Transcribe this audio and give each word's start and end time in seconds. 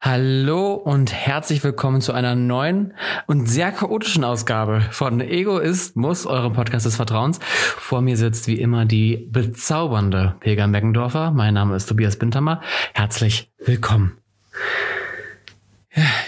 Hallo 0.00 0.74
und 0.74 1.12
herzlich 1.12 1.64
willkommen 1.64 2.00
zu 2.00 2.12
einer 2.12 2.36
neuen 2.36 2.94
und 3.26 3.48
sehr 3.48 3.72
chaotischen 3.72 4.22
Ausgabe 4.22 4.80
von 4.92 5.20
Egoismus, 5.20 6.24
eurem 6.24 6.52
Podcast 6.52 6.86
des 6.86 6.94
Vertrauens. 6.94 7.40
Vor 7.42 8.00
mir 8.00 8.16
sitzt 8.16 8.46
wie 8.46 8.60
immer 8.60 8.84
die 8.84 9.28
bezaubernde 9.32 10.36
Pega 10.38 10.68
Meggendorfer. 10.68 11.32
Mein 11.32 11.54
Name 11.54 11.74
ist 11.74 11.86
Tobias 11.86 12.16
Bintermer. 12.16 12.62
Herzlich 12.94 13.50
willkommen. 13.58 14.16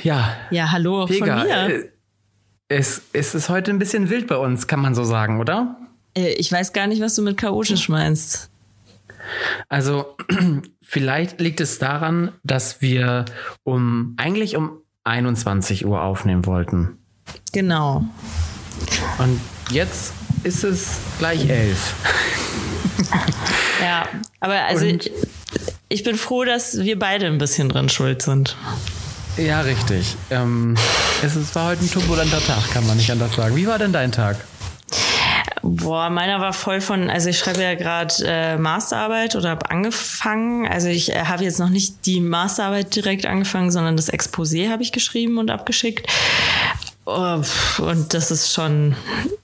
Ja. 0.02 0.37
Ja, 0.50 0.73
hallo 0.73 1.07
Pega, 1.07 1.39
von 1.39 1.46
mir. 1.46 1.68
Äh, 1.68 1.84
es, 2.66 3.02
es 3.12 3.37
ist 3.37 3.50
heute 3.50 3.71
ein 3.71 3.79
bisschen 3.79 4.11
wild 4.11 4.27
bei 4.27 4.37
uns, 4.37 4.66
kann 4.66 4.80
man 4.80 4.96
so 4.96 5.05
sagen, 5.05 5.39
oder? 5.39 5.77
Äh, 6.16 6.32
ich 6.32 6.50
weiß 6.50 6.73
gar 6.73 6.89
nicht, 6.89 7.00
was 7.00 7.14
du 7.14 7.23
mit 7.23 7.37
chaotisch 7.37 7.89
meinst. 7.89 8.50
Also 9.69 10.17
vielleicht 10.83 11.41
liegt 11.41 11.61
es 11.61 11.79
daran, 11.79 12.33
dass 12.43 12.81
wir 12.81 13.25
um 13.64 14.14
eigentlich 14.17 14.57
um 14.57 14.79
21 15.05 15.87
Uhr 15.87 16.03
aufnehmen 16.03 16.46
wollten. 16.46 16.99
Genau. 17.53 18.04
Und 19.18 19.40
jetzt 19.71 20.13
ist 20.43 20.64
es 20.64 20.99
gleich 21.18 21.49
elf. 21.49 21.95
ja, 23.82 24.07
aber 24.40 24.64
also 24.64 24.85
ich, 24.85 25.11
ich, 25.89 26.03
bin 26.03 26.17
froh, 26.17 26.45
dass 26.45 26.81
wir 26.81 26.99
beide 26.99 27.26
ein 27.26 27.39
bisschen 27.39 27.68
dran 27.68 27.89
schuld 27.89 28.23
sind. 28.23 28.57
Ja, 29.37 29.61
richtig. 29.62 30.17
Ähm, 30.31 30.76
es, 31.23 31.37
es 31.37 31.54
war 31.54 31.68
heute 31.68 31.85
ein 31.85 31.90
turbulenter 31.90 32.41
Tag, 32.41 32.70
kann 32.73 32.87
man 32.87 32.97
nicht 32.97 33.11
anders 33.11 33.34
sagen. 33.34 33.56
Wie 33.56 33.67
war 33.67 33.78
denn 33.78 33.92
dein 33.92 34.12
Tag? 34.12 34.37
Boah, 35.62 36.09
meiner 36.09 36.41
war 36.41 36.53
voll 36.53 36.81
von, 36.81 37.11
also 37.11 37.28
ich 37.28 37.39
schreibe 37.39 37.62
ja 37.62 37.75
gerade 37.75 38.14
äh, 38.25 38.56
Masterarbeit 38.56 39.37
oder 39.37 39.51
habe 39.51 39.70
angefangen. 39.70 40.67
Also 40.67 40.89
ich 40.89 41.12
äh, 41.12 41.25
habe 41.25 41.45
jetzt 41.45 41.59
noch 41.59 41.69
nicht 41.69 42.06
die 42.06 42.20
Masterarbeit 42.20 42.95
direkt 42.95 43.27
angefangen, 43.27 43.70
sondern 43.70 43.97
das 43.97 44.11
Exposé 44.11 44.70
habe 44.70 44.83
ich 44.83 44.92
geschrieben 44.92 45.39
und 45.39 45.51
abgeschickt. 45.51 46.06
Oh, 47.05 47.42
und 47.79 48.15
das 48.15 48.31
ist 48.31 48.53
schon, 48.53 48.95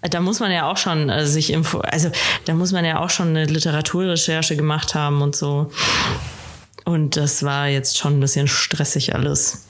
da 0.02 0.20
muss 0.20 0.40
man 0.40 0.52
ja 0.52 0.70
auch 0.70 0.76
schon 0.76 1.10
äh, 1.10 1.26
sich 1.26 1.52
info, 1.52 1.78
also 1.78 2.10
da 2.44 2.54
muss 2.54 2.72
man 2.72 2.84
ja 2.84 3.00
auch 3.00 3.10
schon 3.10 3.28
eine 3.28 3.44
Literaturrecherche 3.46 4.56
gemacht 4.56 4.94
haben 4.94 5.20
und 5.20 5.34
so. 5.34 5.70
Und 6.84 7.16
das 7.16 7.42
war 7.42 7.66
jetzt 7.66 7.98
schon 7.98 8.18
ein 8.18 8.20
bisschen 8.20 8.46
stressig 8.46 9.14
alles. 9.14 9.66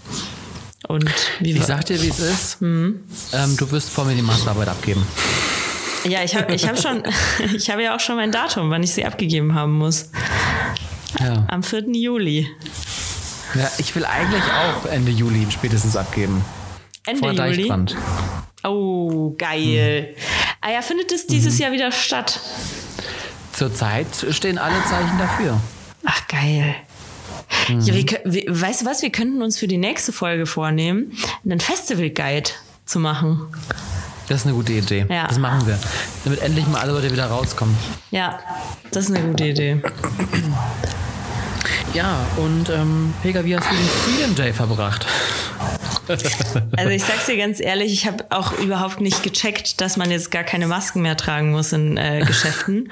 Und 0.87 1.11
wie 1.41 1.53
ich 1.53 1.65
sag 1.65 1.87
dir, 1.87 2.01
wie 2.03 2.09
es 2.09 2.19
ist. 2.19 2.61
Mhm. 2.61 3.01
Ähm, 3.33 3.57
du 3.57 3.71
wirst 3.71 3.89
vor 3.89 4.05
mir 4.05 4.15
die 4.15 4.23
Masterarbeit 4.23 4.69
abgeben. 4.69 5.05
Ja, 6.09 6.23
ich 6.23 6.37
habe 6.37 6.55
ich 6.55 6.67
hab 6.69 6.79
schon, 6.79 7.03
ich 7.57 7.71
habe 7.71 7.83
ja 7.83 7.95
auch 7.95 8.01
schon 8.01 8.17
mein 8.17 8.33
Datum, 8.33 8.71
wann 8.71 8.83
ich 8.83 8.93
sie 8.93 9.05
abgegeben 9.05 9.55
haben 9.55 9.73
muss. 9.73 10.11
Ja. 11.21 11.47
Am 11.49 11.63
4. 11.63 11.89
Juli. 11.93 12.49
Ja, 13.55 13.71
ich 13.79 13.95
will 13.95 14.05
eigentlich 14.05 14.43
auch 14.43 14.87
Ende 14.87 15.11
Juli 15.11 15.47
spätestens 15.51 15.97
abgeben. 15.97 16.45
Ende 17.07 17.21
Vor 17.21 17.33
Juli? 17.33 17.57
Deichbrand. 17.57 17.97
Oh, 18.65 19.35
geil. 19.39 20.15
Hm. 20.15 20.23
Ah 20.61 20.73
ja, 20.73 20.83
findet 20.83 21.13
es 21.13 21.27
dieses 21.27 21.55
mhm. 21.55 21.61
Jahr 21.63 21.73
wieder 21.73 21.93
statt? 21.93 22.41
Zurzeit 23.53 24.09
stehen 24.31 24.59
alle 24.59 24.83
Zeichen 24.85 25.19
dafür. 25.19 25.61
Ach, 26.05 26.27
geil. 26.29 26.75
Mhm. 27.69 27.81
Ja, 27.81 27.95
wir, 27.95 28.05
wir, 28.25 28.61
weißt 28.61 28.83
du 28.83 28.87
was? 28.87 29.03
Wir 29.03 29.11
könnten 29.11 29.43
uns 29.43 29.59
für 29.59 29.69
die 29.69 29.79
nächste 29.79 30.13
Folge 30.13 30.47
vornehmen, 30.47 31.13
einen 31.45 31.61
Festival-Guide 31.61 32.51
zu 32.85 32.99
machen. 32.99 33.47
Das 34.29 34.41
ist 34.41 34.47
eine 34.47 34.55
gute 34.55 34.73
Idee. 34.73 35.07
Ja. 35.09 35.27
Das 35.27 35.39
machen 35.39 35.67
wir. 35.67 35.79
Damit 36.25 36.41
endlich 36.43 36.67
mal 36.67 36.81
alle 36.81 36.93
Leute 36.93 37.13
wieder 37.13 37.27
rauskommen. 37.27 37.77
Ja, 38.11 38.39
das 38.91 39.09
ist 39.09 39.17
eine 39.17 39.27
gute 39.27 39.45
Idee. 39.45 39.81
Ja, 41.95 42.19
und 42.37 42.69
ähm, 42.69 43.15
Pega, 43.23 43.45
wie 43.45 43.57
hast 43.57 43.71
du 43.71 43.75
den 43.75 43.87
Freedom 43.87 44.35
Day 44.35 44.53
verbracht? 44.53 45.07
Also 46.77 46.91
ich 46.91 47.05
sag's 47.05 47.27
dir 47.27 47.37
ganz 47.37 47.61
ehrlich, 47.61 47.93
ich 47.93 48.07
habe 48.07 48.25
auch 48.31 48.53
überhaupt 48.59 49.01
nicht 49.01 49.23
gecheckt, 49.23 49.81
dass 49.81 49.97
man 49.97 50.11
jetzt 50.11 50.31
gar 50.31 50.45
keine 50.45 50.67
Masken 50.67 51.03
mehr 51.03 51.17
tragen 51.17 51.53
muss 51.53 51.73
in 51.73 51.97
äh, 51.97 52.23
Geschäften. 52.27 52.91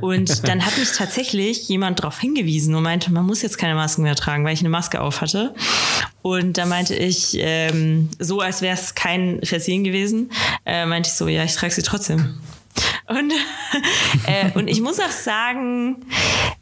Und 0.00 0.46
dann 0.48 0.64
hat 0.64 0.76
mich 0.78 0.92
tatsächlich 0.92 1.68
jemand 1.68 2.00
darauf 2.00 2.18
hingewiesen 2.18 2.74
und 2.74 2.82
meinte, 2.82 3.12
man 3.12 3.24
muss 3.24 3.42
jetzt 3.42 3.58
keine 3.58 3.74
Masken 3.74 4.02
mehr 4.02 4.16
tragen, 4.16 4.44
weil 4.44 4.54
ich 4.54 4.60
eine 4.60 4.68
Maske 4.68 5.00
auf 5.00 5.20
hatte. 5.20 5.54
Und 6.22 6.58
da 6.58 6.66
meinte 6.66 6.94
ich, 6.94 7.36
ähm, 7.38 8.10
so 8.18 8.40
als 8.40 8.62
wäre 8.62 8.74
es 8.74 8.94
kein 8.94 9.40
Versehen 9.42 9.84
gewesen, 9.84 10.30
äh, 10.66 10.86
meinte 10.86 11.08
ich 11.08 11.14
so, 11.14 11.28
ja, 11.28 11.44
ich 11.44 11.54
trage 11.54 11.72
sie 11.72 11.82
trotzdem. 11.82 12.40
Und, 13.08 13.32
äh, 14.26 14.50
und 14.54 14.68
ich 14.68 14.80
muss 14.80 15.00
auch 15.00 15.10
sagen, 15.10 15.96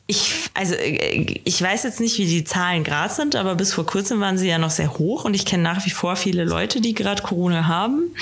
ich, 0.07 0.33
also 0.55 0.75
äh, 0.75 1.41
ich 1.45 1.61
weiß 1.61 1.83
jetzt 1.85 2.01
nicht, 2.01 2.19
wie 2.19 2.27
die 2.27 2.45
Zahlen 2.45 2.85
gerade 2.85 3.13
sind, 3.13 3.37
aber 3.37 3.55
bis 3.55 3.73
vor 3.73 3.87
kurzem 3.87 4.21
waren 4.21 4.39
sie 4.39 4.49
ja 4.49 4.59
noch 4.59 4.71
sehr 4.71 4.99
hoch 4.99 5.25
und 5.25 5.35
ich 5.35 5.45
kenne 5.45 5.63
nach 5.63 5.85
wie 5.85 5.91
vor 5.91 6.17
viele 6.17 6.45
Leute, 6.45 6.81
die 6.81 6.95
gerade 6.95 7.23
Corona 7.23 7.67
haben. 7.67 8.15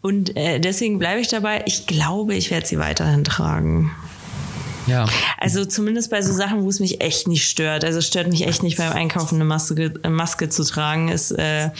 Und 0.00 0.36
äh, 0.36 0.58
deswegen 0.58 0.98
bleibe 0.98 1.20
ich 1.20 1.28
dabei. 1.28 1.62
Ich 1.66 1.86
glaube, 1.86 2.34
ich 2.34 2.50
werde 2.50 2.66
sie 2.66 2.78
weiterhin 2.78 3.24
tragen. 3.24 3.92
Ja. 4.86 5.06
Also 5.38 5.64
zumindest 5.64 6.10
bei 6.10 6.22
so 6.22 6.32
Sachen, 6.32 6.64
wo 6.64 6.68
es 6.68 6.80
mich 6.80 7.00
echt 7.00 7.28
nicht 7.28 7.48
stört. 7.48 7.84
Also 7.84 8.00
es 8.00 8.06
stört 8.06 8.28
mich 8.28 8.46
echt 8.46 8.62
nicht 8.62 8.78
beim 8.78 8.92
Einkaufen 8.92 9.36
eine 9.36 9.44
Maske, 9.44 9.94
Maske 10.08 10.48
zu 10.48 10.64
tragen. 10.64 11.08
Es 11.08 11.30
äh, 11.30 11.70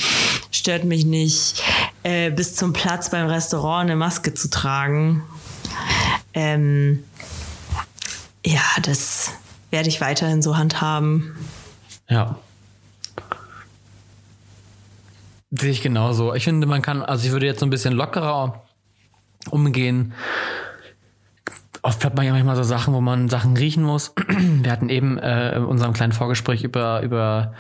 stört 0.53 0.85
mich 0.85 1.05
nicht 1.05 1.63
äh, 2.03 2.31
bis 2.31 2.55
zum 2.55 2.73
Platz 2.73 3.11
beim 3.11 3.27
Restaurant 3.27 3.83
eine 3.83 3.97
Maske 3.97 4.35
zu 4.35 4.51
tragen. 4.51 5.23
Ähm, 6.35 7.05
ja, 8.45 8.63
das 8.83 9.33
werde 9.71 9.89
ich 9.89 10.01
weiterhin 10.01 10.43
so 10.43 10.57
handhaben. 10.57 11.37
Ja. 12.09 12.37
Sehe 15.51 15.71
ich 15.71 15.83
genauso. 15.83 16.35
Ich 16.35 16.45
finde, 16.45 16.67
man 16.67 16.83
kann, 16.83 17.03
also 17.03 17.27
ich 17.27 17.33
würde 17.33 17.47
jetzt 17.47 17.61
so 17.61 17.67
ein 17.67 17.71
bisschen 17.71 17.93
lockerer 17.93 18.63
umgehen 19.51 20.15
oft 21.83 22.05
hat 22.05 22.15
man 22.17 22.25
ja 22.25 22.33
manchmal 22.33 22.57
so 22.57 22.63
Sachen, 22.63 22.95
wo 22.95 23.01
man 23.01 23.29
Sachen 23.29 23.57
riechen 23.57 23.83
muss. 23.83 24.15
Wir 24.29 24.71
hatten 24.71 24.89
eben 24.89 25.19
äh, 25.19 25.57
in 25.57 25.65
unserem 25.65 25.93
kleinen 25.93 26.13
Vorgespräch 26.13 26.63
über, 26.63 27.03
über 27.03 27.55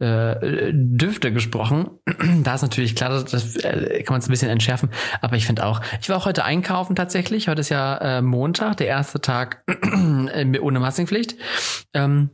äh, 0.00 0.72
Düfte 0.72 1.32
gesprochen. 1.32 1.90
da 2.42 2.54
ist 2.54 2.62
natürlich 2.62 2.96
klar, 2.96 3.10
das, 3.10 3.24
das 3.26 3.56
äh, 3.56 4.02
kann 4.02 4.14
man 4.14 4.20
es 4.20 4.28
ein 4.28 4.32
bisschen 4.32 4.50
entschärfen. 4.50 4.90
Aber 5.20 5.36
ich 5.36 5.46
finde 5.46 5.64
auch, 5.64 5.80
ich 6.00 6.08
war 6.08 6.16
auch 6.16 6.26
heute 6.26 6.44
einkaufen 6.44 6.96
tatsächlich. 6.96 7.48
Heute 7.48 7.60
ist 7.60 7.68
ja 7.68 8.18
äh, 8.18 8.22
Montag, 8.22 8.78
der 8.78 8.88
erste 8.88 9.20
Tag 9.20 9.62
ohne 10.60 10.80
Maskenpflicht. 10.80 11.36
Ähm, 11.94 12.30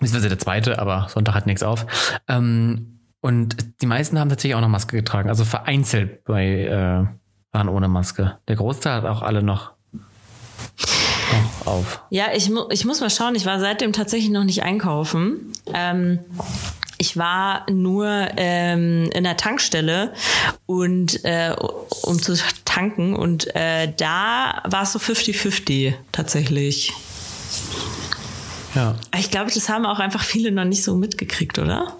beziehungsweise 0.00 0.30
der 0.30 0.38
zweite, 0.38 0.78
aber 0.78 1.08
Sonntag 1.10 1.34
hat 1.34 1.46
nichts 1.46 1.62
auf. 1.62 1.86
Ähm, 2.28 3.00
und 3.20 3.82
die 3.82 3.86
meisten 3.86 4.18
haben 4.18 4.30
tatsächlich 4.30 4.54
auch 4.54 4.60
noch 4.60 4.68
Maske 4.68 4.96
getragen. 4.96 5.28
Also 5.28 5.44
vereinzelt 5.44 6.24
bei 6.24 6.64
äh, 6.64 7.04
waren 7.52 7.68
ohne 7.68 7.88
Maske. 7.88 8.38
Der 8.48 8.56
Großteil 8.56 9.02
hat 9.02 9.04
auch 9.04 9.22
alle 9.22 9.42
noch 9.42 9.75
auf? 11.64 12.00
Ja, 12.10 12.26
ich, 12.34 12.48
mu 12.50 12.64
ich 12.70 12.84
muss 12.84 13.00
mal 13.00 13.10
schauen. 13.10 13.34
Ich 13.34 13.46
war 13.46 13.60
seitdem 13.60 13.92
tatsächlich 13.92 14.30
noch 14.30 14.44
nicht 14.44 14.62
einkaufen. 14.62 15.52
Ähm, 15.72 16.20
ich 16.98 17.16
war 17.16 17.70
nur 17.70 18.08
ähm, 18.36 19.10
in 19.12 19.24
der 19.24 19.36
Tankstelle 19.36 20.14
und 20.64 21.24
äh, 21.24 21.54
um 22.02 22.22
zu 22.22 22.36
tanken 22.64 23.14
und 23.14 23.54
äh, 23.54 23.92
da 23.94 24.62
war 24.64 24.82
es 24.82 24.92
so 24.92 24.98
50-50 24.98 25.94
tatsächlich. 26.12 26.92
Ja. 28.74 28.94
Ich 29.18 29.30
glaube, 29.30 29.50
das 29.52 29.68
haben 29.68 29.86
auch 29.86 29.98
einfach 29.98 30.22
viele 30.22 30.52
noch 30.52 30.64
nicht 30.64 30.84
so 30.84 30.96
mitgekriegt, 30.96 31.58
oder? 31.58 31.94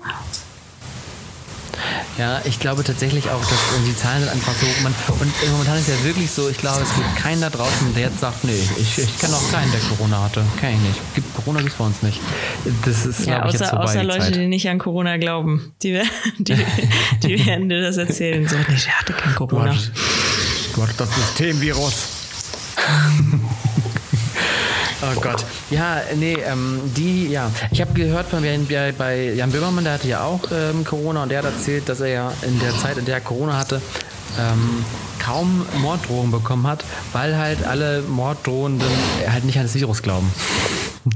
Ja, 2.18 2.40
ich 2.44 2.58
glaube 2.60 2.82
tatsächlich 2.82 3.28
auch, 3.28 3.40
dass 3.40 3.58
die 3.86 3.94
Zahlen 3.94 4.22
sind 4.22 4.32
einfach 4.32 4.54
so. 4.54 4.66
Man, 4.82 4.94
und 5.20 5.32
momentan 5.52 5.76
ist 5.78 5.88
ja 5.88 6.02
wirklich 6.04 6.30
so, 6.30 6.48
ich 6.48 6.56
glaube, 6.56 6.82
es 6.82 6.94
gibt 6.94 7.16
keinen 7.16 7.42
da 7.42 7.50
draußen, 7.50 7.94
der 7.94 8.04
jetzt 8.04 8.20
sagt, 8.20 8.42
nee, 8.44 8.58
ich, 8.78 8.98
ich 8.98 9.18
kenne 9.18 9.34
auch 9.34 9.52
keinen, 9.52 9.70
der 9.70 9.80
Corona 9.80 10.22
hatte. 10.22 10.42
Kenn 10.58 10.74
ich 10.76 10.80
nicht. 10.80 11.14
Gibt, 11.14 11.34
Corona 11.34 11.60
gibt 11.60 11.72
es 11.72 11.78
bei 11.78 11.84
uns 11.84 12.02
nicht. 12.02 12.20
Das 12.86 13.04
ist, 13.04 13.26
ja, 13.26 13.42
außer, 13.42 13.54
ich, 13.54 13.60
jetzt 13.60 13.68
vorbei, 13.70 13.84
außer 13.84 14.04
Leute, 14.04 14.30
die 14.32 14.46
nicht 14.46 14.66
an 14.68 14.78
Corona 14.78 15.18
glauben. 15.18 15.74
Die, 15.82 16.00
die, 16.38 16.56
die 17.22 17.46
werden 17.46 17.68
dir 17.68 17.82
das 17.82 17.98
erzählen. 17.98 18.48
So, 18.48 18.56
nee, 18.56 18.64
der 18.66 18.98
hatte 18.98 19.12
kein 19.12 19.34
Corona. 19.34 19.64
Du 19.64 19.70
hattest, 19.70 19.92
du 20.74 20.82
hattest 20.82 21.00
das 21.00 21.14
Systemvirus. 21.14 22.06
Oh 25.02 25.20
Gott. 25.20 25.44
Ja, 25.70 26.00
nee, 26.14 26.38
ähm, 26.46 26.80
die, 26.96 27.28
ja. 27.28 27.50
Ich 27.70 27.80
habe 27.80 27.92
gehört 27.92 28.28
von 28.28 28.42
bei, 28.42 28.92
bei 28.96 29.32
Jan 29.34 29.50
Böhmermann, 29.50 29.84
der 29.84 29.94
hatte 29.94 30.08
ja 30.08 30.22
auch 30.22 30.40
ähm, 30.50 30.84
Corona 30.84 31.22
und 31.22 31.28
der 31.28 31.38
hat 31.38 31.44
erzählt, 31.44 31.88
dass 31.88 32.00
er 32.00 32.08
ja 32.08 32.32
in 32.42 32.58
der 32.60 32.76
Zeit, 32.78 32.96
in 32.96 33.04
der 33.04 33.16
er 33.16 33.20
Corona 33.20 33.58
hatte, 33.58 33.82
ähm, 34.38 34.84
kaum 35.18 35.66
Morddrohungen 35.78 36.30
bekommen 36.30 36.66
hat, 36.66 36.84
weil 37.12 37.36
halt 37.36 37.64
alle 37.66 38.02
Morddrohenden 38.02 38.88
halt 39.28 39.44
nicht 39.44 39.58
an 39.58 39.64
das 39.64 39.74
Virus 39.74 40.02
glauben. 40.02 40.32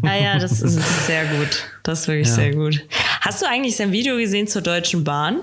Ah 0.02 0.14
ja, 0.14 0.38
das 0.38 0.60
ist 0.60 1.06
sehr 1.06 1.24
gut. 1.26 1.64
Das 1.82 2.00
ist 2.00 2.08
wirklich 2.08 2.28
ja. 2.28 2.34
sehr 2.34 2.54
gut. 2.54 2.84
Hast 3.20 3.42
du 3.42 3.46
eigentlich 3.46 3.76
sein 3.76 3.92
Video 3.92 4.16
gesehen 4.16 4.46
zur 4.46 4.62
Deutschen 4.62 5.04
Bahn? 5.04 5.40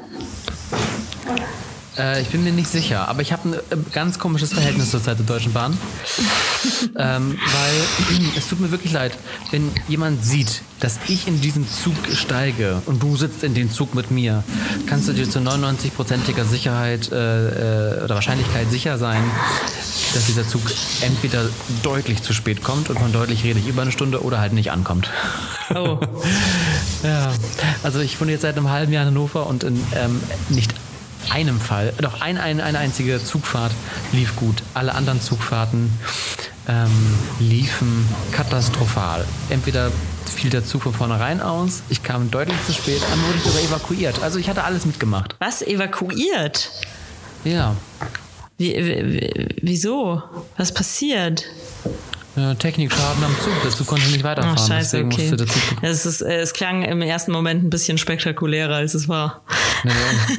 Äh, 1.98 2.22
ich 2.22 2.30
bin 2.30 2.44
mir 2.44 2.52
nicht 2.52 2.70
sicher, 2.70 3.08
aber 3.08 3.22
ich 3.22 3.32
habe 3.32 3.50
ein 3.50 3.54
äh, 3.54 3.78
ganz 3.92 4.20
komisches 4.20 4.54
Verhältnis 4.54 4.92
zur 4.92 5.02
Zeit 5.02 5.18
der 5.18 5.26
Deutschen 5.26 5.54
Bahn. 5.54 5.78
ähm, 6.98 7.38
weil 7.38 8.20
es 8.38 8.48
tut 8.48 8.60
mir 8.60 8.72
wirklich 8.72 8.94
leid, 8.94 9.14
wenn 9.52 9.72
jemand 9.88 10.24
sieht, 10.24 10.62
dass 10.80 11.00
ich 11.08 11.28
in 11.28 11.42
diesen 11.42 11.68
Zug 11.70 11.96
steige 12.14 12.82
und 12.86 13.02
du 13.02 13.16
sitzt 13.16 13.44
in 13.44 13.54
den 13.54 13.72
Zug 13.72 13.96
mit 13.96 14.12
mir, 14.12 14.44
kannst 14.86 15.08
du 15.08 15.14
dir 15.14 15.28
zu 15.28 15.40
99-prozentiger 15.40 16.46
Sicherheit 16.46 17.12
äh, 17.12 17.98
äh, 17.98 18.04
oder 18.04 18.16
Wahrscheinlichkeit 18.16 18.70
sicher 18.70 18.98
sein, 18.98 19.24
dass 20.14 20.28
dieser 20.28 20.48
Zug 20.48 20.62
entweder 21.02 21.50
deutlich 21.82 22.22
zu 22.22 22.34
spät 22.34 22.64
kommt 22.64 22.90
und 22.90 23.00
von 23.00 23.12
deutlich 23.12 23.44
rede 23.44 23.60
ich 23.60 23.68
über 23.68 23.82
eine 23.82 23.92
Stunde 23.92 24.24
oder 24.24 24.40
halt 24.40 24.54
nicht 24.54 24.72
ankommt. 24.72 25.10
Oh. 25.74 26.00
ja, 27.04 27.32
also 27.84 28.00
ich 28.00 28.20
wohne 28.22 28.32
jetzt 28.32 28.42
seit 28.42 28.56
einem 28.58 28.70
halben 28.70 28.94
Jahr 28.94 29.04
in 29.04 29.10
Hannover 29.10 29.48
und 29.48 29.64
in 29.64 29.76
ähm, 29.96 30.22
nicht 30.50 30.74
einem 31.32 31.60
Fall, 31.60 31.94
doch 32.00 32.22
ein, 32.22 32.38
ein, 32.38 32.62
eine 32.62 32.80
einzige 32.80 33.24
Zugfahrt 33.24 33.72
lief 34.12 34.36
gut. 34.36 34.64
Alle 34.74 34.96
anderen 34.96 35.22
Zugfahrten 35.22 35.92
ähm, 36.68 37.18
liefen 37.40 38.08
katastrophal. 38.32 39.26
Entweder 39.50 39.92
fiel 40.26 40.50
der 40.50 40.66
Zug 40.66 40.84
von 40.84 40.94
vornherein 40.94 41.42
aus, 41.42 41.82
ich 41.90 42.04
kam 42.04 42.30
deutlich 42.30 42.58
zu 42.66 42.74
spät, 42.74 43.02
dann 43.10 43.22
wurde 43.24 43.38
ich 43.38 43.44
sogar 43.44 43.62
evakuiert. 43.62 44.22
Also 44.22 44.40
ich 44.40 44.50
hatte 44.50 44.64
alles 44.64 44.86
mitgemacht. 44.86 45.36
Was? 45.40 45.62
Evakuiert? 45.62 46.72
Ja. 47.44 47.76
Wie, 48.58 48.74
wie, 48.76 49.48
wieso? 49.62 50.22
Was 50.58 50.74
passiert? 50.74 51.44
Ja, 52.38 52.54
Technikschaden 52.54 53.24
am 53.24 53.36
Zug. 53.44 53.54
Der 53.64 53.72
Zug 53.72 53.88
konnte 53.88 54.08
nicht 54.12 54.24
weiterfahren. 54.24 54.58
Ach, 54.60 54.68
scheiße, 54.68 55.04
deswegen 55.10 55.40
okay. 55.40 55.80
Es, 55.82 56.06
ist, 56.06 56.22
es 56.22 56.54
klang 56.54 56.84
im 56.84 57.02
ersten 57.02 57.32
Moment 57.32 57.64
ein 57.64 57.72
bisschen 57.72 57.98
spektakulärer, 57.98 58.76
als 58.76 58.94
es 58.94 59.10
war. 59.10 59.42
Nee, 59.84 59.92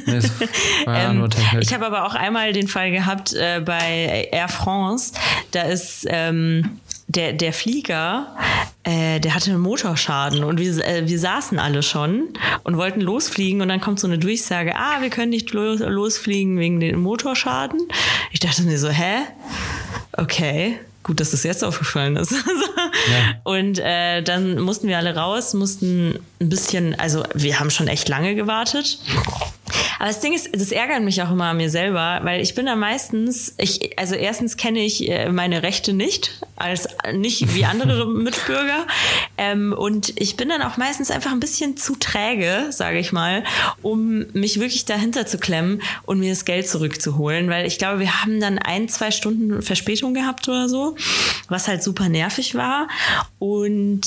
nee, 0.05 0.15
es 0.15 0.31
war 0.85 0.97
ähm. 0.97 1.27
Ich 1.59 1.73
habe 1.73 1.85
aber 1.85 2.05
auch 2.05 2.15
einmal 2.15 2.53
den 2.53 2.69
Fall 2.69 2.91
gehabt 2.91 3.33
äh, 3.33 3.61
bei 3.63 4.29
Air 4.31 4.47
France. 4.47 5.11
Da 5.51 5.63
ist 5.63 6.05
ähm, 6.09 6.79
der, 7.07 7.33
der 7.33 7.51
Flieger, 7.51 8.27
äh, 8.83 9.19
der 9.19 9.35
hatte 9.35 9.51
einen 9.51 9.59
Motorschaden 9.59 10.45
und 10.45 10.57
wir, 10.57 10.85
äh, 10.87 11.05
wir 11.05 11.19
saßen 11.19 11.59
alle 11.59 11.83
schon 11.83 12.29
und 12.63 12.77
wollten 12.77 13.01
losfliegen 13.01 13.61
und 13.61 13.67
dann 13.67 13.81
kommt 13.81 13.99
so 13.99 14.07
eine 14.07 14.19
Durchsage, 14.19 14.73
ah, 14.77 15.01
wir 15.01 15.09
können 15.09 15.31
nicht 15.31 15.51
los, 15.51 15.79
losfliegen 15.79 16.57
wegen 16.59 16.79
dem 16.79 17.01
Motorschaden. 17.01 17.81
Ich 18.31 18.39
dachte 18.39 18.61
mir 18.61 18.79
so, 18.79 18.87
hä? 18.87 19.17
Okay. 20.13 20.79
Gut, 21.03 21.19
dass 21.19 21.31
das 21.31 21.43
jetzt 21.43 21.63
aufgefallen 21.63 22.17
ist. 22.17 22.31
ja. 23.11 23.35
Und 23.43 23.79
äh, 23.79 24.21
dann 24.21 24.59
mussten 24.59 24.87
wir 24.87 24.97
alle 24.97 25.15
raus, 25.15 25.53
mussten 25.53 26.19
ein 26.41 26.49
bisschen, 26.49 26.99
also 26.99 27.23
wir 27.33 27.59
haben 27.59 27.69
schon 27.69 27.87
echt 27.87 28.09
lange 28.09 28.35
gewartet. 28.35 28.99
Aber 29.99 30.07
das 30.07 30.21
Ding 30.21 30.33
ist, 30.33 30.49
das 30.53 30.71
ärgert 30.71 31.03
mich 31.03 31.21
auch 31.21 31.29
immer 31.29 31.47
an 31.47 31.57
mir 31.57 31.69
selber, 31.69 32.21
weil 32.23 32.41
ich 32.41 32.55
bin 32.55 32.65
da 32.65 32.77
meistens, 32.77 33.53
ich, 33.57 33.99
also 33.99 34.15
erstens 34.15 34.55
kenne 34.55 34.79
ich 34.79 35.09
äh, 35.09 35.29
meine 35.29 35.61
Rechte 35.61 35.91
nicht, 35.91 36.41
als 36.55 36.87
nicht 37.13 37.53
wie 37.53 37.65
andere 37.65 38.07
Mitbürger. 38.09 38.87
Ähm, 39.37 39.73
und 39.77 40.13
ich 40.19 40.37
bin 40.37 40.47
dann 40.47 40.61
auch 40.61 40.77
meistens 40.77 41.11
einfach 41.11 41.33
ein 41.33 41.41
bisschen 41.41 41.75
zu 41.75 41.97
träge, 41.97 42.67
sage 42.69 42.97
ich 42.97 43.11
mal, 43.11 43.43
um 43.81 44.25
mich 44.31 44.61
wirklich 44.61 44.85
dahinter 44.85 45.25
zu 45.25 45.37
klemmen 45.37 45.81
und 46.05 46.19
mir 46.19 46.29
das 46.29 46.45
Geld 46.45 46.69
zurückzuholen. 46.69 47.49
Weil 47.49 47.65
ich 47.65 47.77
glaube, 47.77 47.99
wir 47.99 48.21
haben 48.21 48.39
dann 48.39 48.57
ein, 48.57 48.87
zwei 48.87 49.11
Stunden 49.11 49.61
Verspätung 49.61 50.13
gehabt 50.13 50.47
oder 50.47 50.69
so, 50.69 50.95
was 51.49 51.67
halt 51.67 51.83
super 51.83 52.07
nervig 52.07 52.55
war. 52.55 52.87
Und 53.37 54.01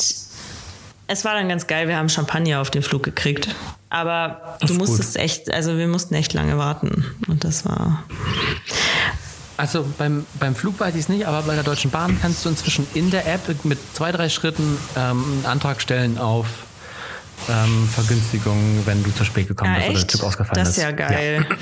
es 1.13 1.25
war 1.25 1.35
dann 1.35 1.49
ganz 1.49 1.67
geil, 1.67 1.89
wir 1.89 1.97
haben 1.97 2.09
Champagner 2.09 2.61
auf 2.61 2.71
den 2.71 2.83
Flug 2.83 3.03
gekriegt. 3.03 3.55
Aber 3.91 4.57
du 4.67 4.75
musstest 4.75 5.15
gut. 5.15 5.23
echt, 5.23 5.53
also 5.53 5.77
wir 5.77 5.87
mussten 5.87 6.15
echt 6.15 6.33
lange 6.33 6.57
warten. 6.59 7.05
Und 7.29 7.45
das 7.45 7.65
war. 7.67 8.05
Also 9.59 9.87
beim, 9.99 10.27
beim 10.41 10.55
Flug 10.55 10.81
weiß 10.81 10.95
ich 10.95 11.03
es 11.03 11.09
nicht, 11.09 11.27
aber 11.27 11.43
bei 11.43 11.55
der 11.55 11.63
Deutschen 11.63 11.91
Bahn 11.91 12.19
kannst 12.21 12.45
du 12.45 12.49
inzwischen 12.49 12.87
in 12.95 13.11
der 13.11 13.27
App 13.27 13.43
mit 13.65 13.79
zwei, 13.95 14.11
drei 14.11 14.29
Schritten 14.29 14.79
ähm, 14.97 15.23
einen 15.23 15.47
Antrag 15.47 15.83
stellen 15.83 16.17
auf 16.19 16.47
ähm, 17.49 17.89
Vergünstigung, 17.89 18.83
wenn 18.87 19.03
du 19.03 19.15
zu 19.15 19.25
spät 19.25 19.49
gekommen 19.49 19.73
ja, 19.73 19.79
bist 19.79 19.89
echt? 19.89 19.97
oder 19.97 20.07
der 20.07 20.19
Zug 20.19 20.25
ausgefallen 20.25 20.63
ist. 20.63 20.69
Das 20.69 20.77
ist 20.79 20.83
ja 20.83 20.91
geil. 20.91 21.47
Ja. 21.49 21.57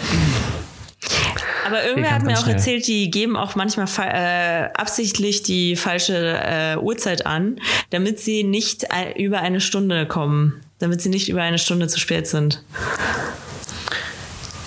Aber 1.66 1.84
irgendwer 1.84 2.12
hat 2.12 2.22
mir 2.24 2.36
auch 2.36 2.42
schnell. 2.42 2.56
erzählt, 2.56 2.86
die 2.86 3.10
geben 3.10 3.36
auch 3.36 3.54
manchmal 3.54 3.86
äh, 3.98 4.70
absichtlich 4.74 5.42
die 5.42 5.76
falsche 5.76 6.16
äh, 6.16 6.76
Uhrzeit 6.76 7.26
an, 7.26 7.60
damit 7.90 8.20
sie 8.20 8.42
nicht 8.44 8.90
ein, 8.90 9.12
über 9.14 9.40
eine 9.40 9.60
Stunde 9.60 10.06
kommen, 10.06 10.60
damit 10.78 11.00
sie 11.00 11.08
nicht 11.08 11.28
über 11.28 11.42
eine 11.42 11.58
Stunde 11.58 11.88
zu 11.88 12.00
spät 12.00 12.26
sind. 12.26 12.62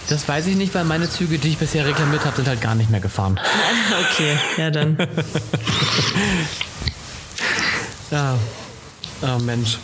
Das 0.09 0.27
weiß 0.27 0.47
ich 0.47 0.56
nicht, 0.56 0.75
weil 0.75 0.83
meine 0.83 1.09
Züge, 1.09 1.39
die 1.39 1.50
ich 1.50 1.57
bisher 1.57 1.85
reklamiert 1.85 2.25
habe, 2.25 2.35
sind 2.35 2.47
halt 2.47 2.62
gar 2.62 2.75
nicht 2.75 2.89
mehr 2.89 3.00
gefahren. 3.00 3.39
Okay, 4.12 4.38
ja 4.57 4.71
dann. 4.71 4.97
ja. 8.12 8.38
Oh 9.21 9.39
Mensch. 9.39 9.77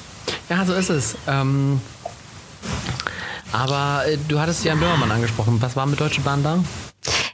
Ja, 0.49 0.65
so 0.65 0.73
ist 0.73 0.89
es. 0.89 1.15
Ähm, 1.25 1.79
aber 3.51 4.03
äh, 4.07 4.17
du 4.27 4.39
hattest 4.39 4.63
Jan 4.65 4.79
Böhmermann 4.79 5.11
angesprochen. 5.11 5.57
Was 5.61 5.75
war 5.75 5.85
mit 5.85 5.99
Deutsche 5.99 6.21
Bahn 6.21 6.43
da? 6.43 6.63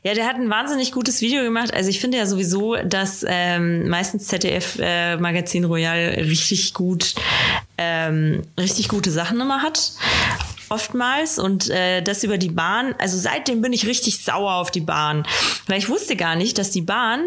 Ja, 0.03 0.13
der 0.13 0.27
hat 0.27 0.35
ein 0.35 0.49
wahnsinnig 0.49 0.91
gutes 0.91 1.21
Video 1.21 1.41
gemacht. 1.43 1.73
Also 1.73 1.89
ich 1.89 1.99
finde 1.99 2.17
ja 2.17 2.27
sowieso, 2.27 2.75
dass 2.75 3.25
ähm, 3.27 3.89
meistens 3.89 4.27
ZDF 4.27 4.77
äh, 4.79 5.17
Magazin 5.17 5.65
Royal 5.65 6.15
richtig 6.19 6.75
gut, 6.75 7.15
ähm, 7.77 8.43
richtig 8.59 8.87
gute 8.87 9.09
Sachen 9.09 9.41
immer 9.41 9.63
hat 9.63 9.93
oftmals 10.69 11.39
und 11.39 11.69
äh, 11.69 12.01
das 12.01 12.23
über 12.23 12.37
die 12.37 12.49
Bahn. 12.49 12.93
Also 12.99 13.17
seitdem 13.17 13.61
bin 13.61 13.73
ich 13.73 13.85
richtig 13.85 14.23
sauer 14.23 14.53
auf 14.55 14.71
die 14.71 14.81
Bahn, 14.81 15.25
weil 15.67 15.79
ich 15.79 15.89
wusste 15.89 16.15
gar 16.15 16.35
nicht, 16.35 16.57
dass 16.57 16.71
die 16.71 16.81
Bahn 16.81 17.21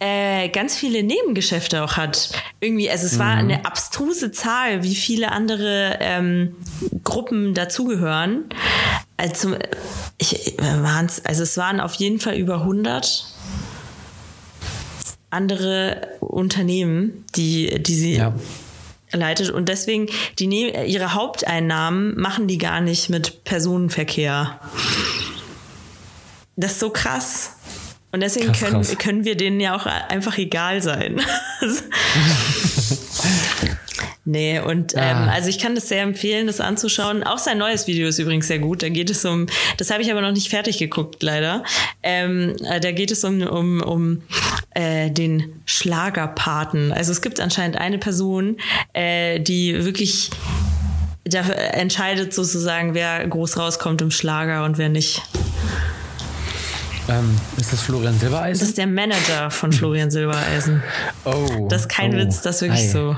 äh, 0.00 0.48
ganz 0.50 0.76
viele 0.76 1.02
Nebengeschäfte 1.02 1.82
auch 1.82 1.96
hat. 1.96 2.30
Irgendwie, 2.60 2.88
also 2.90 3.06
es 3.06 3.14
mhm. 3.14 3.18
war 3.18 3.34
eine 3.34 3.64
abstruse 3.64 4.30
Zahl, 4.30 4.82
wie 4.82 4.94
viele 4.94 5.32
andere 5.32 5.98
ähm, 6.00 6.54
Gruppen 7.02 7.54
dazugehören. 7.54 8.44
Also 9.16 9.56
ich, 10.18 10.54
waren's, 10.58 11.24
also 11.24 11.42
es 11.42 11.56
waren 11.56 11.80
auf 11.80 11.94
jeden 11.94 12.20
Fall 12.20 12.36
über 12.36 12.60
100 12.60 13.26
andere 15.30 16.08
Unternehmen, 16.20 17.24
die, 17.34 17.82
die 17.82 17.94
sie 17.94 18.16
ja. 18.16 18.32
leitet. 19.12 19.50
Und 19.50 19.68
deswegen, 19.68 20.08
die 20.38 20.46
ihre 20.86 21.14
Haupteinnahmen 21.14 22.18
machen 22.18 22.46
die 22.46 22.58
gar 22.58 22.80
nicht 22.80 23.10
mit 23.10 23.44
Personenverkehr. 23.44 24.60
Das 26.56 26.72
ist 26.72 26.80
so 26.80 26.90
krass. 26.90 27.57
Und 28.10 28.20
deswegen 28.20 28.48
krass, 28.48 28.60
können, 28.60 28.82
krass. 28.82 28.98
können 28.98 29.24
wir 29.24 29.36
denen 29.36 29.60
ja 29.60 29.76
auch 29.76 29.86
einfach 29.86 30.38
egal 30.38 30.82
sein. 30.82 31.20
Nee, 34.30 34.60
und 34.60 34.92
ähm, 34.94 35.00
ah. 35.00 35.30
also 35.32 35.48
ich 35.48 35.58
kann 35.58 35.74
das 35.74 35.88
sehr 35.88 36.02
empfehlen, 36.02 36.48
das 36.48 36.60
anzuschauen. 36.60 37.22
Auch 37.24 37.38
sein 37.38 37.56
neues 37.56 37.86
Video 37.86 38.06
ist 38.06 38.18
übrigens 38.18 38.46
sehr 38.46 38.58
gut. 38.58 38.82
Da 38.82 38.90
geht 38.90 39.08
es 39.08 39.24
um, 39.24 39.46
das 39.78 39.90
habe 39.90 40.02
ich 40.02 40.10
aber 40.12 40.20
noch 40.20 40.32
nicht 40.32 40.50
fertig 40.50 40.76
geguckt, 40.76 41.22
leider. 41.22 41.64
Ähm, 42.02 42.54
äh, 42.70 42.78
da 42.78 42.92
geht 42.92 43.10
es 43.10 43.24
um, 43.24 43.40
um, 43.40 43.80
um 43.82 44.22
äh, 44.74 45.10
den 45.10 45.62
Schlagerpaten. 45.64 46.92
Also 46.92 47.10
es 47.10 47.22
gibt 47.22 47.40
anscheinend 47.40 47.78
eine 47.78 47.96
Person, 47.96 48.58
äh, 48.92 49.40
die 49.40 49.82
wirklich 49.82 50.28
da 51.24 51.40
entscheidet 51.40 52.34
sozusagen, 52.34 52.92
wer 52.92 53.26
groß 53.26 53.56
rauskommt 53.56 54.02
im 54.02 54.10
Schlager 54.10 54.62
und 54.64 54.76
wer 54.76 54.90
nicht. 54.90 55.22
Ähm, 57.08 57.36
ist 57.56 57.72
das 57.72 57.80
Florian 57.80 58.18
Silbereisen? 58.18 58.60
Das 58.60 58.68
ist 58.68 58.78
der 58.78 58.86
Manager 58.86 59.50
von 59.50 59.72
Florian 59.72 60.10
Silbereisen. 60.10 60.82
Oh. 61.24 61.66
Das 61.68 61.82
ist 61.82 61.88
kein 61.88 62.14
oh. 62.14 62.18
Witz, 62.18 62.42
das 62.42 62.56
ist 62.56 62.62
wirklich 62.62 62.82
Ei. 62.82 62.88
so 62.88 63.16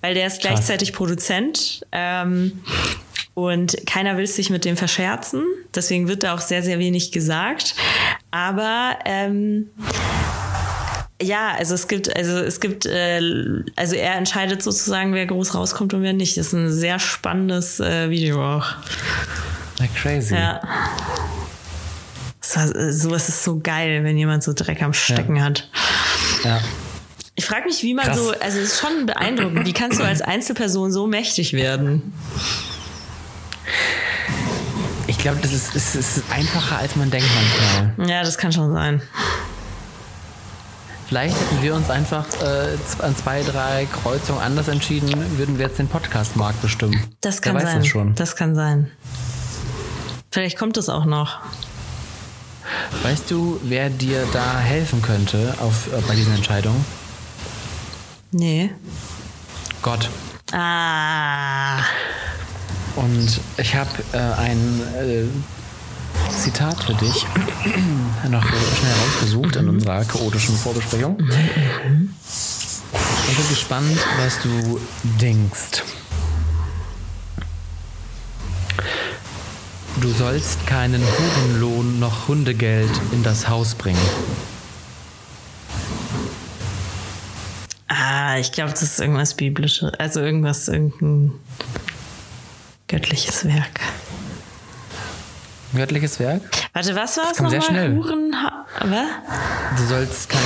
weil 0.00 0.14
der 0.14 0.26
ist 0.26 0.40
gleichzeitig 0.40 0.90
Krass. 0.90 0.98
Produzent. 0.98 1.86
Ähm, 1.92 2.60
und 3.34 3.76
keiner 3.86 4.16
will 4.16 4.26
sich 4.26 4.50
mit 4.50 4.64
dem 4.64 4.76
verscherzen. 4.76 5.44
Deswegen 5.74 6.08
wird 6.08 6.24
da 6.24 6.34
auch 6.34 6.40
sehr, 6.40 6.62
sehr 6.62 6.78
wenig 6.78 7.12
gesagt. 7.12 7.74
Aber 8.30 8.98
ähm, 9.04 9.70
ja, 11.22 11.54
also 11.56 11.74
es 11.74 11.86
gibt, 11.86 12.14
also 12.14 12.38
es 12.38 12.60
gibt, 12.60 12.86
äh, 12.86 13.20
also 13.76 13.94
er 13.94 14.16
entscheidet 14.16 14.62
sozusagen, 14.62 15.14
wer 15.14 15.26
groß 15.26 15.54
rauskommt 15.54 15.94
und 15.94 16.02
wer 16.02 16.12
nicht. 16.12 16.36
Das 16.36 16.48
ist 16.48 16.52
ein 16.54 16.70
sehr 16.70 16.98
spannendes 16.98 17.80
äh, 17.80 18.10
Video 18.10 18.42
auch. 18.42 18.66
Like 19.78 19.94
crazy. 19.94 20.34
Ja. 20.34 20.60
Sowas 22.52 23.28
ist 23.28 23.44
so 23.44 23.60
geil, 23.60 24.02
wenn 24.04 24.16
jemand 24.16 24.42
so 24.42 24.52
Dreck 24.52 24.82
am 24.82 24.92
Stecken 24.92 25.36
ja. 25.36 25.44
hat. 25.44 25.68
Ja. 26.44 26.60
Ich 27.34 27.46
frage 27.46 27.64
mich, 27.66 27.82
wie 27.82 27.94
man 27.94 28.06
Krass. 28.06 28.18
so, 28.18 28.30
also 28.32 28.58
es 28.58 28.72
ist 28.72 28.80
schon 28.80 29.06
beeindruckend, 29.06 29.66
wie 29.66 29.72
kannst 29.72 29.98
du 29.98 30.04
als 30.04 30.20
Einzelperson 30.20 30.92
so 30.92 31.06
mächtig 31.06 31.52
werden? 31.52 32.12
Ich 35.06 35.18
glaube, 35.18 35.38
das 35.40 35.52
ist, 35.52 35.74
ist, 35.74 35.94
ist 35.94 36.22
einfacher, 36.30 36.78
als 36.78 36.96
man 36.96 37.10
denkt 37.10 37.28
manchmal. 37.34 38.08
Ja, 38.08 38.22
das 38.22 38.36
kann 38.36 38.52
schon 38.52 38.72
sein. 38.72 39.02
Vielleicht 41.08 41.34
hätten 41.34 41.62
wir 41.62 41.74
uns 41.74 41.90
einfach 41.90 42.24
äh, 42.40 42.76
an 43.02 43.16
zwei, 43.16 43.42
drei 43.42 43.88
Kreuzungen 43.90 44.40
anders 44.40 44.68
entschieden, 44.68 45.38
würden 45.38 45.58
wir 45.58 45.66
jetzt 45.66 45.78
den 45.78 45.88
Podcast-Markt 45.88 46.62
bestimmen. 46.62 47.02
Das 47.20 47.42
kann 47.42 47.56
Wer 47.56 47.62
sein. 47.62 47.78
Das, 47.78 47.86
schon. 47.86 48.14
das 48.14 48.36
kann 48.36 48.54
sein. 48.54 48.90
Vielleicht 50.30 50.56
kommt 50.56 50.76
es 50.76 50.88
auch 50.88 51.06
noch. 51.06 51.40
Weißt 53.02 53.30
du, 53.30 53.60
wer 53.64 53.90
dir 53.90 54.26
da 54.32 54.58
helfen 54.58 55.02
könnte 55.02 55.54
auf, 55.60 55.86
äh, 55.92 56.00
bei 56.06 56.14
diesen 56.14 56.34
Entscheidungen? 56.34 56.84
Nee. 58.32 58.70
Gott. 59.82 60.08
Ah. 60.52 61.78
Und 62.96 63.40
ich 63.56 63.74
habe 63.74 63.90
äh, 64.12 64.18
ein 64.18 64.82
äh, 64.94 65.24
Zitat 66.32 66.82
für 66.82 66.94
dich 66.94 67.26
noch 68.28 68.44
schnell 68.44 68.92
rausgesucht 69.04 69.56
in 69.56 69.68
unserer 69.68 70.04
chaotischen 70.04 70.56
Vorbesprechung. 70.56 71.18
Ich 73.28 73.36
bin 73.36 73.48
gespannt, 73.48 73.98
was 74.18 74.40
du 74.40 74.80
denkst. 75.20 75.82
Du 80.00 80.08
sollst 80.10 80.66
keinen 80.66 81.02
Hurenlohn 81.02 81.98
noch 82.00 82.26
Hundegeld 82.28 82.90
in 83.12 83.22
das 83.22 83.48
Haus 83.48 83.74
bringen. 83.74 84.00
Ah, 87.88 88.38
ich 88.38 88.50
glaube, 88.52 88.70
das 88.70 88.82
ist 88.82 89.00
irgendwas 89.00 89.34
Biblisches. 89.34 89.92
Also 89.98 90.20
irgendwas, 90.20 90.68
irgendein 90.68 91.32
göttliches 92.88 93.44
Werk. 93.44 93.80
Göttliches 95.74 96.18
Werk? 96.18 96.42
Warte, 96.72 96.96
was 96.96 97.16
war 97.18 97.30
es 97.30 97.36
sehr 97.36 97.44
nochmal? 97.44 97.62
schnell. 97.62 97.94
Huren. 97.96 98.34
Was? 98.80 99.06
Du 99.76 99.86
sollst 99.86 100.28
keinen 100.30 100.42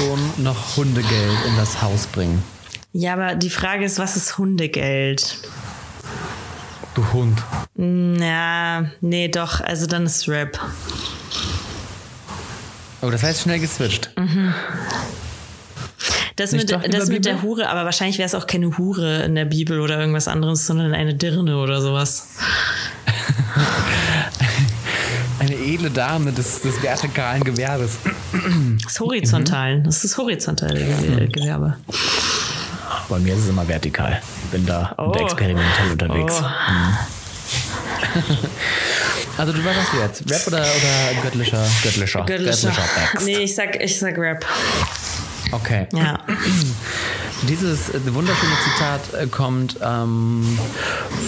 Hurenlohn 0.00 0.32
noch 0.38 0.76
Hundegeld 0.76 1.36
in 1.46 1.56
das 1.56 1.82
Haus 1.82 2.06
bringen. 2.06 2.42
Ja, 2.92 3.12
aber 3.12 3.34
die 3.34 3.50
Frage 3.50 3.84
ist, 3.84 3.98
was 3.98 4.16
ist 4.16 4.38
Hundegeld? 4.38 5.36
Du 6.98 7.12
Hund. 7.12 7.40
Ja, 8.20 8.86
nee, 9.00 9.28
doch. 9.28 9.60
Also 9.60 9.86
dann 9.86 10.04
ist 10.06 10.28
Rap. 10.28 10.58
Oh, 13.02 13.10
das 13.10 13.22
heißt 13.22 13.42
schnell 13.42 13.60
geswitcht. 13.60 14.10
Das, 16.34 16.50
Nicht 16.50 16.68
mit, 16.72 16.92
das 16.92 17.04
der 17.06 17.14
mit 17.14 17.24
der? 17.24 17.40
Hure, 17.42 17.68
aber 17.68 17.84
wahrscheinlich 17.84 18.18
wäre 18.18 18.26
es 18.26 18.34
auch 18.34 18.48
keine 18.48 18.76
Hure 18.78 19.22
in 19.22 19.36
der 19.36 19.44
Bibel 19.44 19.78
oder 19.78 20.00
irgendwas 20.00 20.26
anderes, 20.26 20.66
sondern 20.66 20.92
eine 20.92 21.14
Dirne 21.14 21.56
oder 21.58 21.80
sowas. 21.80 22.30
Eine 25.40 25.54
edle 25.54 25.90
Dame 25.92 26.32
des, 26.32 26.62
des 26.62 26.82
vertikalen 26.82 27.44
Gewerbes. 27.44 27.98
Das 28.82 28.98
Horizontalen. 28.98 29.84
Das 29.84 29.96
ist 29.98 30.04
das 30.06 30.18
horizontale 30.18 30.80
Gewer- 30.80 31.28
Gewerbe. 31.28 31.76
Bei 33.08 33.18
mir 33.18 33.34
ist 33.34 33.44
es 33.44 33.48
immer 33.48 33.66
vertikal. 33.66 34.20
Ich 34.44 34.50
bin 34.50 34.66
da 34.66 34.94
Oh. 34.98 35.12
experimentell 35.12 35.90
unterwegs. 35.92 36.34
Oh. 36.42 36.44
Also 39.38 39.52
du 39.52 39.62
du 39.92 39.98
jetzt? 39.98 40.22
Rap 40.30 40.46
oder, 40.48 40.60
oder 40.60 41.22
göttlicher? 41.22 41.64
Göttlicher. 41.82 42.24
Göttlicher. 42.26 42.72
Text. 43.10 43.24
Nee, 43.26 43.38
ich 43.38 43.54
sag, 43.54 43.80
ich 43.80 43.98
sag 43.98 44.18
Rap. 44.18 44.44
Okay. 45.52 45.86
Ja. 45.92 46.18
Dieses 47.48 47.90
wunderschöne 48.04 48.52
Zitat 48.64 49.00
äh, 49.14 49.26
kommt 49.28 49.76
ähm, 49.80 50.58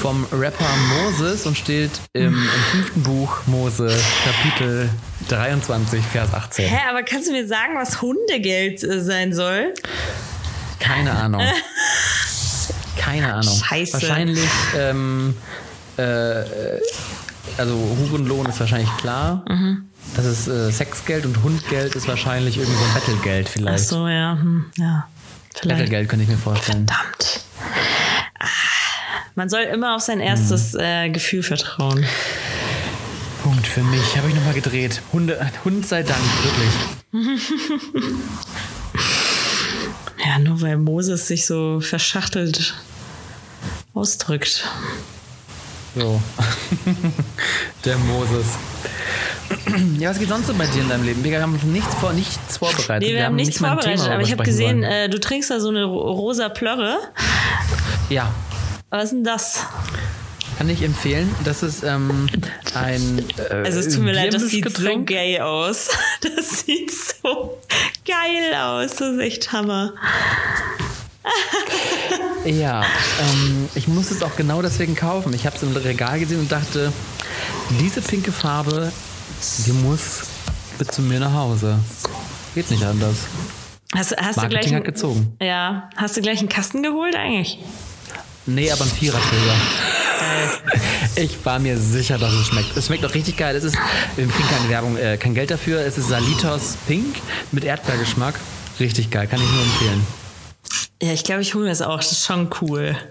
vom 0.02 0.26
Rapper 0.32 0.66
Moses 1.04 1.46
und 1.46 1.56
steht 1.56 1.92
im, 2.12 2.34
im 2.34 2.48
fünften 2.72 3.02
Buch 3.04 3.38
Mose, 3.46 3.96
Kapitel 4.24 4.90
23, 5.28 6.04
Vers 6.04 6.34
18. 6.34 6.66
Hä, 6.68 6.78
aber 6.90 7.04
kannst 7.04 7.28
du 7.28 7.32
mir 7.32 7.46
sagen, 7.46 7.76
was 7.76 8.02
Hundegeld 8.02 8.82
äh, 8.82 9.00
sein 9.00 9.32
soll? 9.32 9.72
Keine 10.80 11.12
Ahnung. 11.12 11.42
Keine 12.98 13.32
Ahnung. 13.34 13.56
Scheiße. 13.56 13.94
Wahrscheinlich, 13.94 14.48
ähm, 14.76 15.36
äh, 15.96 16.02
also 17.56 17.74
Hurenlohn 18.10 18.46
ist 18.46 18.58
wahrscheinlich 18.60 18.94
klar. 18.98 19.44
Mhm. 19.48 19.84
Das 20.16 20.24
ist 20.24 20.48
äh, 20.48 20.70
Sexgeld 20.72 21.24
und 21.26 21.42
Hundgeld 21.42 21.94
ist 21.94 22.08
wahrscheinlich 22.08 22.56
irgendwie 22.58 22.76
so 22.78 22.84
ein 22.84 22.94
Battlegeld 22.94 23.46
Ach 23.48 23.52
vielleicht. 23.52 23.86
so, 23.88 24.08
ja. 24.08 24.32
Hm, 24.40 24.66
ja. 24.76 25.06
Vielleicht. 25.54 25.78
Battlegeld 25.80 26.08
könnte 26.08 26.24
ich 26.24 26.30
mir 26.30 26.36
vorstellen. 26.38 26.86
Verdammt. 26.88 27.40
Ah, 28.38 28.46
Man 29.34 29.48
soll 29.48 29.60
immer 29.62 29.94
auf 29.96 30.02
sein 30.02 30.20
erstes 30.20 30.72
Mhm. 30.72 30.80
äh, 30.80 31.10
Gefühl 31.10 31.42
vertrauen. 31.42 32.04
Punkt 33.42 33.66
für 33.66 33.82
mich. 33.82 34.16
Habe 34.16 34.28
ich 34.28 34.34
nochmal 34.34 34.54
gedreht. 34.54 35.00
Hunde, 35.12 35.50
Hund 35.64 35.86
sei 35.86 36.02
Dank, 36.02 36.20
wirklich. 36.42 36.72
Ja, 40.30 40.38
nur 40.38 40.60
weil 40.60 40.76
Moses 40.76 41.26
sich 41.26 41.44
so 41.44 41.80
verschachtelt 41.80 42.74
ausdrückt. 43.94 44.64
So. 45.96 46.22
Der 47.84 47.98
Moses. 47.98 48.46
Ja, 49.98 50.10
was 50.10 50.20
geht 50.20 50.28
sonst 50.28 50.46
so 50.46 50.54
bei 50.54 50.66
dir 50.66 50.82
in 50.82 50.88
deinem 50.88 51.02
Leben? 51.04 51.24
Wir 51.24 51.42
haben 51.42 51.58
nichts, 51.72 51.92
vor, 51.96 52.12
nichts 52.12 52.58
vorbereitet. 52.58 53.08
Nee, 53.08 53.14
wir, 53.16 53.24
haben 53.26 53.34
nichts 53.34 53.56
nicht 53.56 53.60
mal 53.60 53.70
ein 53.70 53.74
vorbereitet, 53.78 54.02
Thema, 54.04 54.14
aber 54.14 54.22
ich 54.22 54.30
habe 54.30 54.38
wir 54.40 54.44
gesehen, 54.44 54.84
äh, 54.84 55.08
du 55.08 55.18
trinkst 55.18 55.50
da 55.50 55.58
so 55.58 55.70
eine 55.70 55.82
ro- 55.82 56.12
rosa 56.12 56.48
Plörre. 56.48 56.98
Ja, 58.08 58.32
Was 58.90 59.04
ist 59.04 59.10
denn 59.14 59.24
das? 59.24 59.66
kann 60.58 60.68
ich 60.68 60.82
empfehlen. 60.82 61.34
Das 61.42 61.62
ist 61.64 61.82
ähm, 61.82 62.28
ein. 62.74 63.24
Äh, 63.38 63.54
Also 63.64 63.80
es 63.80 63.94
tut 63.94 64.04
mir 64.04 64.12
leid, 64.12 64.34
das 64.34 64.48
sieht 64.50 64.70
so 64.76 65.02
gay 65.04 65.40
aus. 65.40 65.88
Das 66.20 66.60
sieht 66.60 66.92
so 66.92 67.58
geil 68.04 68.54
aus. 68.54 68.96
Das 68.96 69.08
ist 69.08 69.20
echt 69.20 69.52
Hammer. 69.52 69.92
Ja, 72.44 72.82
ähm, 72.82 73.68
ich 73.74 73.86
muss 73.86 74.10
es 74.10 74.22
auch 74.22 74.34
genau 74.36 74.62
deswegen 74.62 74.96
kaufen. 74.96 75.32
Ich 75.34 75.44
habe 75.46 75.56
es 75.56 75.62
im 75.62 75.76
Regal 75.76 76.18
gesehen 76.18 76.40
und 76.40 76.50
dachte, 76.50 76.92
diese 77.78 78.00
pinke 78.00 78.32
Farbe, 78.32 78.90
die 79.66 79.72
muss 79.72 80.22
mit 80.78 80.92
zu 80.92 81.02
mir 81.02 81.20
nach 81.20 81.34
Hause. 81.34 81.78
Geht 82.54 82.70
nicht 82.70 82.82
anders. 82.82 83.16
Hast, 83.94 84.16
hast 84.16 84.42
du 84.42 84.48
gleich 84.48 84.66
hat 84.66 84.72
einen, 84.72 84.84
gezogen. 84.84 85.36
ja, 85.40 85.90
hast 85.96 86.16
du 86.16 86.22
gleich 86.22 86.38
einen 86.38 86.48
Kasten 86.48 86.82
geholt 86.82 87.14
eigentlich? 87.14 87.58
Nee, 88.46 88.70
aber 88.70 88.84
ein 88.84 88.90
Viererträger. 88.90 89.54
Ich 91.16 91.44
war 91.44 91.58
mir 91.58 91.76
sicher, 91.76 92.18
dass 92.18 92.32
es 92.32 92.46
schmeckt. 92.46 92.76
Es 92.76 92.86
schmeckt 92.86 93.04
auch 93.04 93.12
richtig 93.12 93.36
geil. 93.36 93.56
Es 93.56 93.64
ist, 93.64 93.76
wir 94.16 94.26
kriegen 94.26 94.48
keine 94.48 94.68
Werbung, 94.68 94.96
äh, 94.96 95.16
kein 95.18 95.34
Geld 95.34 95.50
dafür. 95.50 95.80
Es 95.80 95.98
ist 95.98 96.08
Salitos 96.08 96.76
Pink 96.86 97.16
mit 97.52 97.64
Erdbeergeschmack. 97.64 98.38
Richtig 98.78 99.10
geil, 99.10 99.26
kann 99.26 99.40
ich 99.40 99.50
nur 99.50 99.62
empfehlen. 99.62 100.06
Ja, 101.02 101.12
ich 101.12 101.24
glaube, 101.24 101.42
ich 101.42 101.54
hole 101.54 101.64
mir 101.64 101.70
das 101.70 101.82
auch. 101.82 101.96
Das 101.96 102.12
ist 102.12 102.24
schon 102.24 102.48
cool. 102.60 102.96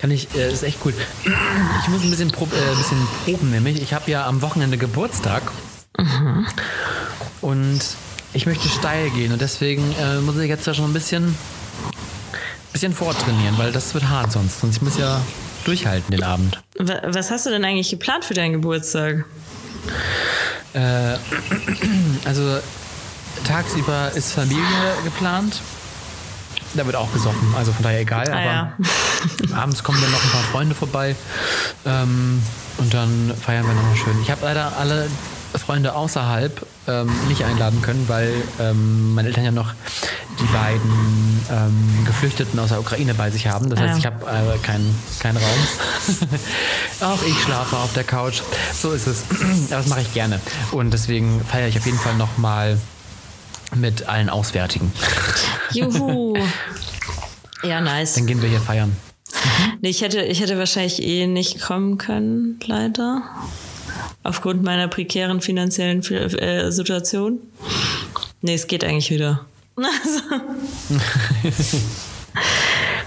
Kann 0.00 0.10
ich, 0.10 0.34
äh, 0.34 0.52
ist 0.52 0.62
echt 0.62 0.78
cool. 0.84 0.92
Ich 1.24 1.88
muss 1.88 2.02
ein 2.02 2.10
bisschen, 2.10 2.30
prob, 2.30 2.52
äh, 2.52 2.56
ein 2.56 2.76
bisschen 2.76 3.08
proben, 3.24 3.50
nämlich. 3.50 3.80
Ich 3.80 3.94
habe 3.94 4.10
ja 4.10 4.26
am 4.26 4.42
Wochenende 4.42 4.76
Geburtstag. 4.76 5.42
Und 7.40 7.80
ich 8.36 8.46
möchte 8.46 8.68
steil 8.68 9.10
gehen. 9.10 9.32
Und 9.32 9.40
deswegen 9.40 9.82
äh, 9.98 10.20
muss 10.20 10.36
ich 10.36 10.48
jetzt 10.48 10.66
ja 10.66 10.74
schon 10.74 10.84
ein 10.90 10.92
bisschen, 10.92 11.34
bisschen 12.72 12.92
vortrainieren, 12.94 13.56
weil 13.58 13.72
das 13.72 13.94
wird 13.94 14.08
hart 14.08 14.30
sonst. 14.32 14.60
Sonst 14.60 14.76
ich 14.76 14.82
muss 14.82 14.98
ja 14.98 15.20
durchhalten 15.64 16.10
den 16.10 16.22
Abend. 16.22 16.60
Wa- 16.78 17.00
Was 17.06 17.30
hast 17.30 17.46
du 17.46 17.50
denn 17.50 17.64
eigentlich 17.64 17.90
geplant 17.90 18.24
für 18.24 18.34
deinen 18.34 18.52
Geburtstag? 18.52 19.24
Äh, 20.74 20.78
also 22.24 22.58
tagsüber 23.46 24.12
ist 24.14 24.32
Familie 24.32 24.62
geplant. 25.04 25.60
Da 26.74 26.84
wird 26.84 26.96
auch 26.96 27.10
gesoffen, 27.12 27.54
also 27.56 27.72
von 27.72 27.82
daher 27.84 28.00
egal. 28.00 28.28
Ah, 28.28 28.32
aber 28.32 28.44
ja. 28.44 28.72
abends 29.62 29.82
kommen 29.82 29.98
dann 30.02 30.10
noch 30.10 30.22
ein 30.22 30.30
paar 30.30 30.42
Freunde 30.42 30.74
vorbei 30.74 31.16
ähm, 31.86 32.42
und 32.76 32.92
dann 32.92 33.32
feiern 33.40 33.66
wir 33.66 33.72
nochmal 33.72 33.96
schön. 33.96 34.20
Ich 34.20 34.30
habe 34.30 34.42
leider 34.44 34.76
alle 34.76 35.08
Freunde 35.58 35.94
außerhalb 35.94 36.66
ähm, 36.88 37.10
nicht 37.28 37.44
einladen 37.44 37.82
können, 37.82 38.04
weil 38.08 38.32
ähm, 38.60 39.14
meine 39.14 39.28
Eltern 39.28 39.44
ja 39.44 39.50
noch 39.50 39.72
die 40.38 40.44
beiden 40.52 41.40
ähm, 41.50 42.04
Geflüchteten 42.06 42.58
aus 42.58 42.68
der 42.68 42.80
Ukraine 42.80 43.14
bei 43.14 43.30
sich 43.30 43.46
haben. 43.46 43.70
Das 43.70 43.80
heißt, 43.80 43.92
Ja. 43.92 43.98
ich 43.98 44.06
habe 44.06 44.54
äh, 44.54 44.58
keinen 44.58 44.94
keinen 45.18 45.36
Raum. 45.38 46.28
Auch 47.00 47.22
ich 47.26 47.38
schlafe 47.42 47.76
auf 47.76 47.92
der 47.94 48.04
Couch. 48.04 48.42
So 48.74 48.92
ist 48.92 49.06
es. 49.06 49.24
Aber 49.30 49.44
das 49.70 49.86
mache 49.86 50.02
ich 50.02 50.12
gerne. 50.14 50.40
Und 50.72 50.90
deswegen 50.92 51.42
feiere 51.44 51.68
ich 51.68 51.78
auf 51.78 51.86
jeden 51.86 51.98
Fall 51.98 52.16
nochmal 52.16 52.78
mit 53.74 54.08
allen 54.08 54.28
Auswärtigen. 54.30 54.92
Juhu. 55.72 56.36
Ja, 57.62 57.80
nice. 57.80 58.12
Dann 58.14 58.26
gehen 58.26 58.42
wir 58.42 58.48
hier 58.50 58.60
feiern. 58.60 58.94
Nee, 59.80 59.88
ich 59.88 60.02
hätte, 60.02 60.20
ich 60.22 60.40
hätte 60.40 60.58
wahrscheinlich 60.58 61.02
eh 61.02 61.26
nicht 61.26 61.60
kommen 61.60 61.98
können, 61.98 62.60
leider. 62.64 63.22
Aufgrund 64.26 64.64
meiner 64.64 64.88
prekären 64.88 65.40
finanziellen 65.40 66.02
äh, 66.10 66.72
Situation. 66.72 67.38
Nee, 68.42 68.54
es 68.54 68.66
geht 68.66 68.82
eigentlich 68.82 69.10
wieder. 69.10 69.46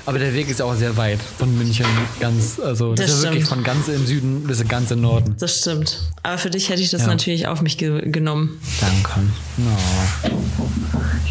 Aber 0.05 0.17
der 0.17 0.33
Weg 0.33 0.49
ist 0.49 0.61
auch 0.61 0.73
sehr 0.75 0.95
weit 0.95 1.19
von 1.37 1.55
München 1.57 1.85
ganz, 2.21 2.57
also 2.59 2.95
das, 2.95 3.05
Das 3.07 3.15
ist 3.17 3.23
ja 3.25 3.31
wirklich 3.31 3.49
von 3.49 3.63
ganz 3.63 3.89
im 3.89 4.05
Süden 4.07 4.43
bis 4.43 4.65
ganz 4.67 4.91
im 4.91 5.01
Norden. 5.01 5.35
Das 5.39 5.59
stimmt. 5.59 5.99
Aber 6.23 6.37
für 6.37 6.49
dich 6.49 6.69
hätte 6.69 6.81
ich 6.81 6.89
das 6.89 7.01
Ja. 7.01 7.07
natürlich 7.07 7.47
auf 7.47 7.61
mich 7.61 7.77
ge 7.77 8.09
genommen. 8.09 8.59
Danke. 8.79 9.19
No. 9.57 9.77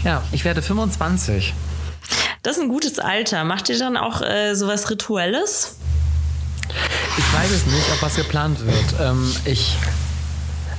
Ja, 0.05 0.23
ich 0.33 0.45
werde 0.45 0.61
25. 0.63 1.55
Das 2.43 2.57
ist 2.57 2.63
ein 2.63 2.69
gutes 2.69 2.99
Alter. 2.99 3.43
Macht 3.45 3.69
ihr 3.71 3.79
dann 3.79 3.97
auch 3.97 4.21
äh, 4.23 4.55
sowas 4.55 4.91
Rituelles? 4.91 5.77
Ich 7.17 7.33
weiß 7.33 7.51
es 7.51 7.67
nicht, 7.67 7.87
ob 7.93 8.03
was 8.03 8.17
geplant 8.17 8.65
wird. 8.65 8.95
Ähm, 9.01 9.35
ich 9.45 9.77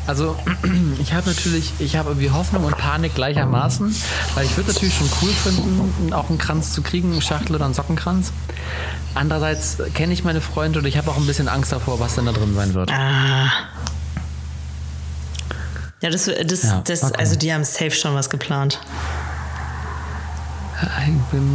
also 0.09 0.35
ich 0.99 1.13
habe 1.13 1.29
natürlich, 1.29 1.71
ich 1.77 1.95
habe 1.95 2.09
irgendwie 2.09 2.31
Hoffnung 2.31 2.65
und 2.65 2.75
Panik 2.75 3.13
gleichermaßen, 3.13 3.95
weil 4.33 4.45
ich 4.45 4.57
würde 4.57 4.71
natürlich 4.73 4.95
schon 4.95 5.09
cool 5.21 5.29
finden, 5.29 6.13
auch 6.13 6.29
einen 6.29 6.39
Kranz 6.39 6.73
zu 6.73 6.81
kriegen, 6.81 7.11
eine 7.11 7.21
Schachtel 7.21 7.55
oder 7.55 7.65
einen 7.65 7.75
Sockenkranz. 7.75 8.31
Andererseits 9.13 9.77
kenne 9.93 10.13
ich 10.13 10.23
meine 10.23 10.41
Freunde 10.41 10.79
und 10.79 10.85
ich 10.85 10.97
habe 10.97 11.11
auch 11.11 11.17
ein 11.17 11.27
bisschen 11.27 11.47
Angst 11.47 11.71
davor, 11.71 11.99
was 11.99 12.15
denn 12.15 12.25
da 12.25 12.31
drin 12.31 12.55
sein 12.55 12.73
wird. 12.73 12.91
Ah. 12.91 13.51
Ja, 16.01 16.09
das, 16.09 16.25
das, 16.25 16.63
ja, 16.63 16.81
das 16.85 17.03
also 17.03 17.35
die 17.35 17.53
haben 17.53 17.63
safe 17.63 17.91
schon 17.91 18.15
was 18.15 18.31
geplant. 18.31 18.79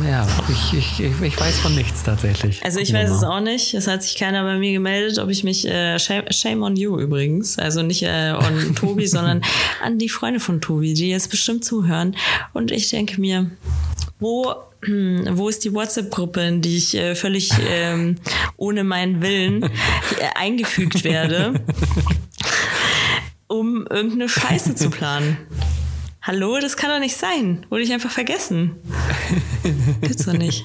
Ja, 0.07 0.27
ich, 0.51 0.75
ich, 0.75 1.01
ich 1.01 1.41
weiß 1.41 1.61
von 1.61 1.75
nichts 1.75 2.03
tatsächlich. 2.03 2.63
Also 2.63 2.79
ich 2.79 2.93
weiß 2.93 3.11
es 3.11 3.23
auch 3.23 3.41
nicht. 3.41 3.73
Es 3.73 3.87
hat 3.87 4.03
sich 4.03 4.17
keiner 4.17 4.45
bei 4.45 4.59
mir 4.59 4.73
gemeldet, 4.73 5.19
ob 5.19 5.31
ich 5.31 5.45
mich, 5.45 5.67
äh, 5.67 5.99
shame 5.99 6.63
on 6.63 6.77
you 6.77 6.99
übrigens, 6.99 7.59
also 7.59 7.83
nicht 7.83 8.03
äh, 8.03 8.33
on 8.33 8.75
Tobi, 8.77 9.07
sondern 9.07 9.43
an 9.83 9.99
die 9.99 10.11
Freunde 10.11 10.41
von 10.41 10.61
Tobi, 10.61 10.93
die 10.93 11.09
jetzt 11.09 11.31
bestimmt 11.31 11.65
zuhören. 11.65 12.17
Und 12.53 12.71
ich 12.71 12.91
denke 12.91 13.19
mir, 13.21 13.51
wo, 14.21 14.55
wo 14.87 15.49
ist 15.49 15.65
die 15.65 15.73
WhatsApp-Gruppe, 15.73 16.43
in 16.43 16.61
die 16.61 16.77
ich 16.77 16.95
äh, 16.95 17.15
völlig 17.15 17.51
ähm, 17.67 18.17
ohne 18.57 18.85
meinen 18.85 19.23
Willen 19.23 19.63
äh, 19.63 19.69
eingefügt 20.35 21.03
werde, 21.03 21.65
um 23.47 23.87
irgendeine 23.89 24.29
Scheiße 24.29 24.75
zu 24.75 24.91
planen? 24.91 25.39
Hallo, 26.27 26.59
das 26.59 26.79
kann 26.79 26.89
doch 26.89 27.01
nicht 27.01 27.19
sein. 27.19 27.67
Wurde 27.69 27.83
ich 27.83 27.93
einfach 27.93 28.11
vergessen. 28.11 28.77
Gibt's 30.01 30.25
doch 30.25 30.33
nicht. 30.33 30.65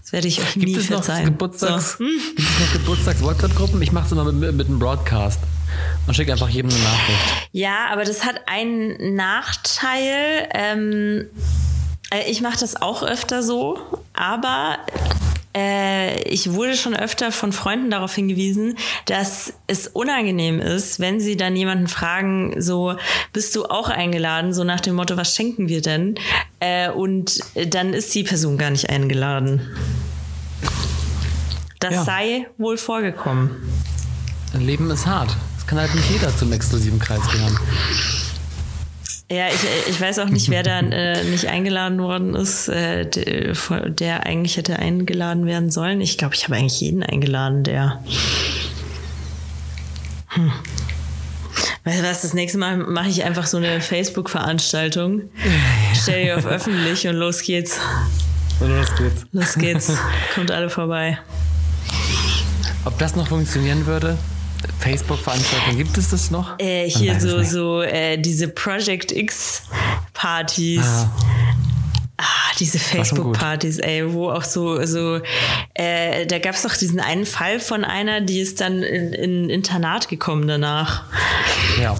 Das 0.00 0.14
werde 0.14 0.26
ich 0.26 0.40
euch 0.40 0.56
nie 0.56 0.64
gibt 0.64 0.78
es 0.78 0.86
verzeihen. 0.86 1.24
Noch 1.24 1.32
Geburtstags, 1.32 1.98
so. 1.98 1.98
hm? 1.98 2.20
Gibt 2.34 2.48
es 2.48 2.60
noch 2.60 2.72
Geburtstags-WhatsApp-Gruppen? 2.72 3.82
Ich 3.82 3.92
mache 3.92 4.06
es 4.06 4.12
immer 4.12 4.24
mit, 4.32 4.54
mit 4.54 4.68
einem 4.68 4.78
Broadcast 4.78 5.40
und 6.06 6.14
schicke 6.14 6.32
einfach 6.32 6.48
jedem 6.48 6.70
eine 6.70 6.80
Nachricht. 6.80 7.48
Ja, 7.52 7.88
aber 7.92 8.04
das 8.04 8.24
hat 8.24 8.40
einen 8.46 9.16
Nachteil. 9.16 10.48
Ähm, 10.54 11.26
äh, 12.10 12.30
ich 12.30 12.40
mache 12.40 12.58
das 12.58 12.80
auch 12.80 13.02
öfter 13.02 13.42
so, 13.42 14.00
aber 14.14 14.78
äh, 15.56 16.22
ich 16.22 16.52
wurde 16.52 16.76
schon 16.76 16.94
öfter 16.94 17.32
von 17.32 17.52
Freunden 17.52 17.90
darauf 17.90 18.14
hingewiesen, 18.14 18.76
dass 19.06 19.52
es 19.66 19.88
unangenehm 19.88 20.60
ist, 20.60 21.00
wenn 21.00 21.20
sie 21.20 21.36
dann 21.36 21.56
jemanden 21.56 21.88
fragen, 21.88 22.60
so, 22.60 22.94
bist 23.32 23.54
du 23.56 23.64
auch 23.64 23.88
eingeladen? 23.88 24.52
So 24.52 24.64
nach 24.64 24.80
dem 24.80 24.94
Motto, 24.94 25.16
was 25.16 25.34
schenken 25.34 25.68
wir 25.68 25.82
denn? 25.82 26.14
Äh, 26.60 26.90
und 26.90 27.40
dann 27.68 27.92
ist 27.92 28.14
die 28.14 28.22
Person 28.22 28.58
gar 28.58 28.70
nicht 28.70 28.90
eingeladen. 28.90 29.60
Das 31.80 31.94
ja. 31.94 32.04
sei 32.04 32.46
wohl 32.58 32.76
vorgekommen. 32.76 33.50
Leben 34.52 34.90
ist 34.90 35.06
hart. 35.06 35.34
Es 35.58 35.66
kann 35.66 35.78
halt 35.78 35.94
nicht 35.94 36.10
jeder 36.10 36.36
zum 36.36 36.52
exklusiven 36.52 36.98
Kreis 36.98 37.22
gehören. 37.30 37.58
Ja, 39.30 39.46
ich, 39.46 39.60
ich 39.88 40.00
weiß 40.00 40.18
auch 40.18 40.28
nicht, 40.28 40.50
wer 40.50 40.64
da 40.64 40.80
äh, 40.80 41.22
nicht 41.22 41.46
eingeladen 41.46 42.02
worden 42.02 42.34
ist, 42.34 42.68
äh, 42.68 43.06
der, 43.06 44.26
eigentlich 44.26 44.56
hätte 44.56 44.78
eingeladen 44.78 45.46
werden 45.46 45.70
sollen. 45.70 46.00
Ich 46.00 46.18
glaube, 46.18 46.34
ich 46.34 46.44
habe 46.44 46.56
eigentlich 46.56 46.80
jeden 46.80 47.04
eingeladen, 47.04 47.62
der. 47.62 48.02
Hm. 50.28 50.52
Weißt 51.84 52.00
du 52.00 52.02
was, 52.02 52.22
das 52.22 52.34
nächste 52.34 52.58
Mal 52.58 52.76
mache 52.76 53.08
ich 53.08 53.24
einfach 53.24 53.46
so 53.46 53.56
eine 53.56 53.80
Facebook-Veranstaltung. 53.80 55.22
Stell 55.94 56.24
die 56.24 56.32
auf 56.32 56.44
öffentlich 56.46 57.06
und 57.06 57.14
los 57.16 57.42
geht's. 57.42 57.78
Und 58.58 58.76
los 58.76 58.94
geht's. 58.96 59.26
Los 59.32 59.54
geht's. 59.54 59.92
Kommt 60.34 60.50
alle 60.50 60.68
vorbei. 60.70 61.18
Ob 62.84 62.98
das 62.98 63.16
noch 63.16 63.28
funktionieren 63.28 63.86
würde? 63.86 64.18
Facebook-Veranstaltungen, 64.80 65.78
gibt 65.78 65.96
es 65.98 66.10
das 66.10 66.30
noch? 66.30 66.58
Äh, 66.58 66.88
hier 66.88 67.20
so, 67.20 67.42
so 67.42 67.82
äh, 67.82 68.16
diese 68.18 68.48
Project 68.48 69.12
X-Partys. 69.12 70.82
Ah. 70.82 71.10
Ah, 72.22 72.52
diese 72.58 72.78
Facebook-Partys, 72.78 73.78
ey, 73.78 74.12
wo 74.12 74.30
auch 74.30 74.44
so, 74.44 74.84
so, 74.84 75.20
äh, 75.72 76.26
da 76.26 76.38
gab 76.38 76.54
es 76.54 76.62
doch 76.62 76.76
diesen 76.76 77.00
einen 77.00 77.24
Fall 77.24 77.60
von 77.60 77.82
einer, 77.82 78.20
die 78.20 78.40
ist 78.40 78.60
dann 78.60 78.82
in, 78.82 79.14
in 79.14 79.48
Internat 79.48 80.08
gekommen 80.08 80.46
danach. 80.46 81.04
Ja. 81.80 81.96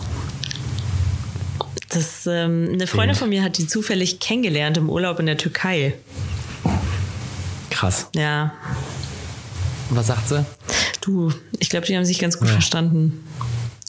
Das, 1.88 2.26
ähm, 2.26 2.68
eine 2.74 2.87
Freundin 2.87 3.16
von 3.16 3.30
mir 3.30 3.42
hat 3.42 3.56
die 3.56 3.66
zufällig 3.66 4.20
kennengelernt 4.20 4.76
im 4.76 4.90
Urlaub 4.90 5.18
in 5.20 5.26
der 5.26 5.38
Türkei. 5.38 5.94
Krass. 7.70 8.08
Ja. 8.14 8.52
Und 9.90 9.96
was 9.96 10.07
sagt 10.07 10.29
sie? 10.29 10.44
Du, 11.00 11.33
ich 11.59 11.68
glaube, 11.68 11.87
die 11.87 11.96
haben 11.96 12.05
sich 12.05 12.18
ganz 12.18 12.38
gut 12.38 12.48
ja. 12.48 12.55
verstanden. 12.55 13.24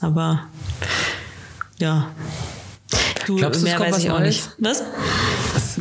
Aber 0.02 0.44
ja. 1.80 2.10
Du, 3.28 3.36
Glaubst 3.36 3.62
du, 3.62 3.66
mehr 3.66 3.80
weiß 3.80 4.00
ich 4.00 4.10
auch 4.10 4.20
Neues? 4.20 4.36
nicht. 4.36 4.50
Was? 4.58 4.84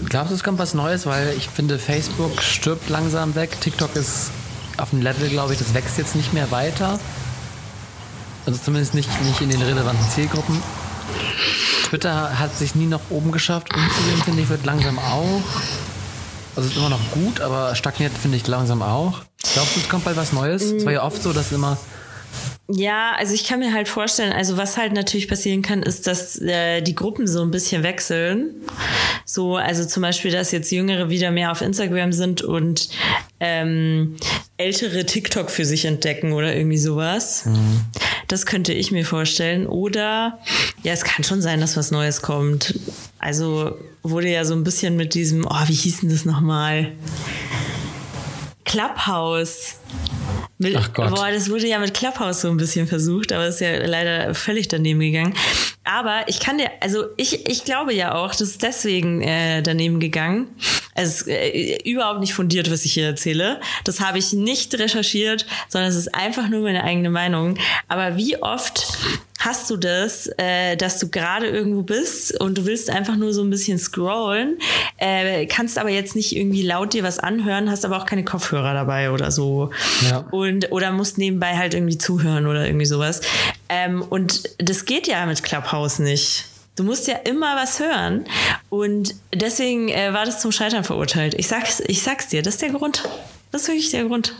Glaubst 0.08 0.30
du, 0.30 0.34
es 0.34 0.44
kommt 0.44 0.58
was 0.58 0.74
Neues? 0.74 1.06
Weil 1.06 1.34
ich 1.36 1.48
finde, 1.48 1.78
Facebook 1.78 2.42
stirbt 2.42 2.88
langsam 2.90 3.34
weg. 3.34 3.58
TikTok 3.60 3.96
ist 3.96 4.30
auf 4.76 4.90
dem 4.90 5.00
Level, 5.00 5.28
glaube 5.28 5.52
ich, 5.54 5.58
das 5.58 5.72
wächst 5.72 5.98
jetzt 5.98 6.14
nicht 6.14 6.32
mehr 6.32 6.50
weiter. 6.50 7.00
Also 8.46 8.58
zumindest 8.62 8.94
nicht, 8.94 9.08
nicht 9.22 9.40
in 9.40 9.50
den 9.50 9.62
relevanten 9.62 10.06
Zielgruppen. 10.10 10.62
Twitter 11.84 12.38
hat 12.38 12.56
sich 12.56 12.74
nie 12.74 12.86
nach 12.86 13.00
oben 13.10 13.32
geschafft. 13.32 13.68
Instagram, 13.74 14.22
finde 14.22 14.42
ich, 14.42 14.48
wird 14.48 14.64
langsam 14.64 14.98
auch. 14.98 15.42
Also 16.56 16.68
ist 16.68 16.76
immer 16.76 16.90
noch 16.90 17.10
gut, 17.12 17.40
aber 17.40 17.74
stagniert, 17.74 18.12
finde 18.12 18.36
ich, 18.36 18.46
langsam 18.46 18.82
auch. 18.82 19.22
Glaubst 19.54 19.76
du, 19.76 19.80
es 19.80 19.88
kommt 19.88 20.04
bald 20.04 20.16
was 20.16 20.32
Neues? 20.32 20.62
Es 20.62 20.84
war 20.84 20.92
ja 20.92 21.02
oft 21.04 21.22
so, 21.22 21.32
dass 21.32 21.52
immer 21.52 21.78
ja, 22.72 23.14
also 23.16 23.34
ich 23.34 23.44
kann 23.44 23.58
mir 23.58 23.72
halt 23.72 23.88
vorstellen, 23.88 24.32
also 24.32 24.56
was 24.56 24.76
halt 24.76 24.92
natürlich 24.92 25.26
passieren 25.26 25.60
kann, 25.60 25.82
ist, 25.82 26.06
dass 26.06 26.40
äh, 26.40 26.82
die 26.82 26.94
Gruppen 26.94 27.26
so 27.26 27.42
ein 27.42 27.50
bisschen 27.50 27.82
wechseln. 27.82 28.54
So, 29.24 29.56
also 29.56 29.84
zum 29.84 30.02
Beispiel, 30.02 30.30
dass 30.30 30.52
jetzt 30.52 30.70
Jüngere 30.70 31.10
wieder 31.10 31.32
mehr 31.32 31.50
auf 31.50 31.62
Instagram 31.62 32.12
sind 32.12 32.42
und 32.42 32.88
ähm, 33.40 34.16
ältere 34.56 35.04
TikTok 35.04 35.50
für 35.50 35.64
sich 35.64 35.84
entdecken 35.84 36.32
oder 36.32 36.54
irgendwie 36.54 36.78
sowas. 36.78 37.46
Mhm. 37.46 37.80
Das 38.28 38.46
könnte 38.46 38.72
ich 38.72 38.92
mir 38.92 39.04
vorstellen. 39.04 39.66
Oder 39.66 40.38
ja, 40.84 40.92
es 40.92 41.02
kann 41.02 41.24
schon 41.24 41.42
sein, 41.42 41.60
dass 41.60 41.76
was 41.76 41.90
Neues 41.90 42.22
kommt. 42.22 42.78
Also 43.20 43.78
wurde 44.02 44.30
ja 44.30 44.44
so 44.44 44.54
ein 44.54 44.64
bisschen 44.64 44.96
mit 44.96 45.14
diesem, 45.14 45.46
oh, 45.46 45.62
wie 45.66 45.74
hieß 45.74 46.00
denn 46.00 46.10
das 46.10 46.24
nochmal? 46.24 46.92
Clubhouse. 48.64 49.76
Mit, 50.58 50.76
Ach 50.76 50.92
Gott. 50.92 51.10
Boah, 51.10 51.30
das 51.30 51.50
wurde 51.50 51.66
ja 51.66 51.78
mit 51.78 51.94
Clubhouse 51.94 52.42
so 52.42 52.48
ein 52.48 52.56
bisschen 52.56 52.86
versucht, 52.86 53.32
aber 53.32 53.48
ist 53.48 53.60
ja 53.60 53.84
leider 53.84 54.34
völlig 54.34 54.68
daneben 54.68 55.00
gegangen. 55.00 55.34
Aber 55.84 56.22
ich 56.28 56.40
kann 56.40 56.58
dir, 56.58 56.70
also 56.80 57.04
ich, 57.16 57.48
ich 57.48 57.64
glaube 57.64 57.92
ja 57.94 58.14
auch, 58.14 58.30
das 58.30 58.42
ist 58.42 58.62
deswegen 58.62 59.22
äh, 59.22 59.62
daneben 59.62 60.00
gegangen. 60.00 60.48
Also 61.00 61.30
äh, 61.30 61.78
überhaupt 61.88 62.20
nicht 62.20 62.34
fundiert, 62.34 62.70
was 62.70 62.84
ich 62.84 62.92
hier 62.92 63.06
erzähle. 63.06 63.60
Das 63.84 64.00
habe 64.00 64.18
ich 64.18 64.34
nicht 64.34 64.78
recherchiert, 64.78 65.46
sondern 65.68 65.90
es 65.90 65.96
ist 65.96 66.14
einfach 66.14 66.48
nur 66.48 66.60
meine 66.60 66.84
eigene 66.84 67.08
Meinung. 67.08 67.56
Aber 67.88 68.16
wie 68.16 68.40
oft 68.42 68.86
hast 69.38 69.70
du 69.70 69.78
das, 69.78 70.28
äh, 70.36 70.76
dass 70.76 70.98
du 70.98 71.08
gerade 71.08 71.46
irgendwo 71.46 71.82
bist 71.82 72.38
und 72.38 72.58
du 72.58 72.66
willst 72.66 72.90
einfach 72.90 73.16
nur 73.16 73.32
so 73.32 73.42
ein 73.42 73.48
bisschen 73.48 73.78
scrollen, 73.78 74.58
äh, 74.98 75.46
kannst 75.46 75.78
aber 75.78 75.88
jetzt 75.88 76.14
nicht 76.14 76.36
irgendwie 76.36 76.62
laut 76.62 76.92
dir 76.92 77.02
was 77.02 77.18
anhören, 77.18 77.70
hast 77.70 77.86
aber 77.86 77.96
auch 77.96 78.04
keine 78.04 78.22
Kopfhörer 78.22 78.74
dabei 78.74 79.10
oder 79.10 79.30
so. 79.30 79.70
Ja. 80.10 80.26
Und, 80.30 80.70
oder 80.70 80.92
musst 80.92 81.16
nebenbei 81.16 81.56
halt 81.56 81.72
irgendwie 81.72 81.96
zuhören 81.96 82.46
oder 82.46 82.66
irgendwie 82.66 82.84
sowas. 82.86 83.22
Ähm, 83.70 84.02
und 84.02 84.42
das 84.58 84.84
geht 84.84 85.06
ja 85.06 85.24
mit 85.24 85.42
Clubhouse 85.42 85.98
nicht. 85.98 86.44
Du 86.80 86.86
musst 86.86 87.06
ja 87.08 87.16
immer 87.16 87.56
was 87.56 87.78
hören. 87.78 88.24
Und 88.70 89.14
deswegen 89.34 89.90
äh, 89.90 90.14
war 90.14 90.24
das 90.24 90.40
zum 90.40 90.50
Scheitern 90.50 90.82
verurteilt. 90.82 91.34
Ich 91.34 91.46
sag's, 91.46 91.80
ich 91.86 92.00
sag's 92.00 92.28
dir, 92.28 92.40
das 92.40 92.54
ist 92.54 92.62
der 92.62 92.70
Grund. 92.70 93.06
Das 93.52 93.60
ist 93.60 93.68
wirklich 93.68 93.90
der 93.90 94.06
Grund. 94.06 94.34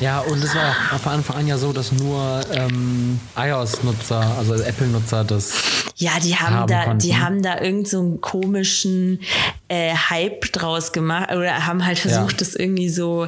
Ja, 0.00 0.20
und 0.20 0.42
es 0.42 0.54
war 0.54 0.74
auch 0.92 1.00
von 1.00 1.12
Anfang 1.12 1.36
an 1.36 1.46
ja 1.46 1.58
so, 1.58 1.72
dass 1.72 1.92
nur 1.92 2.40
ähm, 2.52 3.18
iOS-Nutzer, 3.36 4.36
also 4.38 4.54
Apple-Nutzer 4.54 5.24
das. 5.24 5.52
Ja, 5.96 6.12
die 6.22 6.36
haben, 6.36 6.54
haben 6.54 6.66
da, 6.68 6.84
konnten. 6.84 6.98
die 7.00 7.16
haben 7.16 7.42
da 7.42 7.60
irgend 7.60 7.88
so 7.88 7.98
einen 7.98 8.20
komischen 8.20 9.20
äh, 9.66 9.92
Hype 9.94 10.52
draus 10.52 10.92
gemacht 10.92 11.32
oder 11.32 11.66
haben 11.66 11.84
halt 11.84 11.98
versucht, 11.98 12.32
ja. 12.32 12.38
das 12.38 12.54
irgendwie 12.54 12.88
so 12.88 13.26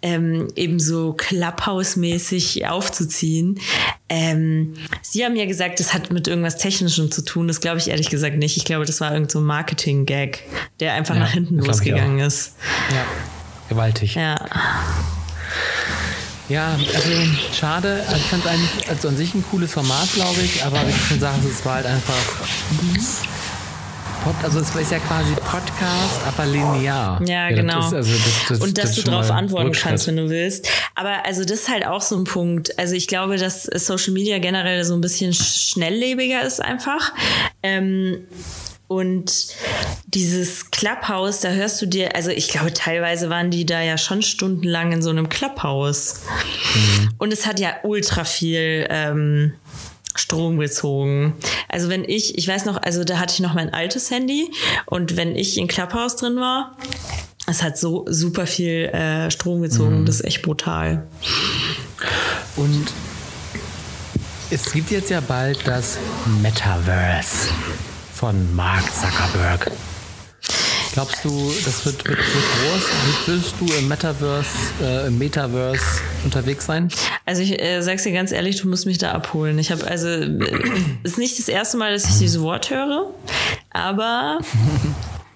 ähm, 0.00 0.48
eben 0.56 0.80
so 0.80 1.12
Clubhouse-mäßig 1.12 2.66
aufzuziehen. 2.66 3.60
Ähm, 4.08 4.74
Sie 5.02 5.24
haben 5.24 5.36
ja 5.36 5.46
gesagt, 5.46 5.80
das 5.80 5.92
hat 5.92 6.10
mit 6.10 6.28
irgendwas 6.28 6.56
Technischem 6.56 7.10
zu 7.10 7.22
tun. 7.22 7.48
Das 7.48 7.60
glaube 7.60 7.78
ich 7.78 7.88
ehrlich 7.88 8.08
gesagt 8.08 8.36
nicht. 8.36 8.56
Ich 8.56 8.64
glaube, 8.64 8.86
das 8.86 9.00
war 9.00 9.12
irgend 9.12 9.30
so 9.30 9.40
ein 9.40 9.44
Marketing-Gag, 9.44 10.44
der 10.80 10.94
einfach 10.94 11.14
ja, 11.14 11.20
nach 11.20 11.30
hinten 11.30 11.58
losgegangen 11.58 12.20
ist. 12.20 12.54
Ja, 12.90 13.04
gewaltig. 13.68 14.14
Ja. 14.14 14.36
Ja, 16.48 16.78
also 16.94 17.10
schade. 17.52 18.02
Also 18.06 18.16
ich 18.16 18.22
fand 18.22 18.44
es 18.44 18.50
eigentlich 18.50 18.88
also 18.88 19.08
an 19.08 19.16
sich 19.16 19.34
ein 19.34 19.44
cooles 19.50 19.72
Format, 19.72 20.12
glaube 20.14 20.40
ich, 20.42 20.64
aber 20.64 20.80
wie 20.86 20.92
du 20.92 20.98
schon 20.98 21.20
sagst, 21.20 21.40
es 21.44 21.64
war 21.64 21.76
halt 21.76 21.86
einfach 21.86 22.14
also 24.42 24.58
es 24.58 24.74
ist 24.74 24.90
ja 24.90 24.98
quasi 24.98 25.32
Podcast, 25.34 26.20
aber 26.26 26.46
linear. 26.46 27.20
Ja, 27.24 27.48
genau. 27.50 27.76
Das 27.76 27.86
ist, 27.86 27.94
also 27.94 28.12
das, 28.12 28.48
das, 28.48 28.60
und 28.60 28.78
dass 28.78 28.84
das 28.86 28.94
du 28.96 29.10
darauf 29.10 29.30
antworten 29.30 29.72
kannst, 29.72 30.06
wenn 30.08 30.16
du 30.16 30.28
willst. 30.28 30.68
Aber 30.96 31.24
also 31.24 31.42
das 31.44 31.60
ist 31.60 31.68
halt 31.68 31.86
auch 31.86 32.00
so 32.00 32.16
ein 32.16 32.24
Punkt. 32.24 32.76
Also 32.78 32.94
ich 32.94 33.06
glaube, 33.06 33.36
dass 33.36 33.64
Social 33.64 34.12
Media 34.12 34.38
generell 34.38 34.82
so 34.84 34.94
ein 34.94 35.00
bisschen 35.00 35.32
schnelllebiger 35.32 36.42
ist 36.42 36.60
einfach. 36.60 37.12
Ähm, 37.62 38.26
und 38.88 39.48
dieses 40.06 40.70
Clubhouse, 40.70 41.40
da 41.40 41.48
hörst 41.48 41.82
du 41.82 41.86
dir, 41.86 42.14
also 42.14 42.30
ich 42.30 42.48
glaube, 42.48 42.72
teilweise 42.72 43.28
waren 43.30 43.50
die 43.50 43.66
da 43.66 43.82
ja 43.82 43.98
schon 43.98 44.22
stundenlang 44.22 44.92
in 44.92 45.02
so 45.02 45.10
einem 45.10 45.28
Clubhouse. 45.28 46.22
Und 47.18 47.32
es 47.32 47.46
hat 47.46 47.58
ja 47.58 47.74
ultra 47.82 48.24
viel 48.24 48.86
ähm, 48.88 49.54
Strom 50.14 50.58
gezogen. 50.58 51.34
Also 51.68 51.88
wenn 51.88 52.04
ich, 52.04 52.38
ich 52.38 52.46
weiß 52.46 52.64
noch, 52.64 52.80
also 52.80 53.02
da 53.02 53.18
hatte 53.18 53.34
ich 53.34 53.40
noch 53.40 53.54
mein 53.54 53.74
altes 53.74 54.10
Handy 54.10 54.50
und 54.86 55.16
wenn 55.16 55.34
ich 55.34 55.58
in 55.58 55.66
Clubhouse 55.66 56.16
drin 56.16 56.36
war, 56.36 56.76
es 57.48 57.62
hat 57.62 57.78
so 57.78 58.04
super 58.08 58.46
viel 58.46 58.86
äh, 58.86 59.30
Strom 59.30 59.62
gezogen. 59.62 60.06
Das 60.06 60.16
ist 60.16 60.24
echt 60.24 60.42
brutal. 60.42 61.06
Und 62.56 62.86
es 64.50 64.72
gibt 64.72 64.90
jetzt 64.90 65.10
ja 65.10 65.20
bald 65.20 65.66
das 65.66 65.98
Metaverse 66.40 67.50
von 68.16 68.56
Mark 68.56 68.82
Zuckerberg. 68.94 69.70
Glaubst 70.94 71.22
du, 71.22 71.52
das 71.66 71.84
wird, 71.84 72.02
wird, 72.08 72.16
wird 72.16 72.26
groß? 72.26 72.88
Willst 73.26 73.54
du 73.60 73.66
im 73.78 73.88
Metaverse, 73.88 74.48
äh, 74.82 75.08
im 75.08 75.18
Metaverse 75.18 76.00
unterwegs 76.24 76.64
sein? 76.64 76.88
Also 77.26 77.42
ich 77.42 77.60
äh, 77.60 77.82
sag's 77.82 78.04
dir 78.04 78.12
ganz 78.12 78.32
ehrlich, 78.32 78.56
du 78.56 78.68
musst 78.68 78.86
mich 78.86 78.96
da 78.96 79.12
abholen. 79.12 79.58
Ich 79.58 79.70
habe 79.70 79.86
also 79.86 80.08
äh, 80.08 80.38
ist 81.02 81.18
nicht 81.18 81.38
das 81.38 81.48
erste 81.48 81.76
Mal, 81.76 81.92
dass 81.92 82.08
ich 82.08 82.16
dieses 82.16 82.40
Wort 82.40 82.70
höre, 82.70 83.10
aber 83.68 84.38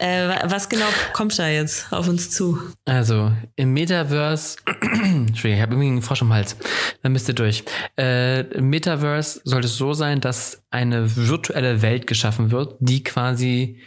äh, 0.00 0.28
wa- 0.28 0.42
was 0.50 0.68
genau 0.68 0.86
kommt 1.12 1.38
da 1.38 1.48
jetzt 1.48 1.92
auf 1.92 2.08
uns 2.08 2.30
zu? 2.30 2.58
Also, 2.84 3.32
im 3.56 3.72
Metaverse, 3.72 4.56
Entschuldigung, 4.92 5.56
ich 5.56 5.60
habe 5.62 5.72
irgendwie 5.74 5.88
einen 5.88 6.02
Frosch 6.02 6.22
im 6.22 6.32
Hals. 6.32 6.56
Dann 7.02 7.12
bist 7.12 7.28
du 7.28 7.34
durch. 7.34 7.64
Äh, 7.98 8.40
Im 8.52 8.70
Metaverse 8.70 9.40
sollte 9.44 9.66
es 9.66 9.76
so 9.76 9.92
sein, 9.92 10.20
dass 10.20 10.62
eine 10.70 11.16
virtuelle 11.16 11.82
Welt 11.82 12.06
geschaffen 12.06 12.50
wird, 12.50 12.74
die 12.80 13.02
quasi 13.02 13.78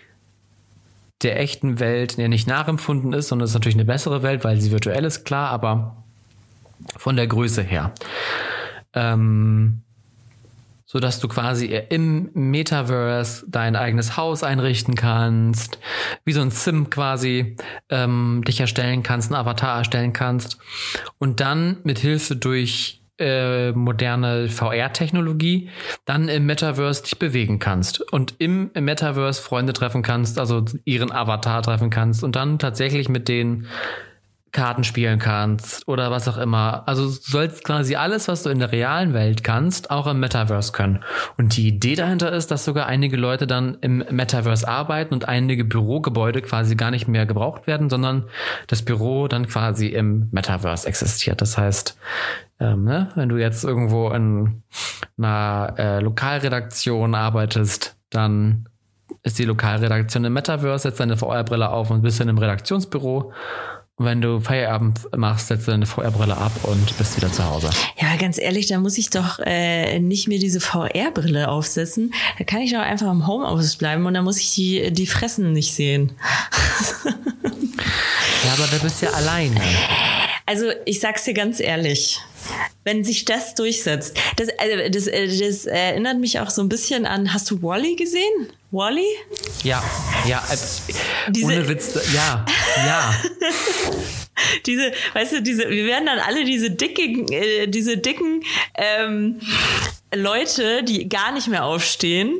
der 1.22 1.40
echten 1.40 1.80
Welt 1.80 2.18
ja 2.18 2.28
nicht 2.28 2.48
nachempfunden 2.48 3.14
ist, 3.14 3.30
sondern 3.30 3.46
es 3.46 3.52
ist 3.52 3.56
natürlich 3.56 3.76
eine 3.76 3.86
bessere 3.86 4.24
Welt, 4.24 4.44
weil 4.44 4.60
sie 4.60 4.72
virtuell 4.72 5.06
ist, 5.06 5.24
klar, 5.24 5.52
aber 5.52 6.04
von 6.98 7.16
der 7.16 7.28
Größe 7.28 7.62
her. 7.62 7.94
Ähm, 8.94 9.83
so 10.94 11.00
dass 11.00 11.20
du 11.20 11.28
quasi 11.28 11.66
im 11.90 12.30
Metaverse 12.36 13.46
dein 13.50 13.76
eigenes 13.76 14.16
Haus 14.16 14.44
einrichten 14.44 14.94
kannst, 14.94 15.80
wie 16.24 16.34
so 16.34 16.42
ein 16.42 16.52
Sim 16.52 16.92
quasi 16.92 17.58
ähm, 17.90 18.44
dich 18.48 18.60
erstellen 18.60 19.02
kannst, 19.02 19.32
einen 19.32 19.42
Avatar 19.42 19.80
erstellen 19.80 20.14
kannst 20.14 20.60
und 21.18 21.40
dann 21.40 21.78
mit 21.84 21.98
Hilfe 21.98 22.36
durch 22.36 23.02
äh, 23.18 23.72
moderne 23.72 24.50
VR-Technologie 24.50 25.70
dann 26.06 26.30
im 26.30 26.46
Metaverse 26.46 27.04
dich 27.04 27.18
bewegen 27.18 27.58
kannst 27.58 28.00
und 28.14 28.36
im, 28.38 28.70
im 28.76 28.86
Metaverse 28.86 29.42
Freunde 29.42 29.74
treffen 29.74 30.04
kannst, 30.04 30.38
also 30.38 30.64
ihren 30.86 31.12
Avatar 31.12 31.64
treffen 31.64 31.90
kannst 31.90 32.24
und 32.24 32.36
dann 32.36 32.60
tatsächlich 32.60 33.10
mit 33.10 33.28
denen 33.28 33.68
Karten 34.54 34.84
spielen 34.84 35.20
kannst 35.20 35.86
oder 35.88 36.12
was 36.12 36.28
auch 36.28 36.38
immer. 36.38 36.84
Also 36.86 37.06
du 37.06 37.10
sollst 37.10 37.64
quasi 37.64 37.96
alles, 37.96 38.28
was 38.28 38.44
du 38.44 38.50
in 38.50 38.60
der 38.60 38.72
realen 38.72 39.14
Welt 39.14 39.44
kannst, 39.44 39.90
auch 39.90 40.08
im 40.08 40.20
Metaverse 40.20 40.72
können. 40.72 41.04
Und 41.38 41.58
die 41.58 41.68
Idee 41.68 41.96
dahinter 41.96 42.32
ist, 42.32 42.52
dass 42.52 42.64
sogar 42.64 42.86
einige 42.86 43.18
Leute 43.18 43.48
dann 43.48 43.78
im 43.82 44.06
Metaverse 44.12 44.68
arbeiten 44.68 45.14
und 45.14 45.28
einige 45.28 45.66
Bürogebäude 45.66 46.42
quasi 46.44 46.76
gar 46.76 46.92
nicht 46.92 47.08
mehr 47.08 47.26
gebraucht 47.26 47.66
werden, 47.66 47.90
sondern 47.90 48.26
das 48.68 48.84
Büro 48.84 49.28
dann 49.28 49.48
quasi 49.48 49.88
im 49.88 50.30
Metaverse 50.32 50.88
existiert. 50.88 51.42
Das 51.42 51.58
heißt, 51.58 51.98
ähm, 52.60 52.84
ne, 52.84 53.10
wenn 53.16 53.30
du 53.30 53.38
jetzt 53.38 53.64
irgendwo 53.64 54.12
in 54.12 54.62
einer 55.18 55.74
äh, 55.80 56.00
Lokalredaktion 56.00 57.16
arbeitest, 57.16 57.96
dann 58.12 58.70
ist 59.24 59.40
die 59.40 59.46
Lokalredaktion 59.46 60.26
im 60.26 60.34
Metaverse, 60.34 60.84
setzt 60.84 61.00
deine 61.00 61.18
VR-Brille 61.18 61.70
auf 61.70 61.90
und 61.90 62.04
bist 62.04 62.22
in 62.22 62.30
einem 62.30 62.38
Redaktionsbüro. 62.38 63.34
Wenn 63.98 64.22
du 64.22 64.40
Feierabend 64.40 65.02
machst, 65.16 65.50
setzt 65.50 65.68
du 65.68 65.72
deine 65.72 65.86
VR-Brille 65.86 66.36
ab 66.36 66.52
und 66.64 66.98
bist 66.98 67.16
wieder 67.16 67.32
zu 67.32 67.46
Hause. 67.46 67.70
Ja, 68.02 68.16
ganz 68.18 68.40
ehrlich, 68.40 68.66
da 68.66 68.80
muss 68.80 68.98
ich 68.98 69.12
doch 69.12 69.38
äh, 69.46 70.00
nicht 70.00 70.28
mir 70.28 70.40
diese 70.40 70.60
VR-Brille 70.60 71.48
aufsetzen. 71.48 72.12
Da 72.40 72.44
kann 72.44 72.62
ich 72.62 72.72
doch 72.72 72.80
einfach 72.80 73.12
im 73.12 73.28
Homeoffice 73.28 73.76
bleiben 73.76 74.06
und 74.08 74.16
da 74.16 74.24
muss 74.24 74.40
ich 74.40 74.56
die, 74.56 74.92
die 74.92 75.08
Fressen 75.08 75.54
nicht 75.54 75.74
sehen. 75.74 76.14
Ja, 78.46 78.52
aber 78.54 78.68
du 78.68 78.80
bist 78.84 79.02
ja 79.02 79.10
alleine. 79.12 79.62
Also 80.46 80.72
ich 80.86 81.00
sag's 81.00 81.24
dir 81.24 81.34
ganz 81.34 81.60
ehrlich, 81.60 82.20
wenn 82.84 83.04
sich 83.06 83.24
das 83.26 83.56
durchsetzt, 83.56 84.18
das, 84.36 84.50
also 84.58 84.90
das, 84.90 85.08
äh, 85.08 85.28
das 85.40 85.66
erinnert 85.66 86.20
mich 86.20 86.40
auch 86.40 86.50
so 86.50 86.62
ein 86.62 86.70
bisschen 86.70 87.06
an, 87.06 87.34
hast 87.34 87.50
du 87.50 87.62
Wally 87.62 87.96
gesehen? 87.96 88.50
Wally? 88.72 89.06
Ja, 89.64 89.82
ja, 90.28 90.44
äh, 90.52 90.58
Diese- 91.32 91.46
ohne 91.46 91.68
Witz, 91.70 91.94
ja, 92.14 92.46
ja. 92.86 93.16
Diese, 94.66 94.92
weißt 95.14 95.34
du, 95.34 95.42
diese, 95.42 95.70
wir 95.70 95.86
werden 95.86 96.06
dann 96.08 96.20
alle 96.20 96.44
diese 96.44 96.72
dicken, 96.72 97.32
äh, 97.32 97.68
diese 97.68 97.98
dicken 97.98 98.44
ähm, 98.76 99.40
Leute, 100.14 100.84
die 100.84 101.08
gar 101.08 101.32
nicht 101.32 101.48
mehr 101.48 101.64
aufstehen. 101.64 102.34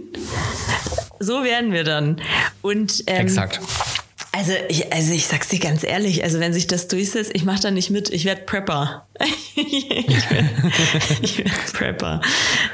So 1.20 1.44
werden 1.44 1.72
wir 1.72 1.84
dann. 1.84 2.20
Und 2.62 3.04
ähm, 3.08 3.28
Exakt. 3.28 3.62
Also 4.36 4.52
ich, 4.68 4.92
also 4.92 5.14
ich 5.14 5.28
sag's 5.28 5.50
dir 5.50 5.60
ganz 5.60 5.84
ehrlich, 5.84 6.24
also 6.24 6.40
wenn 6.40 6.54
sich 6.54 6.66
das 6.66 6.88
durchsetzt, 6.88 7.30
ich 7.36 7.46
mach 7.46 7.60
da 7.60 7.70
nicht 7.70 7.92
mit, 7.92 8.10
ich 8.10 8.26
werd 8.26 8.48
Prepper. 8.48 9.06
ich 9.56 9.90
werd, 10.32 10.46
ich 11.22 11.38
werd 11.38 11.74
Prepper. 11.74 12.20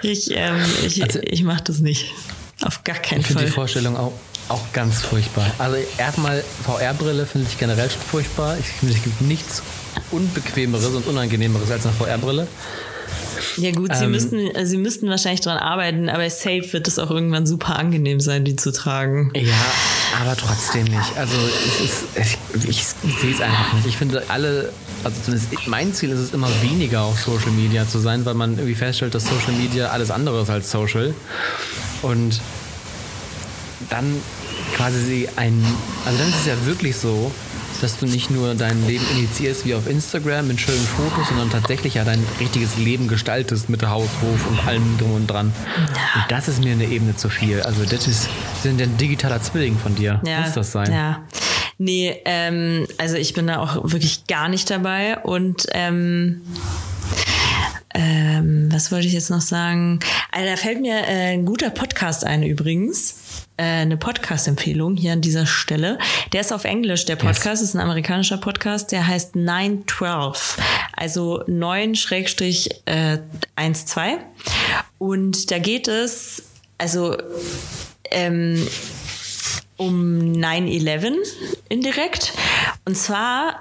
Ich, 0.01 0.31
ähm, 0.33 0.55
ich, 0.85 1.03
Also- 1.03 1.19
ich 1.21 1.43
mach 1.43 1.59
das 1.61 1.79
nicht. 1.79 2.13
Auf 2.61 2.83
gar 2.85 2.95
keinen 2.95 3.19
Ich 3.21 3.27
finde 3.27 3.41
die 3.43 3.47
Fall. 3.49 3.55
Vorstellung 3.55 3.97
auch, 3.97 4.13
auch 4.47 4.71
ganz 4.73 5.01
furchtbar. 5.01 5.49
Also 5.59 5.77
erstmal 5.97 6.43
VR-Brille 6.65 7.25
finde 7.25 7.47
ich 7.49 7.57
generell 7.57 7.89
schon 7.89 8.01
furchtbar. 8.01 8.57
Ich 8.57 8.65
finde, 8.65 8.95
es 8.95 9.03
gibt 9.03 9.19
nichts 9.21 9.61
Unbequemeres 10.11 10.87
und 10.87 11.07
Unangenehmeres 11.07 11.71
als 11.71 11.85
eine 11.85 11.93
VR-Brille. 11.95 12.47
Ja 13.57 13.71
gut, 13.71 13.93
sie 13.95 14.05
Ähm, 14.05 14.11
müssten, 14.11 14.37
äh, 14.55 14.65
sie 14.65 14.77
müssten 14.77 15.09
wahrscheinlich 15.09 15.41
dran 15.41 15.57
arbeiten, 15.57 16.09
aber 16.09 16.29
safe 16.29 16.71
wird 16.71 16.87
es 16.87 16.99
auch 16.99 17.09
irgendwann 17.11 17.45
super 17.47 17.77
angenehm 17.77 18.19
sein, 18.19 18.43
die 18.45 18.55
zu 18.55 18.71
tragen. 18.71 19.31
Ja, 19.35 19.53
aber 20.21 20.35
trotzdem 20.35 20.85
nicht. 20.85 21.17
Also 21.17 21.35
es 21.67 21.81
ist, 21.81 22.37
ich, 22.67 22.81
ich 23.03 23.17
sehe 23.19 23.33
es 23.33 23.41
einfach 23.41 23.73
nicht. 23.73 23.87
Ich 23.87 23.97
finde 23.97 24.23
alle, 24.27 24.71
also 25.03 25.17
zumindest 25.23 25.67
mein 25.67 25.93
Ziel 25.93 26.11
ist 26.11 26.19
es 26.19 26.33
immer 26.33 26.49
weniger 26.61 27.03
auf 27.03 27.19
Social 27.19 27.51
Media 27.51 27.87
zu 27.87 27.99
sein, 27.99 28.25
weil 28.25 28.33
man 28.33 28.53
irgendwie 28.53 28.75
feststellt, 28.75 29.15
dass 29.15 29.23
Social 29.25 29.53
Media 29.53 29.89
alles 29.89 30.11
andere 30.11 30.41
ist 30.41 30.49
als 30.49 30.71
Social. 30.71 31.13
Und 32.01 32.41
dann 33.89 34.21
quasi 34.75 35.27
ein, 35.35 35.63
also 36.05 36.17
dann 36.17 36.29
ist 36.29 36.39
es 36.41 36.45
ja 36.45 36.65
wirklich 36.65 36.95
so, 36.95 37.31
dass 37.81 37.97
du 37.97 38.05
nicht 38.05 38.29
nur 38.29 38.55
dein 38.55 38.85
Leben 38.87 39.05
initiierst 39.17 39.65
wie 39.65 39.75
auf 39.75 39.87
Instagram 39.87 40.47
mit 40.47 40.59
schönen 40.59 40.85
Fotos, 40.85 41.27
sondern 41.29 41.49
tatsächlich 41.49 41.95
ja 41.95 42.03
dein 42.03 42.23
richtiges 42.39 42.77
Leben 42.77 43.07
gestaltest 43.07 43.69
mit 43.69 43.85
Haus, 43.85 44.09
Hof 44.21 44.47
und 44.49 44.67
allem 44.67 44.97
drum 44.97 45.13
und 45.13 45.27
dran. 45.27 45.53
Und 45.77 46.31
das 46.31 46.47
ist 46.47 46.63
mir 46.63 46.73
eine 46.73 46.85
Ebene 46.85 47.15
zu 47.15 47.29
viel. 47.29 47.61
Also 47.61 47.83
das 47.83 48.07
ist, 48.07 48.29
ist 48.63 48.65
ein 48.65 48.97
digitaler 48.97 49.41
Zwilling 49.41 49.77
von 49.77 49.95
dir. 49.95 50.21
Ja, 50.25 50.41
Muss 50.41 50.53
das 50.53 50.71
sein? 50.71 50.91
Ja. 50.91 51.23
Nee, 51.77 52.21
ähm, 52.25 52.87
also 52.97 53.15
ich 53.15 53.33
bin 53.33 53.47
da 53.47 53.59
auch 53.59 53.91
wirklich 53.91 54.27
gar 54.27 54.49
nicht 54.49 54.69
dabei 54.69 55.17
und 55.19 55.65
ähm, 55.71 56.41
ähm, 57.99 58.69
was 58.71 58.93
wollte 58.93 59.07
ich 59.07 59.13
jetzt 59.13 59.29
noch 59.29 59.41
sagen? 59.41 59.99
Also 60.31 60.49
da 60.49 60.55
fällt 60.55 60.79
mir 60.79 60.99
äh, 60.99 61.33
ein 61.33 61.45
guter 61.45 61.69
Podcast 61.69 62.23
ein 62.23 62.43
übrigens. 62.43 63.43
Äh, 63.57 63.63
eine 63.63 63.97
Podcast-Empfehlung 63.97 64.95
hier 64.95 65.11
an 65.11 65.21
dieser 65.21 65.45
Stelle. 65.45 65.99
Der 66.31 66.39
ist 66.39 66.53
auf 66.53 66.63
Englisch, 66.63 67.03
der 67.03 67.17
Podcast 67.17 67.61
ist 67.61 67.73
ein 67.73 67.81
amerikanischer 67.81 68.37
Podcast, 68.37 68.93
der 68.93 69.05
heißt 69.05 69.35
912. 69.35 70.57
Also 70.95 71.43
9 71.47 71.95
Schrägstrich 71.95 72.69
äh, 72.85 73.17
1, 73.57 73.85
2. 73.87 74.17
Und 74.97 75.51
da 75.51 75.59
geht 75.59 75.89
es, 75.89 76.43
also 76.77 77.17
ähm, 78.11 78.65
um 79.75 80.31
9-11 80.31 81.15
indirekt. 81.67 82.31
Und 82.89 82.95
zwar, 82.95 83.59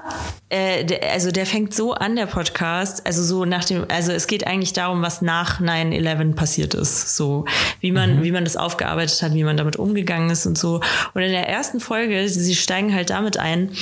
äh, 0.48 0.86
der, 0.86 1.12
also 1.12 1.30
der 1.30 1.44
fängt 1.44 1.74
so 1.74 1.92
an, 1.92 2.16
der 2.16 2.24
Podcast, 2.24 3.06
also 3.06 3.22
so 3.22 3.44
nach 3.44 3.62
dem, 3.62 3.84
also 3.90 4.10
es 4.10 4.26
geht 4.26 4.46
eigentlich 4.46 4.72
darum, 4.72 5.02
was 5.02 5.20
nach 5.20 5.60
9-11 5.60 6.34
passiert 6.34 6.72
ist. 6.72 7.14
So, 7.14 7.44
wie 7.80 7.92
man, 7.92 8.22
wie 8.22 8.32
man 8.32 8.44
das 8.44 8.56
aufgearbeitet 8.56 9.20
hat, 9.20 9.34
wie 9.34 9.44
man 9.44 9.58
damit 9.58 9.76
umgegangen 9.76 10.30
ist 10.30 10.46
und 10.46 10.56
so. 10.56 10.80
Und 11.12 11.20
in 11.20 11.30
der 11.30 11.46
ersten 11.46 11.78
Folge, 11.78 12.26
sie 12.26 12.56
steigen 12.56 12.94
halt 12.94 13.10
damit 13.10 13.36
ein, 13.36 13.72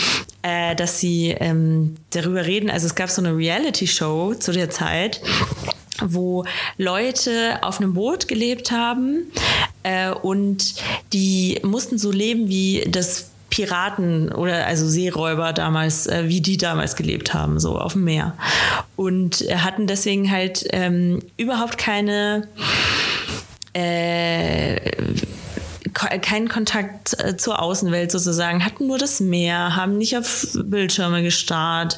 äh, 0.42 0.74
dass 0.74 0.98
sie 0.98 1.28
ähm, 1.38 1.94
darüber 2.11 2.44
reden, 2.44 2.68
also 2.68 2.88
es 2.88 2.96
gab 2.96 3.09
so 3.09 3.22
eine 3.22 3.37
Reality-Show 3.37 4.35
zu 4.35 4.50
der 4.50 4.68
Zeit, 4.68 5.20
wo 6.04 6.44
Leute 6.76 7.59
auf 7.62 7.78
einem 7.80 7.94
Boot 7.94 8.26
gelebt 8.26 8.72
haben 8.72 9.30
äh, 9.85 10.11
und 10.11 10.74
die 11.12 11.61
mussten 11.62 11.98
so 11.98 12.11
leben 12.11 12.48
wie 12.48 12.85
das 12.88 13.30
Piraten 13.50 14.32
oder 14.32 14.66
also 14.66 14.88
Seeräuber 14.88 15.52
damals, 15.52 16.06
äh, 16.06 16.24
wie 16.26 16.40
die 16.40 16.56
damals 16.56 16.96
gelebt 16.96 17.35
haben, 17.35 17.61
so 17.61 17.78
auf 17.78 17.92
dem 17.92 18.04
Meer. 18.04 18.35
Und 18.96 19.44
hatten 19.54 19.87
deswegen 19.87 20.30
halt 20.30 20.66
ähm, 20.72 21.22
überhaupt 21.37 21.78
keine 21.78 22.48
äh, 23.72 24.80
keinen 25.96 26.48
Kontakt 26.48 27.16
äh, 27.18 27.37
zur 27.37 27.61
Außenwelt 27.61 28.11
sozusagen, 28.11 28.64
hatten 28.64 28.87
nur 28.87 28.98
das 28.98 29.20
Meer, 29.20 29.76
haben 29.76 29.96
nicht 29.96 30.16
auf 30.16 30.46
Bildschirme 30.64 31.22
gestarrt, 31.22 31.96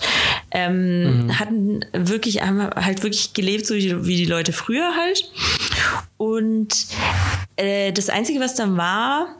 ähm, 0.50 1.26
mhm. 1.26 1.38
hatten 1.38 1.80
wirklich 1.92 2.42
einmal 2.42 2.70
halt 2.76 3.02
wirklich 3.02 3.32
gelebt, 3.32 3.66
so 3.66 3.74
wie, 3.74 4.06
wie 4.06 4.16
die 4.16 4.24
Leute 4.24 4.52
früher 4.52 4.94
halt. 4.96 5.30
Und 6.16 6.87
äh, 7.56 7.92
das 7.92 8.08
Einzige, 8.08 8.40
was 8.40 8.54
dann 8.54 8.76
war, 8.76 9.34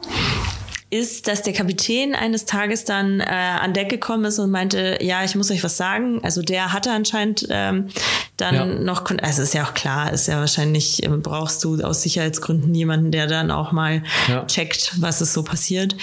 ist, 0.91 1.27
dass 1.27 1.43
der 1.43 1.53
Kapitän 1.53 2.15
eines 2.15 2.45
Tages 2.45 2.83
dann 2.83 3.19
äh, 3.19 3.25
an 3.25 3.73
Deck 3.73 3.89
gekommen 3.89 4.25
ist 4.25 4.39
und 4.39 4.49
meinte, 4.49 4.97
ja, 5.01 5.23
ich 5.23 5.35
muss 5.35 5.51
euch 5.51 5.63
was 5.63 5.77
sagen. 5.77 6.19
Also 6.23 6.41
der 6.41 6.73
hatte 6.73 6.91
anscheinend 6.91 7.47
ähm, 7.51 7.89
dann 8.37 8.55
ja. 8.55 8.65
noch, 8.65 9.05
also 9.21 9.43
ist 9.43 9.53
ja 9.53 9.65
auch 9.65 9.75
klar, 9.75 10.11
ist 10.11 10.27
ja 10.27 10.39
wahrscheinlich, 10.39 11.03
äh, 11.03 11.09
brauchst 11.09 11.63
du 11.63 11.79
aus 11.83 12.01
Sicherheitsgründen 12.01 12.73
jemanden, 12.73 13.11
der 13.11 13.27
dann 13.27 13.51
auch 13.51 13.71
mal 13.71 14.03
ja. 14.27 14.45
checkt, 14.47 14.93
was 14.99 15.21
ist 15.21 15.33
so 15.33 15.43
passiert. 15.43 15.95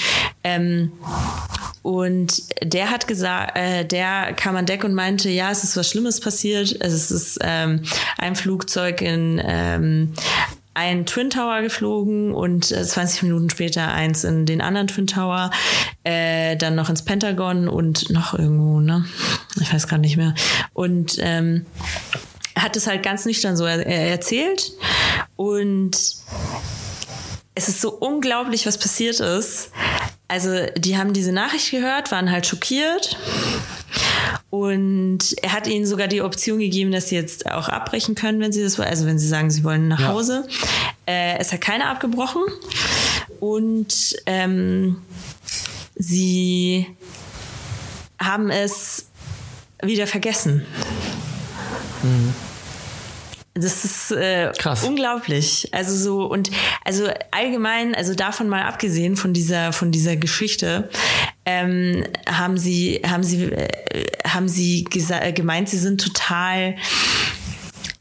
Ähm, 0.44 0.92
und 1.82 2.42
der 2.62 2.90
hat 2.90 3.08
gesagt, 3.08 3.56
äh, 3.56 3.84
der 3.84 4.34
kam 4.34 4.54
an 4.54 4.66
Deck 4.66 4.84
und 4.84 4.94
meinte, 4.94 5.30
ja, 5.30 5.50
es 5.50 5.64
ist 5.64 5.76
was 5.76 5.88
Schlimmes 5.88 6.20
passiert. 6.20 6.76
Es 6.80 7.10
ist 7.10 7.38
ähm, 7.42 7.82
ein 8.18 8.36
Flugzeug 8.36 9.02
in 9.02 9.40
ähm, 9.44 10.14
ein 10.76 11.06
Twin 11.06 11.30
Tower 11.30 11.62
geflogen 11.62 12.32
und 12.32 12.66
20 12.66 13.22
äh, 13.22 13.24
Minuten 13.24 13.48
später 13.48 13.92
eins 13.92 14.24
in 14.24 14.44
den 14.44 14.60
anderen 14.60 14.88
Twin 14.88 15.06
Tower, 15.06 15.50
äh, 16.04 16.54
dann 16.56 16.74
noch 16.74 16.90
ins 16.90 17.02
Pentagon 17.02 17.66
und 17.66 18.10
noch 18.10 18.38
irgendwo, 18.38 18.80
ne? 18.80 19.06
Ich 19.58 19.72
weiß 19.72 19.88
gerade 19.88 20.02
nicht 20.02 20.18
mehr. 20.18 20.34
Und 20.74 21.16
ähm, 21.18 21.64
hat 22.58 22.76
es 22.76 22.86
halt 22.86 23.02
ganz 23.02 23.24
nüchtern 23.24 23.56
so 23.56 23.64
er 23.64 23.86
erzählt 23.86 24.72
und 25.36 25.96
es 27.54 27.68
ist 27.68 27.80
so 27.80 27.90
unglaublich, 27.90 28.66
was 28.66 28.76
passiert 28.76 29.20
ist. 29.20 29.70
Also, 30.28 30.66
die 30.76 30.98
haben 30.98 31.14
diese 31.14 31.32
Nachricht 31.32 31.70
gehört, 31.70 32.12
waren 32.12 32.30
halt 32.30 32.46
schockiert 32.46 33.16
und 34.50 35.18
er 35.42 35.52
hat 35.52 35.66
ihnen 35.66 35.86
sogar 35.86 36.06
die 36.06 36.22
Option 36.22 36.58
gegeben, 36.58 36.92
dass 36.92 37.08
sie 37.08 37.16
jetzt 37.16 37.50
auch 37.50 37.68
abbrechen 37.68 38.14
können, 38.14 38.40
wenn 38.40 38.52
sie 38.52 38.62
das 38.62 38.78
wollen. 38.78 38.88
Also 38.88 39.06
wenn 39.06 39.18
sie 39.18 39.26
sagen, 39.26 39.50
sie 39.50 39.64
wollen 39.64 39.88
nach 39.88 40.00
ja. 40.00 40.08
Hause. 40.08 40.46
Äh, 41.06 41.38
es 41.38 41.52
hat 41.52 41.60
keiner 41.60 41.88
abgebrochen. 41.90 42.42
Und 43.40 44.16
ähm, 44.26 45.02
sie 45.96 46.86
haben 48.20 48.50
es 48.50 49.06
wieder 49.82 50.06
vergessen. 50.06 50.64
Mhm. 52.02 52.34
Das 53.54 53.84
ist 53.84 54.10
äh, 54.12 54.52
Krass. 54.58 54.84
unglaublich. 54.84 55.70
Also 55.72 55.96
so 55.96 56.26
und 56.26 56.50
also 56.84 57.08
allgemein, 57.30 57.94
also 57.94 58.14
davon 58.14 58.48
mal 58.48 58.62
abgesehen 58.62 59.16
von 59.16 59.32
dieser 59.32 59.72
von 59.72 59.92
dieser 59.92 60.16
Geschichte, 60.16 60.90
ähm, 61.46 62.04
haben 62.28 62.58
sie 62.58 63.00
haben 63.06 63.22
sie 63.22 63.44
äh, 63.44 63.68
haben 64.26 64.48
sie 64.48 64.84
gemeint, 64.84 65.68
sie 65.68 65.78
sind 65.78 66.00
total 66.00 66.74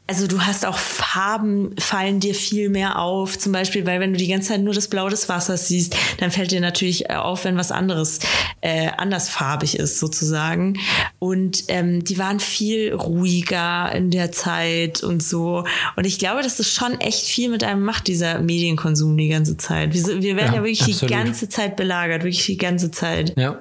also 0.07 0.27
du 0.27 0.41
hast 0.41 0.67
auch 0.67 0.77
Farben 0.77 1.75
fallen 1.79 2.19
dir 2.19 2.35
viel 2.35 2.69
mehr 2.69 2.99
auf, 2.99 3.39
zum 3.39 3.51
Beispiel, 3.51 3.87
weil 3.87 3.99
wenn 3.99 4.13
du 4.13 4.19
die 4.19 4.27
ganze 4.27 4.49
Zeit 4.49 4.61
nur 4.61 4.73
das 4.73 4.87
Blau 4.87 5.09
des 5.09 5.27
Wassers 5.29 5.67
siehst, 5.67 5.95
dann 6.19 6.29
fällt 6.29 6.51
dir 6.51 6.61
natürlich 6.61 7.09
äh, 7.09 7.15
auf, 7.15 7.43
wenn 7.43 7.57
was 7.57 7.71
anderes 7.71 8.19
äh, 8.61 8.89
andersfarbig 8.97 9.79
ist 9.79 9.99
sozusagen. 9.99 10.77
Und 11.17 11.63
ähm, 11.69 12.03
die 12.03 12.19
waren 12.19 12.39
viel 12.39 12.93
ruhiger 12.93 13.91
in 13.93 14.11
der 14.11 14.31
Zeit 14.31 15.01
und 15.01 15.23
so. 15.23 15.65
Und 15.95 16.05
ich 16.05 16.19
glaube, 16.19 16.43
dass 16.43 16.57
das 16.57 16.67
schon 16.67 16.99
echt 17.01 17.25
viel 17.25 17.49
mit 17.49 17.63
einem 17.63 17.81
macht, 17.81 18.05
dieser 18.05 18.39
Medienkonsum 18.39 19.17
die 19.17 19.29
ganze 19.29 19.57
Zeit. 19.57 19.95
Wir, 19.95 20.21
wir 20.21 20.35
werden 20.35 20.53
ja, 20.53 20.59
ja 20.59 20.63
wirklich 20.63 20.81
absolut. 20.81 21.01
die 21.01 21.13
ganze 21.15 21.49
Zeit 21.49 21.75
belagert, 21.75 22.23
wirklich 22.23 22.45
die 22.45 22.57
ganze 22.57 22.91
Zeit. 22.91 23.33
Ja. 23.37 23.57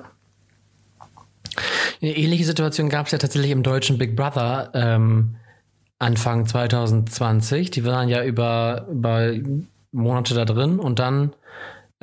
Eine 2.02 2.16
ähnliche 2.18 2.44
Situation 2.44 2.90
gab 2.90 3.07
es 3.07 3.12
ja 3.12 3.18
tatsächlich 3.18 3.50
im 3.50 3.62
deutschen 3.62 3.96
Big 3.96 4.14
Brother. 4.14 4.70
Ähm 4.74 5.37
Anfang 5.98 6.46
2020. 6.46 7.70
Die 7.70 7.85
waren 7.85 8.09
ja 8.09 8.24
über, 8.24 8.87
über 8.90 9.33
Monate 9.92 10.35
da 10.35 10.44
drin 10.44 10.78
und 10.78 10.98
dann 10.98 11.35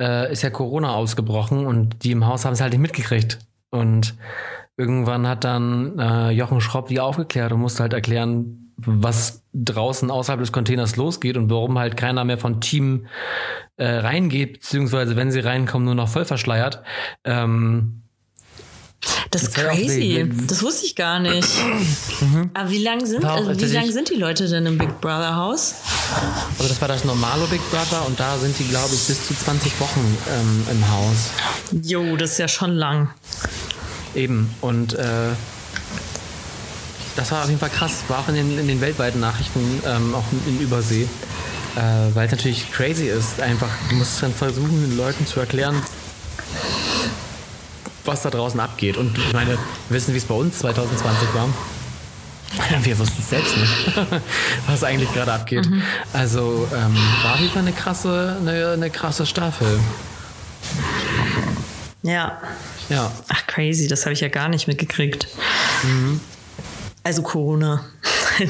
äh, 0.00 0.32
ist 0.32 0.42
ja 0.42 0.50
Corona 0.50 0.94
ausgebrochen 0.94 1.66
und 1.66 2.02
die 2.04 2.12
im 2.12 2.26
Haus 2.26 2.44
haben 2.44 2.54
es 2.54 2.60
halt 2.60 2.72
nicht 2.72 2.80
mitgekriegt. 2.82 3.38
Und 3.70 4.14
irgendwann 4.76 5.26
hat 5.26 5.44
dann 5.44 5.98
äh, 5.98 6.30
Jochen 6.30 6.60
Schropp 6.60 6.88
die 6.88 7.00
aufgeklärt 7.00 7.52
und 7.52 7.60
musste 7.60 7.82
halt 7.82 7.92
erklären, 7.92 8.72
was 8.76 9.44
draußen 9.52 10.10
außerhalb 10.10 10.40
des 10.40 10.52
Containers 10.52 10.96
losgeht 10.96 11.36
und 11.36 11.50
warum 11.50 11.78
halt 11.78 11.96
keiner 11.96 12.24
mehr 12.24 12.38
von 12.38 12.60
Team 12.60 13.06
äh, 13.76 13.86
reingeht, 13.86 14.54
beziehungsweise 14.54 15.16
wenn 15.16 15.30
sie 15.30 15.40
reinkommen, 15.40 15.84
nur 15.84 15.94
noch 15.94 16.08
voll 16.08 16.24
verschleiert. 16.24 16.82
Ähm, 17.24 18.01
das 19.30 19.44
ist 19.44 19.54
crazy. 19.54 20.30
Das 20.46 20.62
wusste 20.62 20.86
ich 20.86 20.94
gar 20.94 21.18
nicht. 21.18 21.48
Mhm. 22.22 22.50
Aber 22.54 22.70
wie 22.70 22.82
lange 22.82 23.04
sind, 23.04 23.24
also 23.24 23.58
wie 23.58 23.72
lang 23.72 23.90
sind 23.90 24.08
die 24.08 24.14
Leute 24.14 24.48
denn 24.48 24.64
im 24.64 24.78
Big 24.78 25.00
Brother 25.00 25.34
Haus? 25.34 25.74
Also 26.56 26.68
das 26.68 26.80
war 26.80 26.86
das 26.86 27.04
normale 27.04 27.46
Big 27.46 27.60
Brother 27.70 28.06
und 28.06 28.20
da 28.20 28.38
sind 28.38 28.56
die, 28.60 28.64
glaube 28.68 28.94
ich, 28.94 29.02
bis 29.02 29.26
zu 29.26 29.34
20 29.34 29.80
Wochen 29.80 30.18
ähm, 30.30 30.66
im 30.70 30.88
Haus. 30.88 31.30
Jo, 31.82 32.16
das 32.16 32.32
ist 32.32 32.38
ja 32.38 32.46
schon 32.46 32.70
lang. 32.70 33.10
Eben. 34.14 34.54
Und 34.60 34.94
äh, 34.94 35.30
das 37.16 37.32
war 37.32 37.42
auf 37.42 37.48
jeden 37.48 37.60
Fall 37.60 37.70
krass. 37.70 38.04
War 38.06 38.20
auch 38.20 38.28
in 38.28 38.36
den, 38.36 38.58
in 38.58 38.68
den 38.68 38.80
weltweiten 38.80 39.18
Nachrichten, 39.18 39.82
ähm, 39.84 40.14
auch 40.14 40.24
in, 40.30 40.54
in 40.54 40.60
Übersee. 40.60 41.08
Äh, 41.74 42.14
Weil 42.14 42.26
es 42.26 42.32
natürlich 42.32 42.70
crazy 42.70 43.08
ist. 43.08 43.40
Einfach, 43.40 43.70
du 43.88 43.96
musst 43.96 44.22
dann 44.22 44.32
versuchen, 44.32 44.88
den 44.88 44.96
Leuten 44.96 45.26
zu 45.26 45.40
erklären, 45.40 45.82
was 48.04 48.22
da 48.22 48.30
draußen 48.30 48.58
abgeht. 48.60 48.96
Und 48.96 49.16
ich 49.16 49.32
meine, 49.32 49.50
wir 49.50 49.58
wissen, 49.90 50.14
wie 50.14 50.18
es 50.18 50.24
bei 50.24 50.34
uns 50.34 50.58
2020 50.58 51.34
war. 51.34 51.48
Wir 52.82 52.98
wussten 52.98 53.22
es 53.22 53.30
selbst 53.30 53.56
nicht, 53.56 53.72
was 54.66 54.84
eigentlich 54.84 55.10
gerade 55.14 55.32
abgeht. 55.32 55.66
Mhm. 55.70 55.82
Also 56.12 56.68
ähm, 56.70 56.94
war 57.22 57.40
wieder 57.40 57.60
eine 57.60 57.72
krasse, 57.72 58.36
eine, 58.40 58.72
eine 58.72 58.90
krasse 58.90 59.24
Staffel. 59.24 59.80
Ja. 62.02 62.42
Ja. 62.90 63.10
Ach, 63.28 63.46
crazy, 63.46 63.88
das 63.88 64.04
habe 64.04 64.12
ich 64.12 64.20
ja 64.20 64.28
gar 64.28 64.50
nicht 64.50 64.68
mitgekriegt. 64.68 65.28
Mhm. 65.82 66.20
Also 67.04 67.22
Corona. 67.22 67.86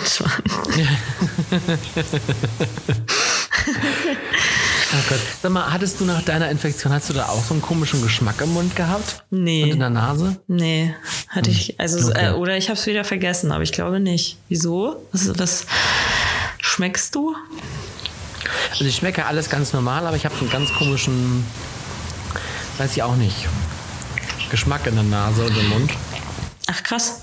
Oh 4.95 5.05
Gott. 5.09 5.21
Sag 5.43 5.51
mal, 5.53 5.73
hattest 5.73 6.01
du 6.01 6.05
nach 6.05 6.23
deiner 6.23 6.51
Infektion, 6.51 6.93
hast 6.93 7.09
du 7.09 7.15
da 7.15 7.27
auch 7.29 7.43
so 7.43 7.55
einen 7.55 7.63
komischen 7.63 8.03
Geschmack 8.03 8.41
im 8.43 8.53
Mund 8.53 8.77
gehabt? 8.77 9.25
Nee. 9.31 9.65
Und 9.65 9.71
in 9.71 9.79
der 9.79 9.91
Nase? 9.91 10.37
Nee, 10.49 10.95
hatte 11.29 11.51
hm. 11.51 11.57
ich. 11.57 11.81
Also, 11.81 12.11
okay. 12.11 12.27
äh, 12.27 12.33
oder 12.33 12.59
ich 12.59 12.69
habe 12.69 12.79
es 12.79 12.87
wieder 12.87 13.05
vergessen, 13.05 13.53
aber 13.53 13.63
ich 13.63 13.73
glaube 13.73 14.01
nicht. 14.01 14.37
Wieso? 14.49 15.03
Was, 15.13 15.39
was 15.39 15.67
schmeckst 16.59 17.15
du? 17.15 17.35
Also 18.71 18.85
ich 18.85 18.97
schmecke 18.97 19.25
alles 19.25 19.49
ganz 19.49 19.73
normal, 19.73 20.07
aber 20.07 20.17
ich 20.17 20.25
habe 20.27 20.35
einen 20.41 20.51
ganz 20.51 20.73
komischen, 20.75 21.45
weiß 22.79 22.93
ich 22.93 23.03
auch 23.03 23.17
nicht, 23.17 23.49
Geschmack 24.51 24.87
in 24.87 24.95
der 24.95 25.05
Nase 25.05 25.45
und 25.45 25.57
im 25.57 25.69
Mund. 25.71 25.91
Ach 26.67 26.83
krass. 26.83 27.21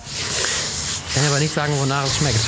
Ich 1.07 1.15
kann 1.15 1.25
aber 1.25 1.39
nicht 1.39 1.53
sagen, 1.53 1.73
wonach 1.79 2.05
es 2.05 2.17
schmeckt. 2.17 2.39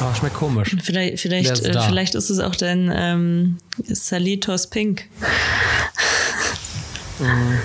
Aber 0.00 0.14
schmeckt 0.14 0.34
komisch. 0.34 0.76
Vielleicht, 0.82 1.20
vielleicht, 1.20 1.64
äh, 1.64 1.80
vielleicht 1.80 2.14
ist 2.14 2.30
es 2.30 2.40
auch 2.40 2.56
dein 2.56 2.92
ähm, 2.94 3.58
Salitos 3.86 4.68
Pink. 4.68 5.04
Mhm. 7.20 7.58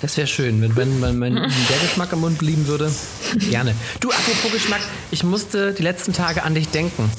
Das 0.00 0.16
wäre 0.16 0.28
schön, 0.28 0.62
wenn, 0.62 0.76
wenn, 0.76 1.02
wenn, 1.02 1.20
wenn 1.20 1.34
der 1.34 1.78
Geschmack 1.82 2.12
im 2.12 2.20
Mund 2.20 2.38
blieben 2.38 2.68
würde. 2.68 2.90
Gerne. 3.50 3.74
Du, 3.98 4.10
apropos 4.10 4.52
Geschmack, 4.52 4.80
ich 5.10 5.24
musste 5.24 5.72
die 5.72 5.82
letzten 5.82 6.12
Tage 6.12 6.44
an 6.44 6.54
dich 6.54 6.68
denken. 6.68 7.10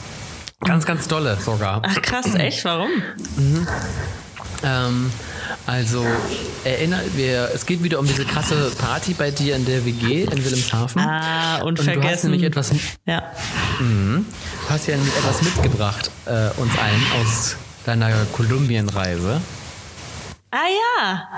Ganz, 0.62 0.86
ganz 0.86 1.08
dolle 1.08 1.38
sogar. 1.43 1.82
Ach 1.86 2.01
krass, 2.01 2.36
echt? 2.36 2.63
Warum? 2.63 2.89
Mhm. 3.36 3.67
Ähm, 4.63 5.12
also 5.65 6.06
erinnert 6.63 7.15
wir, 7.15 7.50
es 7.54 7.65
geht 7.65 7.82
wieder 7.84 8.00
um 8.00 8.08
diese 8.08 8.26
krasse 8.26 8.72
Party 8.78 9.13
bei 9.13 9.32
dir 9.32 9.56
in 9.56 9.65
der 9.65 9.86
WG 9.86 10.24
in 10.24 10.43
Wilhelmshaven. 10.43 11.02
Ah, 11.02 11.60
und, 11.62 11.80
und 11.80 11.86
vergessen. 11.86 12.02
Du 12.02 12.10
hast 12.10 12.24
nämlich 12.24 12.43
etwas. 12.43 12.72
Ja. 13.06 13.24
Mh, 13.80 14.22
du 14.22 14.69
hast 14.69 14.88
ja 14.88 14.98
nämlich 14.98 15.15
etwas 15.15 15.41
mitgebracht 15.41 16.12
äh, 16.26 16.50
uns 16.60 16.78
allen 16.78 17.06
aus 17.22 17.56
deiner 17.86 18.12
Kolumbienreise. 18.34 19.41
Ah 20.52 20.58
ja. 21.02 21.30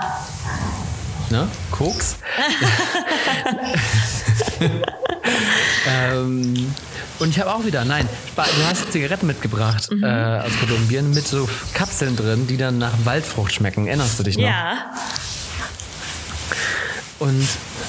Ne? 1.30 1.48
Koks. 1.70 2.16
ähm, 5.86 6.74
und 7.22 7.30
ich 7.30 7.38
habe 7.38 7.54
auch 7.54 7.64
wieder, 7.64 7.84
nein, 7.84 8.08
du 8.34 8.66
hast 8.66 8.90
Zigaretten 8.90 9.28
mitgebracht 9.28 9.92
mhm. 9.92 10.02
äh, 10.02 10.40
aus 10.40 10.50
Kolumbien 10.58 11.14
mit 11.14 11.26
so 11.26 11.48
Kapseln 11.72 12.16
drin, 12.16 12.48
die 12.48 12.56
dann 12.56 12.78
nach 12.78 12.92
Waldfrucht 13.04 13.54
schmecken. 13.54 13.86
Erinnerst 13.86 14.18
du 14.18 14.24
dich 14.24 14.36
noch? 14.36 14.44
Ja. 14.44 14.90
Und 17.20 17.46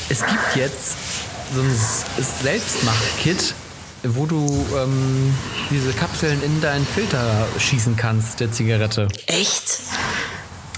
es 0.09 0.23
gibt 0.23 0.55
jetzt 0.55 0.95
so 1.55 1.61
ein 1.61 1.75
Selbstmach-Kit, 2.43 3.55
wo 4.03 4.27
du 4.27 4.67
ähm, 4.77 5.33
diese 5.71 5.93
Kapseln 5.93 6.43
in 6.43 6.61
deinen 6.61 6.85
Filter 6.85 7.47
schießen 7.57 7.95
kannst, 7.95 8.39
der 8.39 8.51
Zigarette. 8.51 9.07
Echt? 9.25 9.79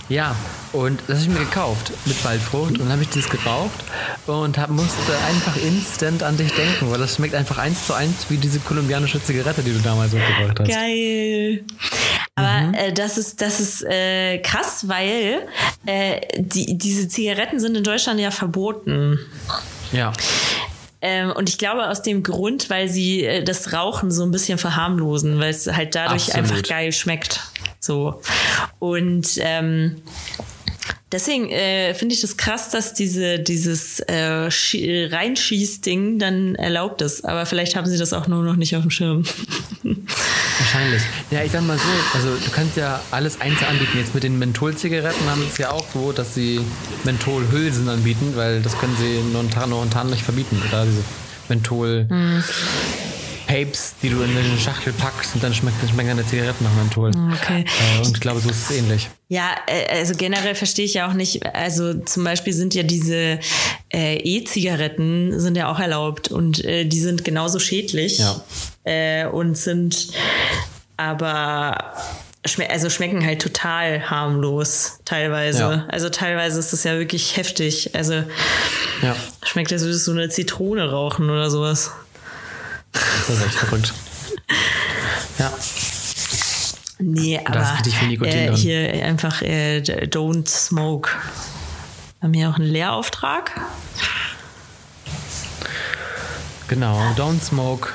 Ja, 0.08 0.36
und 0.72 1.00
das 1.08 1.22
habe 1.22 1.32
ich 1.32 1.40
mir 1.40 1.46
gekauft 1.46 1.92
mit 2.06 2.24
Waldfrucht 2.24 2.80
und 2.80 2.92
habe 2.92 3.02
ich 3.02 3.10
das 3.10 3.28
geraucht 3.28 3.84
und 4.28 4.58
hab, 4.58 4.70
musste 4.70 5.18
einfach 5.28 5.56
instant 5.58 6.22
an 6.22 6.38
dich 6.38 6.52
denken, 6.54 6.92
weil 6.92 7.00
das 7.00 7.16
schmeckt 7.16 7.34
einfach 7.34 7.58
eins 7.58 7.88
zu 7.88 7.94
eins 7.94 8.28
wie 8.30 8.38
diese 8.38 8.60
kolumbianische 8.60 9.22
Zigarette, 9.24 9.64
die 9.64 9.74
du 9.74 9.80
damals 9.80 10.14
mitgebracht 10.14 10.60
hast. 10.60 10.70
Geil. 10.70 11.64
Aber 12.36 12.68
mhm. 12.68 12.74
äh, 12.76 12.94
das 12.94 13.18
ist, 13.18 13.42
das 13.42 13.60
ist 13.60 13.84
äh, 13.84 14.38
krass, 14.40 14.88
weil 14.88 15.48
äh, 15.88 16.22
die, 16.38 16.78
diese 16.78 17.08
Zigaretten 17.08 17.60
sind 17.60 17.76
in 17.76 17.84
Deutschland 17.84 18.20
ja 18.20 18.30
verboten. 18.30 19.18
Ja. 19.92 20.14
Ähm, 21.02 21.32
und 21.32 21.50
ich 21.50 21.58
glaube 21.58 21.88
aus 21.88 22.02
dem 22.02 22.24
Grund, 22.24 22.70
weil 22.70 22.90
sie 22.90 23.24
äh, 23.24 23.44
das 23.44 23.74
Rauchen 23.74 24.12
so 24.12 24.24
ein 24.24 24.32
bisschen 24.32 24.58
verharmlosen, 24.58 25.40
weil 25.40 25.52
es 25.52 25.68
halt 25.72 25.96
dadurch 25.96 26.30
Absolut. 26.36 26.52
einfach 26.52 26.70
geil 26.70 26.92
schmeckt. 26.92 27.42
So. 27.80 28.22
Und 28.80 29.40
ähm, 29.40 30.02
deswegen 31.12 31.50
äh, 31.50 31.94
finde 31.94 32.16
ich 32.16 32.22
das 32.22 32.38
krass, 32.38 32.70
dass 32.70 32.94
diese, 32.94 33.40
dieses 33.40 34.00
äh, 34.02 34.50
Reinschießding 35.12 36.20
dann 36.20 36.56
erlaubt 36.56 37.02
ist. 37.02 37.26
Aber 37.26 37.46
vielleicht 37.46 37.76
haben 37.76 37.88
sie 37.88 37.98
das 37.98 38.14
auch 38.14 38.28
nur 38.28 38.44
noch 38.44 38.56
nicht 38.56 38.76
auf 38.76 38.82
dem 38.82 38.92
Schirm. 38.92 39.24
Wahrscheinlich. 40.60 41.02
Ja, 41.32 41.44
ich 41.44 41.52
sag 41.52 41.62
mal 41.64 41.78
so, 41.78 41.84
also 42.14 42.36
du 42.36 42.52
kannst 42.52 42.78
ja 42.78 43.02
alles 43.12 43.40
einzeln 43.42 43.70
anbieten. 43.70 43.98
Jetzt 43.98 44.14
mit 44.14 44.24
den 44.24 44.40
Mentholzigaretten 44.40 45.30
haben 45.30 45.42
sie 45.42 45.48
es 45.48 45.58
ja 45.58 45.72
auch 45.72 45.86
so, 45.94 46.12
dass 46.12 46.34
sie 46.34 46.62
Mentholhülsen 47.04 47.88
anbieten, 47.90 48.34
weil 48.36 48.62
das 48.62 48.78
können 48.78 48.96
sie 48.98 49.20
momentan 49.68 50.10
nicht 50.10 50.24
verbieten. 50.24 50.62
Oder 50.70 50.86
diese 50.86 51.04
Menthol. 51.50 52.06
Mhm. 52.10 52.44
Papes, 53.48 53.96
die 54.02 54.10
du 54.10 54.22
in 54.22 54.36
eine 54.36 54.58
Schachtel 54.58 54.94
packst 54.94 55.36
und 55.36 55.44
dann 55.44 55.54
schmeckt, 55.54 55.82
dann 55.82 55.90
schmeckt 55.90 56.10
deine 56.10 56.26
Zigaretten 56.26 56.64
nach 56.64 56.74
Menthol. 56.74 57.12
Okay. 57.34 57.66
Äh, 57.66 58.06
und 58.06 58.16
ich 58.16 58.22
glaube, 58.22 58.40
so 58.40 58.50
ist 58.50 58.70
es 58.70 58.78
ähnlich. 58.78 59.10
Ja, 59.28 59.56
äh, 59.68 59.98
also 59.98 60.14
generell 60.16 60.56
verstehe 60.56 60.86
ich 60.86 60.96
ja 60.96 61.08
auch 61.08 61.14
nicht, 61.14 61.46
also 61.46 61.94
zum 61.94 62.24
Beispiel 62.24 62.54
sind 62.54 62.74
ja 62.74 62.84
diese 62.84 63.40
äh, 63.94 64.18
E-Zigaretten 64.18 65.40
sind 65.40 65.58
ja 65.58 65.72
auch 65.72 65.80
erlaubt 65.80 66.32
und 66.32 66.64
äh, 66.66 66.86
die 66.86 67.00
sind 67.00 67.24
genauso 67.24 67.60
schädlich 67.60 68.20
ja. 68.20 68.42
äh, 68.84 69.26
und 69.26 69.58
sind 69.58 70.10
aber 70.98 71.94
schme 72.46 72.70
also 72.70 72.90
schmecken 72.90 73.26
halt 73.26 73.42
total 73.42 74.10
harmlos 74.10 75.00
teilweise. 75.06 75.60
Ja. 75.60 75.86
Also 75.90 76.10
teilweise 76.10 76.60
ist 76.60 76.74
das 76.74 76.84
ja 76.84 76.98
wirklich 76.98 77.38
heftig. 77.38 77.96
Also 77.96 78.14
ja. 78.14 79.16
schmeckt 79.44 79.72
das, 79.72 79.82
würdest 79.82 80.08
du 80.08 80.12
eine 80.12 80.30
Zitrone 80.30 80.92
rauchen 80.92 81.30
oder 81.30 81.50
sowas. 81.50 81.92
Das 83.28 83.38
ist 83.38 83.46
echt 83.46 83.56
verrückt. 83.56 83.94
Ja. 85.40 85.52
Nee, 86.98 87.40
aber 87.44 87.78
äh, 88.22 88.56
hier 88.56 89.06
einfach 89.06 89.42
äh, 89.42 89.82
don't 89.82 90.48
smoke. 90.48 91.10
Wir 92.20 92.28
haben 92.28 92.34
hier 92.34 92.50
auch 92.50 92.56
einen 92.56 92.68
Lehrauftrag. 92.68 93.52
Genau, 96.68 96.98
don't 97.16 97.44
smoke 97.44 97.90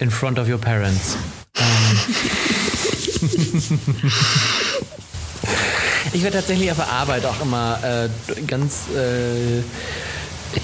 in 0.00 0.10
front 0.10 0.38
of 0.38 0.48
your 0.48 0.58
parents. 0.58 1.16
Ähm. 1.56 1.98
ich 6.12 6.22
werde 6.22 6.38
tatsächlich 6.38 6.70
auf 6.70 6.76
der 6.78 6.88
Arbeit 6.88 7.24
auch 7.24 7.40
immer 7.40 7.78
äh, 7.82 8.08
ganz 8.46 8.88
äh, 8.94 9.62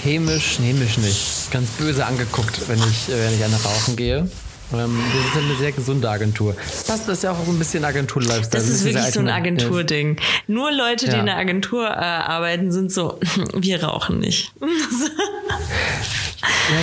hämisch, 0.04 0.58
hämisch 0.58 0.98
nicht, 0.98 1.50
ganz 1.50 1.68
böse 1.70 2.06
angeguckt, 2.06 2.68
wenn 2.68 2.78
ich, 2.78 3.08
äh, 3.08 3.26
wenn 3.26 3.34
ich 3.34 3.44
eine 3.44 3.56
rauchen 3.62 3.96
gehe. 3.96 4.28
Ähm, 4.72 5.02
das 5.14 5.26
ist 5.26 5.36
eine 5.44 5.56
sehr 5.56 5.72
gesunde 5.72 6.10
Agentur. 6.10 6.54
Das 6.54 6.84
passt, 6.84 7.08
das 7.08 7.18
ist 7.18 7.24
ja 7.24 7.32
auch 7.32 7.48
ein 7.48 7.58
bisschen 7.58 7.84
Agentur-Lifestyle. 7.84 8.62
Das 8.62 8.68
ist 8.68 8.84
wirklich 8.84 9.06
so 9.06 9.20
ein 9.20 9.28
Agenturding. 9.30 10.18
Nur 10.46 10.70
Leute, 10.70 11.06
die 11.06 11.12
ja. 11.12 11.20
in 11.20 11.26
der 11.26 11.36
Agentur 11.36 11.86
äh, 11.86 11.94
arbeiten, 11.94 12.70
sind 12.70 12.92
so, 12.92 13.18
wir 13.54 13.82
rauchen 13.82 14.18
nicht. 14.18 14.52
ja, 14.60 14.66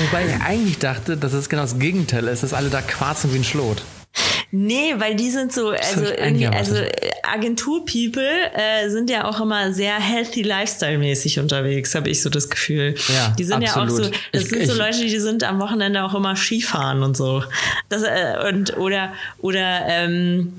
wobei 0.07 0.25
ich 0.25 0.41
eigentlich 0.41 0.79
dachte, 0.79 1.15
dass 1.15 1.33
es 1.33 1.47
genau 1.47 1.61
das 1.61 1.77
Gegenteil 1.77 2.27
ist, 2.27 2.41
dass 2.41 2.53
alle 2.53 2.69
da 2.69 2.81
quarzen 2.81 3.31
wie 3.33 3.37
ein 3.37 3.43
Schlot. 3.43 3.83
Nee, 4.51 4.95
weil 4.97 5.15
die 5.15 5.29
sind 5.29 5.51
so, 5.51 5.69
also 5.69 6.05
irgendwie, 6.05 6.47
also 6.47 6.75
Agentur-People 7.29 8.23
äh, 8.53 8.89
sind 8.89 9.09
ja 9.09 9.25
auch 9.25 9.39
immer 9.41 9.71
sehr 9.71 9.95
healthy 9.95 10.41
Lifestyle-mäßig 10.41 11.39
unterwegs, 11.39 11.95
habe 11.95 12.09
ich 12.09 12.21
so 12.21 12.29
das 12.29 12.49
Gefühl. 12.49 12.95
Ja, 13.07 13.33
die 13.37 13.43
sind 13.43 13.63
absolut. 13.63 13.89
ja 13.89 13.95
auch 13.95 14.03
so, 14.03 14.11
das 14.31 14.43
ich, 14.43 14.49
sind 14.49 14.67
so 14.67 14.77
Leute, 14.77 14.99
die 14.99 15.19
sind 15.19 15.43
am 15.43 15.59
Wochenende 15.59 16.03
auch 16.03 16.13
immer 16.13 16.35
Skifahren 16.35 17.03
und 17.03 17.15
so. 17.15 17.43
Das, 17.89 18.03
äh, 18.03 18.49
und 18.49 18.77
oder 18.77 19.13
oder 19.39 19.81
ähm, 19.87 20.53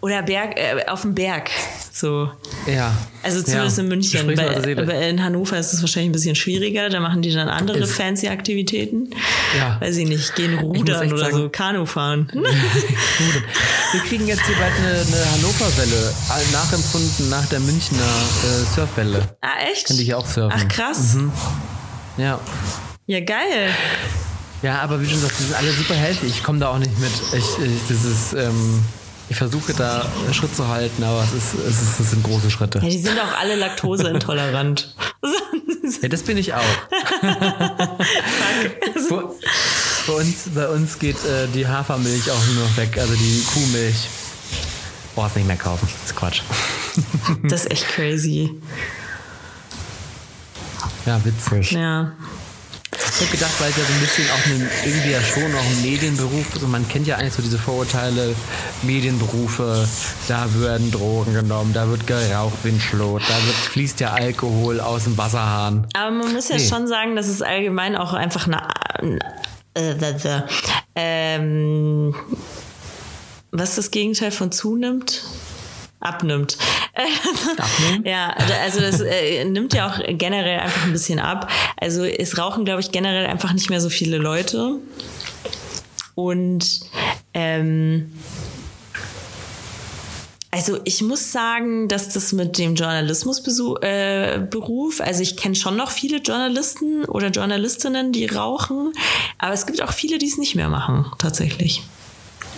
oder 0.00 0.22
Berg, 0.22 0.56
äh, 0.56 0.86
auf 0.86 1.02
dem 1.02 1.14
Berg. 1.14 1.50
So. 1.92 2.30
Ja. 2.66 2.96
Also 3.22 3.42
zumindest 3.42 3.76
ja. 3.76 3.82
in 3.82 3.88
München. 3.88 4.34
Bei, 4.34 5.08
in 5.08 5.22
Hannover 5.22 5.58
ist 5.58 5.72
es 5.72 5.82
wahrscheinlich 5.82 6.10
ein 6.10 6.12
bisschen 6.12 6.34
schwieriger. 6.34 6.88
Da 6.88 7.00
machen 7.00 7.20
die 7.20 7.32
dann 7.32 7.48
andere 7.48 7.80
ist. 7.80 7.92
fancy 7.92 8.28
Aktivitäten. 8.28 9.10
Ja. 9.58 9.78
Weiß 9.80 9.96
ich 9.96 10.08
nicht, 10.08 10.34
gehen 10.36 10.58
rudern 10.58 11.12
oder 11.12 11.18
sagen, 11.18 11.36
so, 11.36 11.48
Kanu 11.50 11.84
fahren. 11.84 12.30
Wir 13.92 14.00
kriegen 14.02 14.26
jetzt 14.26 14.46
hier 14.46 14.56
bald 14.56 14.72
eine, 14.78 15.00
eine 15.00 15.32
Hannover-Welle, 15.32 16.14
nachempfunden 16.52 17.28
nach 17.28 17.46
der 17.46 17.60
Münchner 17.60 17.98
äh, 17.98 18.74
Surfwelle. 18.74 19.36
Ah, 19.40 19.68
echt? 19.70 19.86
Könnte 19.86 20.02
ich 20.02 20.14
auch 20.14 20.26
surfen. 20.26 20.58
Ach, 20.62 20.68
krass. 20.68 21.14
Mhm. 21.14 21.32
Ja. 22.16 22.40
Ja, 23.06 23.20
geil. 23.20 23.70
Ja, 24.62 24.80
aber 24.80 25.00
wie 25.00 25.06
schon 25.06 25.14
gesagt, 25.14 25.34
die 25.38 25.44
sind 25.44 25.56
alle 25.56 25.72
super 25.72 25.94
healthy. 25.94 26.26
Ich 26.26 26.42
komme 26.42 26.58
da 26.58 26.68
auch 26.68 26.78
nicht 26.78 26.98
mit. 26.98 27.10
Ich, 27.32 27.64
ich 27.64 27.80
das 27.88 28.04
ist, 28.04 28.32
ähm, 28.34 28.82
ich 29.30 29.36
versuche 29.36 29.72
da 29.72 30.04
Schritt 30.32 30.54
zu 30.56 30.66
halten, 30.66 31.04
aber 31.04 31.22
es, 31.22 31.32
ist, 31.32 31.54
es, 31.54 31.80
ist, 31.82 32.00
es 32.00 32.10
sind 32.10 32.24
große 32.24 32.50
Schritte. 32.50 32.80
Ja, 32.80 32.88
die 32.88 32.98
sind 32.98 33.18
auch 33.18 33.38
alle 33.38 33.54
laktoseintolerant. 33.54 34.92
ja, 36.02 36.08
das 36.08 36.22
bin 36.22 36.36
ich 36.36 36.52
auch. 36.52 36.60
bei, 39.08 39.22
bei, 40.06 40.12
uns, 40.12 40.34
bei 40.52 40.68
uns 40.68 40.98
geht 40.98 41.24
äh, 41.24 41.46
die 41.54 41.66
Hafermilch 41.66 42.28
auch 42.30 42.46
nur 42.46 42.64
noch 42.64 42.76
weg, 42.76 42.98
also 42.98 43.14
die 43.14 43.44
Kuhmilch. 43.54 44.08
Brauchst 45.14 45.36
nicht 45.36 45.46
mehr 45.46 45.56
kaufen. 45.56 45.88
Das 46.00 46.10
ist 46.10 46.16
Quatsch. 46.16 46.42
das 47.44 47.64
ist 47.66 47.70
echt 47.70 47.88
crazy. 47.88 48.60
Ja, 51.06 51.24
witzig. 51.24 51.70
Ja. 51.70 52.12
Ich 53.20 53.26
habe 53.26 53.36
gedacht, 53.36 53.60
weil 53.60 53.68
es 53.68 53.76
ja 53.76 53.84
so 53.84 53.92
ein 53.92 54.00
bisschen 54.00 54.30
auch 54.30 54.46
ein, 54.46 54.70
irgendwie 54.82 55.10
ja 55.10 55.20
schon 55.20 55.54
auch 55.54 55.62
ein 55.62 55.82
Medienberuf 55.82 56.54
ist 56.56 56.62
und 56.62 56.70
man 56.70 56.88
kennt 56.88 57.06
ja 57.06 57.16
eigentlich 57.16 57.34
so 57.34 57.42
diese 57.42 57.58
Vorurteile, 57.58 58.34
Medienberufe, 58.80 59.86
da 60.26 60.46
werden 60.54 60.90
Drogen 60.90 61.34
genommen, 61.34 61.74
da 61.74 61.86
wird 61.90 62.06
geraucht 62.06 62.56
wie 62.62 62.70
ein 62.70 62.80
Schlot, 62.80 63.20
da 63.28 63.34
wird, 63.34 63.56
fließt 63.56 64.00
ja 64.00 64.12
Alkohol 64.12 64.80
aus 64.80 65.04
dem 65.04 65.18
Wasserhahn. 65.18 65.86
Aber 65.92 66.10
man 66.12 66.32
muss 66.32 66.48
ja 66.48 66.56
nee. 66.56 66.66
schon 66.66 66.88
sagen, 66.88 67.14
dass 67.14 67.28
es 67.28 67.42
allgemein 67.42 67.94
auch 67.94 68.14
einfach 68.14 68.46
eine, 68.46 68.66
äh, 69.74 69.90
äh, 69.90 70.42
ähm, 70.94 72.14
was 73.50 73.74
das 73.74 73.90
Gegenteil 73.90 74.30
von 74.30 74.50
zunimmt? 74.50 75.24
abnimmt. 76.00 76.56
Ja, 78.04 78.34
also 78.62 78.80
das 78.80 79.00
äh, 79.00 79.44
nimmt 79.44 79.74
ja 79.74 79.88
auch 79.88 80.00
generell 80.08 80.60
einfach 80.60 80.84
ein 80.84 80.92
bisschen 80.92 81.18
ab. 81.18 81.50
Also 81.76 82.04
es 82.04 82.38
rauchen, 82.38 82.64
glaube 82.64 82.80
ich, 82.80 82.92
generell 82.92 83.26
einfach 83.26 83.52
nicht 83.52 83.70
mehr 83.70 83.80
so 83.80 83.88
viele 83.88 84.18
Leute. 84.18 84.76
Und 86.14 86.80
ähm, 87.34 88.12
also 90.50 90.80
ich 90.84 91.00
muss 91.00 91.30
sagen, 91.30 91.86
dass 91.86 92.08
das 92.08 92.32
mit 92.32 92.58
dem 92.58 92.74
Journalismusberuf, 92.74 93.78
äh, 95.00 95.02
also 95.02 95.22
ich 95.22 95.36
kenne 95.36 95.54
schon 95.54 95.76
noch 95.76 95.92
viele 95.92 96.18
Journalisten 96.18 97.04
oder 97.04 97.28
Journalistinnen, 97.28 98.10
die 98.12 98.26
rauchen, 98.26 98.92
aber 99.38 99.54
es 99.54 99.66
gibt 99.66 99.80
auch 99.80 99.92
viele, 99.92 100.18
die 100.18 100.26
es 100.26 100.38
nicht 100.38 100.56
mehr 100.56 100.68
machen, 100.68 101.06
tatsächlich. 101.18 101.84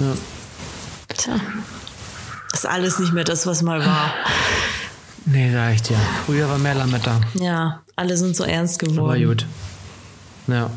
Ja. 0.01 0.15
Tja. 1.17 1.39
Ist 2.53 2.67
alles 2.67 2.99
nicht 2.99 3.13
mehr 3.13 3.25
das, 3.25 3.47
was 3.47 3.63
mal 3.63 3.85
war. 3.85 4.15
Nee, 5.25 5.57
reicht 5.57 5.91
ja. 5.91 5.99
Früher 6.27 6.49
war 6.49 6.59
mehr 6.59 6.75
Lametta. 6.75 7.21
Ja, 7.35 7.83
alle 7.97 8.17
sind 8.17 8.37
so 8.37 8.45
ernst 8.45 8.79
geworden. 8.79 8.99
Aber 8.99 9.19
gut. 9.19 9.47
Ja. 10.49 10.71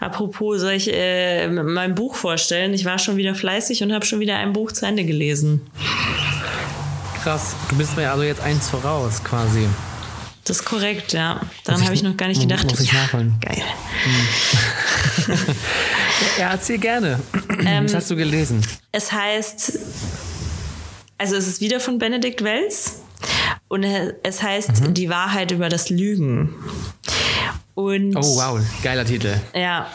Apropos, 0.00 0.60
soll 0.60 0.72
ich 0.72 0.92
äh, 0.92 1.48
mein 1.48 1.94
Buch 1.94 2.16
vorstellen? 2.16 2.74
Ich 2.74 2.84
war 2.84 2.98
schon 2.98 3.16
wieder 3.16 3.34
fleißig 3.34 3.82
und 3.82 3.92
habe 3.92 4.04
schon 4.04 4.20
wieder 4.20 4.36
ein 4.36 4.52
Buch 4.52 4.72
zu 4.72 4.86
Ende 4.86 5.04
gelesen. 5.04 5.60
Krass. 7.22 7.54
Du 7.68 7.76
bist 7.76 7.96
mir 7.96 8.10
also 8.10 8.24
jetzt 8.24 8.40
eins 8.40 8.68
voraus, 8.68 9.22
quasi. 9.22 9.68
Das 10.44 10.58
ist 10.58 10.64
korrekt, 10.64 11.12
ja. 11.12 11.40
Daran 11.64 11.84
habe 11.84 11.94
ich 11.94 12.02
noch 12.02 12.16
gar 12.16 12.26
nicht 12.26 12.40
gedacht. 12.40 12.68
Muss 12.68 12.80
ich 12.80 12.92
nachholen. 12.92 13.34
Geil. 13.40 13.62
Ja, 16.38 16.50
erzähl 16.52 16.78
gerne. 16.78 17.20
Ähm, 17.66 17.84
Was 17.84 17.94
hast 17.94 18.10
du 18.10 18.16
gelesen? 18.16 18.60
Es 18.92 19.12
heißt, 19.12 19.78
also 21.18 21.36
es 21.36 21.46
ist 21.46 21.60
wieder 21.60 21.80
von 21.80 21.98
Benedikt 21.98 22.42
Wells 22.44 23.00
und 23.68 23.84
es 23.84 24.42
heißt 24.42 24.82
Die 24.90 25.08
Wahrheit 25.08 25.50
über 25.50 25.68
das 25.68 25.90
Lügen. 25.90 26.54
Und 27.74 28.16
Oh, 28.16 28.36
wow, 28.36 28.60
geiler 28.82 29.04
Titel. 29.04 29.34
ja, 29.54 29.86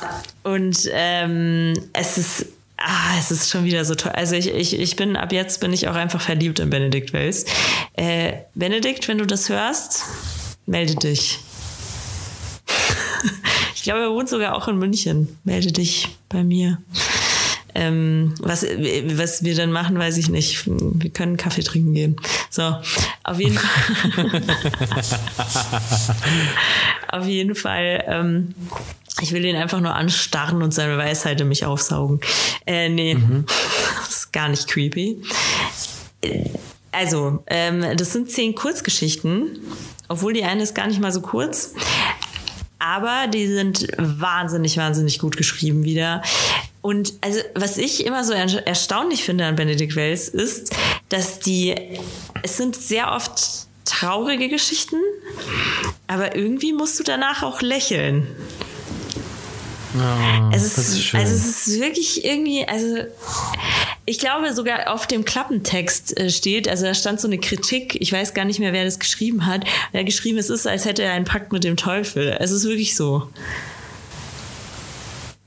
und 0.44 0.90
ähm, 0.92 1.74
es 1.94 2.18
ist 2.18 2.46
Ah, 2.80 3.18
es 3.18 3.32
ist 3.32 3.50
schon 3.50 3.66
wieder 3.66 3.84
so 3.86 3.96
toll. 3.96 4.12
Also 4.12 4.36
ich, 4.36 4.54
ich, 4.54 4.80
ich 4.80 4.96
bin, 4.96 5.16
ab 5.16 5.32
jetzt 5.34 5.60
bin 5.62 5.74
ich 5.74 5.88
auch 5.88 5.96
einfach 5.96 6.22
verliebt 6.22 6.60
in 6.60 6.70
Benedikt 6.70 7.12
Wells. 7.12 7.46
Äh, 7.94 8.34
Benedikt, 8.54 9.08
wenn 9.08 9.18
du 9.18 9.26
das 9.26 9.50
hörst, 9.50 10.04
melde 10.68 10.94
dich. 10.96 11.40
ich 13.76 13.82
glaube, 13.82 14.02
er 14.02 14.12
wohnt 14.12 14.30
sogar 14.30 14.56
auch 14.56 14.68
in 14.68 14.78
München. 14.78 15.40
Melde 15.44 15.72
dich 15.72 16.08
bei 16.30 16.44
mir. 16.44 16.78
Ähm, 17.80 18.34
was, 18.40 18.64
was 18.64 19.44
wir 19.44 19.54
dann 19.56 19.72
machen, 19.72 20.00
weiß 20.00 20.18
ich 20.18 20.30
nicht. 20.30 20.64
Wir 20.66 21.12
können 21.12 21.38
Kaffee 21.38 21.62
trinken 21.62 21.94
gehen. 21.94 22.16
So, 22.50 22.76
auf 23.24 23.40
jeden 23.40 23.56
Fall. 23.56 24.42
auf 27.10 27.28
jeden 27.28 27.54
Fall. 27.54 28.04
Ähm, 28.08 28.56
ich 29.22 29.32
will 29.32 29.46
ihn 29.46 29.56
einfach 29.56 29.80
nur 29.80 29.94
anstarren 29.94 30.64
und 30.64 30.74
seine 30.74 30.98
Weisheit 30.98 31.40
in 31.40 31.50
mich 31.50 31.66
aufsaugen. 31.66 32.20
Äh, 32.66 32.90
nee, 32.90 33.16
das 34.00 34.10
ist 34.10 34.34
gar 34.34 34.50
nicht 34.50 34.68
creepy. 34.68 35.22
Also, 36.92 37.44
ähm, 37.46 37.86
das 37.96 38.12
sind 38.12 38.32
zehn 38.32 38.56
Kurzgeschichten, 38.56 39.60
obwohl 40.08 40.34
die 40.34 40.46
eine 40.46 40.64
ist 40.64 40.74
gar 40.74 40.88
nicht 40.88 41.00
mal 41.00 41.12
so 41.12 41.22
kurz. 41.22 41.76
Aber 42.80 43.28
die 43.28 43.46
sind 43.46 43.88
wahnsinnig, 43.98 44.78
wahnsinnig 44.78 45.20
gut 45.20 45.38
geschrieben 45.38 45.84
wieder. 45.84 46.24
Und 46.88 47.16
also, 47.20 47.42
was 47.54 47.78
ich 47.78 48.06
immer 48.06 48.24
so 48.24 48.32
er 48.32 48.66
erstaunlich 48.66 49.22
finde 49.22 49.44
an 49.44 49.58
Benedikt 49.58 49.98
Wells 49.98 50.30
ist, 50.30 50.74
dass 51.10 51.40
die, 51.40 51.76
es 52.44 52.56
sind 52.56 52.78
sehr 52.78 53.12
oft 53.12 53.68
traurige 53.84 54.48
Geschichten, 54.48 54.96
aber 56.08 56.38
irgendwie 56.38 56.72
musst 56.72 56.98
du 56.98 57.04
danach 57.04 57.44
auch 57.44 57.62
lächeln. 57.62 58.26
Oh, 59.98 60.50
Es 60.54 60.64
ist, 60.64 60.78
das 60.78 60.88
ist 60.88 61.04
schön. 61.04 61.20
also 61.20 61.36
es 61.36 61.68
ist 61.68 61.82
wirklich 61.82 62.24
irgendwie, 62.24 62.66
also 62.66 63.00
ich 64.06 64.18
glaube 64.18 64.54
sogar 64.54 64.94
auf 64.94 65.08
dem 65.08 65.26
Klappentext 65.26 66.18
äh, 66.18 66.30
steht, 66.30 66.70
also 66.70 66.86
da 66.86 66.94
stand 66.94 67.20
so 67.20 67.28
eine 67.28 67.38
Kritik, 67.38 67.98
ich 68.00 68.14
weiß 68.14 68.34
gar 68.34 68.46
nicht 68.46 68.60
mehr, 68.60 68.72
wer 68.72 68.86
das 68.86 68.98
geschrieben 68.98 69.46
hat, 69.46 69.66
wer 69.92 70.06
geschrieben 70.06 70.38
es 70.38 70.50
ist, 70.50 70.66
als 70.66 70.86
hätte 70.86 71.04
er 71.04 71.12
einen 71.12 71.26
Pakt 71.26 71.52
mit 71.52 71.66
dem 71.66 71.76
Teufel. 71.76 72.38
Es 72.40 72.52
ist 72.52 72.64
wirklich 72.64 72.96
so. 72.96 73.28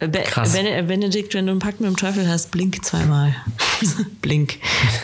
Be 0.00 0.22
Krass. 0.24 0.52
Bene- 0.54 0.82
Benedikt, 0.82 1.34
wenn 1.34 1.46
du 1.46 1.52
einen 1.52 1.60
Pakt 1.60 1.80
mit 1.80 1.88
dem 1.88 1.96
Teufel 1.96 2.26
hast, 2.28 2.50
blink 2.50 2.84
zweimal. 2.84 3.34
blink. 4.22 4.56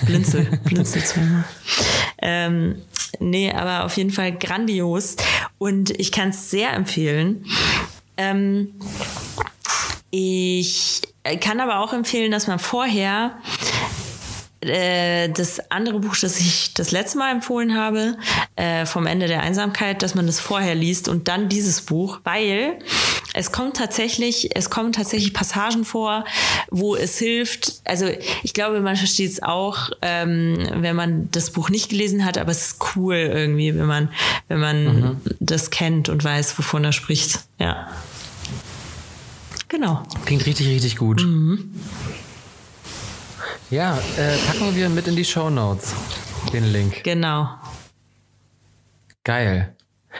Blinzel. 0.07 0.47
Blinzel 0.65 1.05
zweimal. 1.05 1.45
Ähm, 2.23 2.77
nee, 3.21 3.53
aber 3.53 3.85
auf 3.85 3.97
jeden 3.99 4.11
Fall 4.11 4.33
grandios. 4.33 5.17
Und 5.59 5.91
ich 5.91 6.13
kann 6.13 6.31
es 6.31 6.51
sehr 6.51 6.73
empfehlen. 6.73 7.45
Ähm, 8.17 8.71
ich 10.11 11.03
kann 11.41 11.61
aber 11.61 11.81
auch 11.81 11.93
empfehlen, 11.93 12.31
dass 12.31 12.47
man 12.47 12.59
vorher 12.59 13.33
äh, 14.61 15.29
das 15.29 15.71
andere 15.71 16.01
Buch, 16.01 16.17
das 16.21 16.39
ich 16.41 16.73
das 16.75 16.91
letzte 16.91 17.19
Mal 17.19 17.33
empfohlen 17.33 17.77
habe, 17.77 18.17
äh, 18.57 18.87
vom 18.87 19.07
Ende 19.07 19.27
der 19.27 19.43
Einsamkeit, 19.43 20.03
dass 20.03 20.15
man 20.15 20.27
das 20.27 20.41
vorher 20.41 20.75
liest 20.75 21.09
und 21.09 21.29
dann 21.29 21.49
dieses 21.49 21.83
Buch, 21.83 22.21
weil 22.25 22.79
es 23.37 23.53
kommt 23.53 23.76
tatsächlich, 23.76 24.57
es 24.57 24.70
kommen 24.70 24.93
tatsächlich 24.93 25.34
Passagen 25.34 25.84
vor, 25.84 26.24
wo 26.70 26.97
es 26.97 27.18
hilft. 27.18 27.82
Also 27.84 28.07
ich 28.43 28.55
glaube, 28.55 28.80
man 28.80 28.97
versteht 28.97 29.30
es 29.30 29.43
auch, 29.43 29.91
ähm, 30.01 30.66
wenn 30.76 30.97
man 30.97 31.30
das 31.32 31.51
Buch 31.51 31.68
nicht 31.68 31.91
gelesen 31.91 32.24
hat, 32.24 32.39
aber 32.39 32.51
es 32.51 32.68
ist 32.68 32.97
cool 32.97 33.16
irgendwie, 33.16 33.76
wenn 33.76 33.84
man, 33.84 34.09
wenn 34.49 34.59
man 34.59 35.20
das 35.39 35.68
kennt 35.68 36.09
und 36.09 36.24
weiß, 36.24 36.59
wovon 36.59 36.82
er 36.84 36.93
spricht. 36.93 37.41
Ja. 37.59 37.91
Genau. 39.68 40.03
Klingt 40.24 40.47
richtig, 40.47 40.68
richtig 40.68 40.97
gut. 40.97 41.22
Mhm. 41.22 41.74
Ja, 43.68 43.99
äh, 44.16 44.37
packen 44.47 44.74
wir 44.74 44.89
mit 44.89 45.09
in 45.09 45.16
die 45.16 45.26
Show 45.26 45.51
Notes 45.51 45.93
den 46.55 46.72
Link. 46.72 47.05
Genau. 47.05 47.51
Geil. 49.24 49.76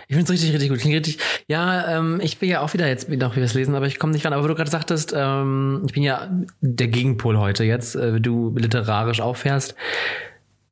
Ich 0.09 0.16
finde 0.16 0.24
es 0.24 0.30
richtig, 0.30 0.53
richtig 0.53 0.70
gut. 0.70 0.78
Klingt 0.78 0.97
richtig. 0.97 1.18
Ja, 1.49 1.97
ähm, 1.99 2.20
ich 2.22 2.40
will 2.40 2.49
ja 2.49 2.61
auch 2.61 2.72
wieder 2.74 2.86
jetzt 2.88 3.09
noch 3.09 3.36
was 3.36 3.55
lesen, 3.55 3.74
aber 3.74 3.86
ich 3.86 3.99
komme 3.99 4.12
nicht 4.12 4.24
ran. 4.24 4.32
Aber 4.32 4.42
wo 4.44 4.49
du 4.49 4.55
gerade 4.55 4.70
sagtest, 4.70 5.12
ähm, 5.16 5.82
ich 5.86 5.92
bin 5.92 6.03
ja 6.03 6.28
der 6.61 6.88
Gegenpol 6.88 7.38
heute 7.38 7.64
jetzt, 7.64 7.97
äh, 7.97 8.14
wie 8.14 8.20
du 8.20 8.55
literarisch 8.57 9.20
auffährst. 9.20 9.74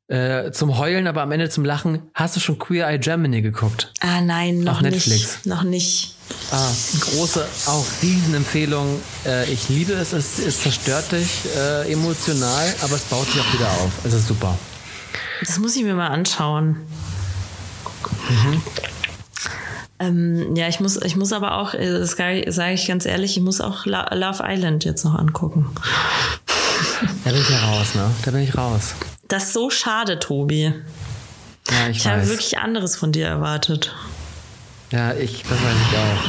Äh, 0.07 0.51
zum 0.51 0.77
Heulen, 0.77 1.07
aber 1.07 1.23
am 1.23 1.31
Ende 1.31 1.49
zum 1.49 1.65
Lachen. 1.65 1.99
Hast 2.13 2.35
du 2.35 2.39
schon 2.39 2.59
Queer 2.59 2.87
Eye 2.87 2.99
Germany 2.99 3.41
geguckt? 3.41 3.91
Ah 4.01 4.21
nein, 4.21 4.59
noch 4.59 4.75
Auf 4.75 4.81
Netflix. 4.81 5.37
nicht. 5.37 5.45
Noch 5.47 5.63
nicht. 5.63 6.15
Ah, 6.51 6.69
große, 6.99 7.43
auch 7.65 7.85
Riesenempfehlung. 8.03 8.99
Äh, 9.25 9.51
ich 9.51 9.67
liebe 9.69 9.93
es, 9.93 10.13
es, 10.13 10.37
es 10.37 10.61
zerstört 10.61 11.11
dich 11.11 11.45
äh, 11.57 11.91
emotional, 11.91 12.73
aber 12.81 12.95
es 12.95 13.01
baut 13.01 13.27
dich 13.27 13.41
auch 13.41 13.53
wieder 13.53 13.67
auf. 13.67 13.91
Es 14.03 14.13
ist 14.13 14.27
super. 14.27 14.55
Das 15.39 15.57
muss 15.57 15.75
ich 15.75 15.83
mir 15.83 15.95
mal 15.95 16.09
anschauen. 16.09 16.77
Mhm. 18.29 18.61
Ähm, 19.99 20.55
ja, 20.55 20.67
ich 20.67 20.79
muss, 20.79 20.97
ich 20.97 21.15
muss 21.15 21.31
aber 21.31 21.57
auch, 21.57 21.73
äh, 21.73 21.99
das 21.99 22.11
sage 22.11 22.73
ich 22.73 22.87
ganz 22.87 23.05
ehrlich, 23.05 23.37
ich 23.37 23.43
muss 23.43 23.61
auch 23.61 23.85
Love 23.85 24.43
Island 24.43 24.83
jetzt 24.83 25.05
noch 25.05 25.15
angucken. 25.15 25.67
Da 27.23 27.31
bin 27.31 27.39
ich 27.39 27.49
ja 27.49 27.59
raus, 27.65 27.95
ne? 27.95 28.11
Da 28.23 28.31
bin 28.31 28.41
ich 28.41 28.57
raus. 28.57 28.95
Das 29.27 29.45
ist 29.45 29.53
so 29.53 29.69
schade, 29.69 30.19
Tobi. 30.19 30.73
Ja, 31.71 31.87
ich, 31.89 31.97
Ich 31.97 32.07
habe 32.07 32.27
wirklich 32.27 32.59
anderes 32.59 32.95
von 32.95 33.11
dir 33.11 33.27
erwartet. 33.27 33.95
Ja, 34.91 35.13
ich, 35.13 35.43
das 35.43 35.51
weiß 35.51 35.75
ich 35.89 35.97
auch. 35.97 36.23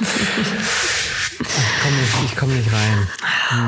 ich 1.40 1.82
komme 1.82 1.96
nicht, 1.96 2.14
ich 2.24 2.36
komm 2.36 2.56
nicht 2.56 2.72
rein. 2.72 3.08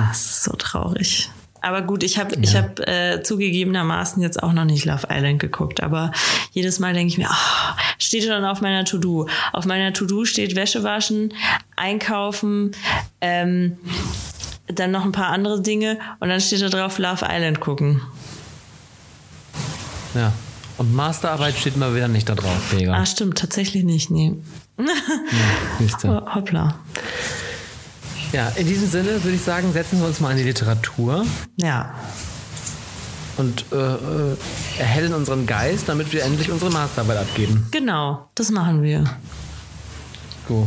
Das 0.08 0.20
ist 0.20 0.44
so 0.44 0.52
traurig. 0.52 1.30
Aber 1.64 1.80
gut, 1.80 2.02
ich 2.02 2.18
habe 2.18 2.36
ich 2.42 2.54
hab, 2.54 2.78
äh, 2.80 3.22
zugegebenermaßen 3.22 4.20
jetzt 4.22 4.42
auch 4.42 4.52
noch 4.52 4.66
nicht 4.66 4.84
Love 4.84 5.06
Island 5.10 5.40
geguckt. 5.40 5.82
Aber 5.82 6.12
jedes 6.52 6.78
Mal 6.78 6.92
denke 6.92 7.08
ich 7.08 7.16
mir, 7.16 7.30
ah, 7.30 7.76
steht 7.98 8.24
schon 8.24 8.44
auf 8.44 8.60
meiner 8.60 8.84
To-Do. 8.84 9.28
Auf 9.54 9.64
meiner 9.64 9.94
To-Do 9.94 10.26
steht 10.26 10.56
Wäsche 10.56 10.82
waschen, 10.82 11.32
einkaufen, 11.76 12.72
ähm, 13.22 13.78
dann 14.66 14.90
noch 14.90 15.06
ein 15.06 15.12
paar 15.12 15.28
andere 15.28 15.62
Dinge 15.62 15.98
und 16.20 16.28
dann 16.28 16.40
steht 16.40 16.60
da 16.60 16.68
drauf 16.68 16.98
Love 16.98 17.26
Island 17.26 17.60
gucken. 17.60 18.02
Ja. 20.14 20.32
Und 20.76 20.94
Masterarbeit 20.94 21.54
steht 21.56 21.76
mal 21.78 21.94
wieder 21.94 22.08
nicht 22.08 22.28
da 22.28 22.34
drauf, 22.34 22.72
Vega. 22.72 22.92
Ah, 22.92 23.06
stimmt, 23.06 23.38
tatsächlich 23.38 23.84
nicht. 23.84 24.10
Nee. 24.10 24.34
Oh, 24.76 26.20
hoppla. 26.34 26.74
Ja, 28.34 28.48
in 28.56 28.66
diesem 28.66 28.90
Sinne 28.90 29.22
würde 29.22 29.36
ich 29.36 29.42
sagen, 29.42 29.72
setzen 29.72 30.00
wir 30.00 30.08
uns 30.08 30.18
mal 30.18 30.32
in 30.32 30.38
die 30.38 30.42
Literatur 30.42 31.24
Ja. 31.56 31.94
und 33.36 33.64
äh, 33.70 33.76
äh, 33.76 34.36
erhellen 34.80 35.14
unseren 35.14 35.46
Geist, 35.46 35.88
damit 35.88 36.12
wir 36.12 36.24
endlich 36.24 36.50
unsere 36.50 36.68
Masterarbeit 36.72 37.18
abgeben. 37.18 37.68
Genau, 37.70 38.28
das 38.34 38.50
machen 38.50 38.82
wir. 38.82 39.04
Gut. 40.48 40.66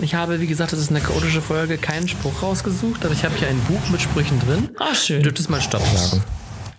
Ich 0.00 0.16
habe, 0.16 0.40
wie 0.40 0.48
gesagt, 0.48 0.72
das 0.72 0.80
ist 0.80 0.90
eine 0.90 1.00
chaotische 1.00 1.40
Folge, 1.40 1.78
keinen 1.78 2.08
Spruch 2.08 2.42
rausgesucht, 2.42 3.04
aber 3.04 3.14
ich 3.14 3.24
habe 3.24 3.36
hier 3.36 3.46
ein 3.46 3.60
Buch 3.60 3.88
mit 3.90 4.00
Sprüchen 4.02 4.40
drin. 4.40 4.70
Du 4.76 4.94
schön. 4.96 5.22
dürftest 5.22 5.48
mal 5.48 5.60
Stopp 5.60 5.82
sagen. 5.94 6.24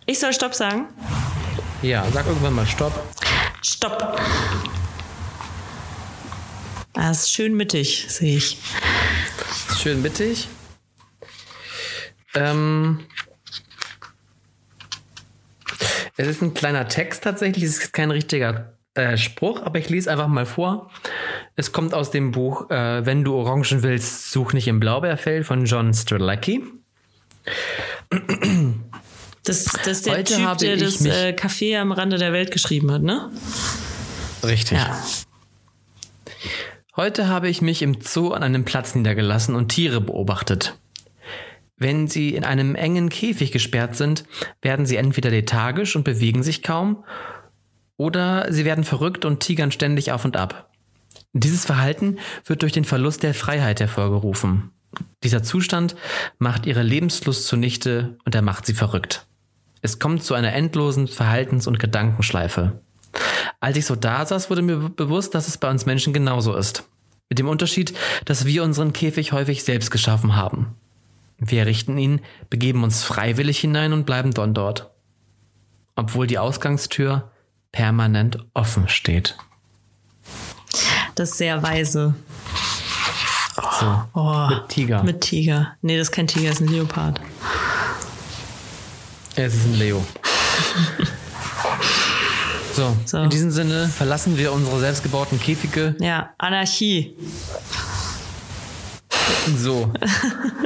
Ich 0.06 0.20
soll 0.20 0.34
Stopp 0.34 0.56
sagen? 0.56 0.88
Ja, 1.82 2.04
sag 2.14 2.28
irgendwann 2.28 2.54
mal 2.54 2.68
Stopp. 2.68 2.92
Stopp. 3.62 4.20
Ah, 6.98 7.12
ist 7.12 7.32
schön 7.32 7.56
mittig, 7.56 8.08
sehe 8.10 8.36
ich. 8.38 8.58
Schön 9.88 10.02
mittig. 10.02 10.50
Ähm, 12.36 13.06
es 16.18 16.28
ist 16.28 16.42
ein 16.42 16.54
kleiner 16.54 16.90
Text 16.90 17.24
tatsächlich, 17.24 17.64
es 17.64 17.78
ist 17.78 17.94
kein 17.94 18.12
richtiger 18.12 18.74
äh, 18.96 19.16
Spruch, 19.16 19.62
aber 19.62 19.80
ich 19.80 19.88
lese 19.88 20.12
einfach 20.12 20.28
mal 20.28 20.46
vor. 20.46 20.92
Es 21.56 21.72
kommt 21.72 21.94
aus 21.94 22.12
dem 22.12 22.34
Buch 22.34 22.70
äh, 22.70 23.06
Wenn 23.06 23.24
du 23.24 23.36
Orangen 23.36 23.82
willst, 23.82 24.30
such 24.30 24.52
nicht 24.52 24.68
im 24.68 24.82
Blaubeerfeld 24.82 25.46
von 25.46 25.64
John 25.64 25.94
Strelacki. 25.94 26.66
Das, 29.46 29.64
das 29.64 29.88
ist 29.88 30.06
der 30.06 30.18
Heute 30.18 30.36
Typ, 30.36 30.58
der 30.58 30.76
das 30.76 31.06
äh, 31.06 31.30
Café 31.30 31.80
am 31.80 31.94
Rande 31.94 32.18
der 32.18 32.34
Welt 32.34 32.52
geschrieben 32.52 32.92
hat, 32.92 33.04
ne? 33.04 33.32
Richtig. 34.44 34.80
Ja. 34.80 35.02
Heute 36.98 37.28
habe 37.28 37.48
ich 37.48 37.62
mich 37.62 37.84
im 37.84 38.02
Zoo 38.02 38.32
an 38.32 38.42
einem 38.42 38.66
Platz 38.66 38.96
niedergelassen 38.96 39.54
und 39.54 39.70
Tiere 39.70 40.02
beobachtet. 40.02 40.80
Wenn 41.76 42.08
sie 42.08 42.34
in 42.34 42.44
einem 42.44 42.74
engen 42.74 43.10
Käfig 43.10 43.52
gesperrt 43.52 43.96
sind, 43.96 44.24
werden 44.64 44.88
sie 44.88 44.96
entweder 44.96 45.30
lethargisch 45.30 45.96
und 45.96 46.04
bewegen 46.04 46.42
sich 46.42 46.64
kaum, 46.64 47.04
Oder 48.00 48.52
sie 48.52 48.66
werden 48.66 48.84
verrückt 48.84 49.26
und 49.26 49.40
tigern 49.40 49.72
ständig 49.72 50.12
auf 50.12 50.24
und 50.26 50.38
ab. 50.38 50.72
Dieses 51.34 51.66
Verhalten 51.66 52.18
wird 52.46 52.62
durch 52.62 52.72
den 52.72 52.86
Verlust 52.86 53.24
der 53.24 53.34
Freiheit 53.34 53.80
hervorgerufen. 53.80 54.72
Dieser 55.24 55.44
Zustand 55.44 55.96
macht 56.38 56.66
ihre 56.66 56.84
Lebenslust 56.84 57.48
zunichte 57.48 58.18
und 58.24 58.36
er 58.36 58.44
macht 58.44 58.66
sie 58.68 58.74
verrückt. 58.74 59.26
Es 59.82 60.00
kommt 60.00 60.24
zu 60.24 60.34
einer 60.34 60.54
endlosen 60.54 61.08
Verhaltens- 61.08 61.68
und 61.68 61.80
Gedankenschleife. 61.80 62.82
Als 63.60 63.78
ich 63.78 63.86
so 63.86 63.96
da 63.96 64.26
saß, 64.26 64.50
wurde 64.50 64.62
mir 64.62 64.78
bewusst, 64.90 65.34
dass 65.36 65.48
es 65.48 65.58
bei 65.58 65.70
uns 65.70 65.86
Menschen 65.86 66.14
genauso 66.14 66.56
ist. 66.56 66.84
Mit 67.30 67.40
dem 67.40 67.50
Unterschied, 67.50 67.94
dass 68.26 68.46
wir 68.46 68.64
unseren 68.64 68.94
Käfig 68.94 69.32
häufig 69.32 69.64
selbst 69.64 69.92
geschaffen 69.92 70.36
haben. 70.36 70.76
Wir 71.40 71.60
errichten 71.60 71.98
ihn, 71.98 72.22
begeben 72.50 72.84
uns 72.84 73.04
freiwillig 73.04 73.60
hinein 73.60 73.94
und 73.94 74.06
bleiben 74.06 74.34
dann 74.34 74.54
dort. 74.54 74.90
Obwohl 75.96 76.28
die 76.28 76.38
Ausgangstür 76.40 77.32
permanent 77.72 78.38
offen 78.54 78.88
steht. 78.88 79.38
Das 81.16 81.32
ist 81.32 81.38
sehr 81.38 81.62
weise. 81.64 82.16
So, 83.80 84.04
Oh, 84.14 84.48
mit 84.50 84.70
Tiger. 84.70 85.04
Mit 85.04 85.22
Tiger. 85.22 85.76
Nee, 85.82 85.98
das 85.98 86.10
ist 86.10 86.12
kein 86.12 86.28
Tiger, 86.28 86.50
das 86.50 86.60
ist 86.62 86.68
ein 86.68 86.74
Leopard. 86.74 87.20
Es 89.36 89.54
ist 89.54 89.66
ein 89.66 89.74
Leo. 89.76 90.06
So, 92.78 92.96
So. 93.06 93.18
in 93.18 93.32
diesem 93.32 93.50
Sinne 93.50 93.88
verlassen 93.90 94.38
wir 94.38 94.52
unsere 94.54 94.80
selbstgebauten 94.80 95.40
Käfige 95.40 95.96
Ja, 96.00 96.30
Anarchie. 96.38 97.16
so 99.58 99.92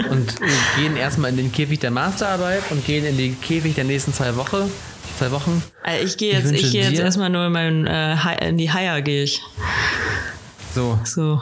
und 0.09 0.35
gehen 0.75 0.97
erstmal 0.97 1.29
in 1.31 1.37
den 1.37 1.53
Käfig 1.53 1.79
der 1.79 1.91
Masterarbeit 1.91 2.63
und 2.69 2.85
gehen 2.85 3.05
in 3.05 3.15
den 3.17 3.39
Käfig 3.39 3.75
der 3.75 3.85
nächsten 3.85 4.13
zwei 4.13 4.35
Wochen. 4.35 4.69
Zwei 5.19 5.31
Wochen. 5.31 5.63
Also 5.83 6.05
ich 6.05 6.17
gehe 6.17 6.33
jetzt, 6.33 6.51
ich 6.51 6.71
gehe 6.73 6.83
jetzt 6.89 6.99
erstmal 6.99 7.29
nur 7.29 7.45
in, 7.45 7.51
mein, 7.53 7.87
äh, 7.87 8.49
in 8.49 8.57
die 8.57 8.69
Haier 8.73 9.01
gehe 9.01 9.23
ich. 9.23 9.41
So, 10.75 10.99
So. 11.05 11.41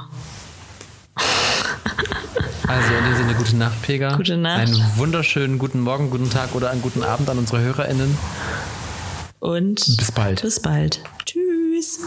also 2.67 2.93
in 2.93 3.05
diesem 3.09 3.17
Sinne 3.25 3.33
gute 3.39 3.55
Nacht, 3.55 3.81
Pega. 3.81 4.15
Gute 4.15 4.37
Nacht. 4.37 4.59
Einen 4.67 4.85
wunderschönen 4.97 5.57
guten 5.57 5.79
Morgen, 5.79 6.11
guten 6.11 6.29
Tag 6.29 6.53
oder 6.53 6.69
einen 6.69 6.83
guten 6.83 7.01
Abend 7.01 7.27
an 7.27 7.39
unsere 7.39 7.59
HörerInnen. 7.61 8.15
Und 9.39 9.75
bis 9.97 10.11
bald. 10.11 10.41
Bis 10.41 10.59
bald. 10.59 11.01
Tschüss. 11.25 11.99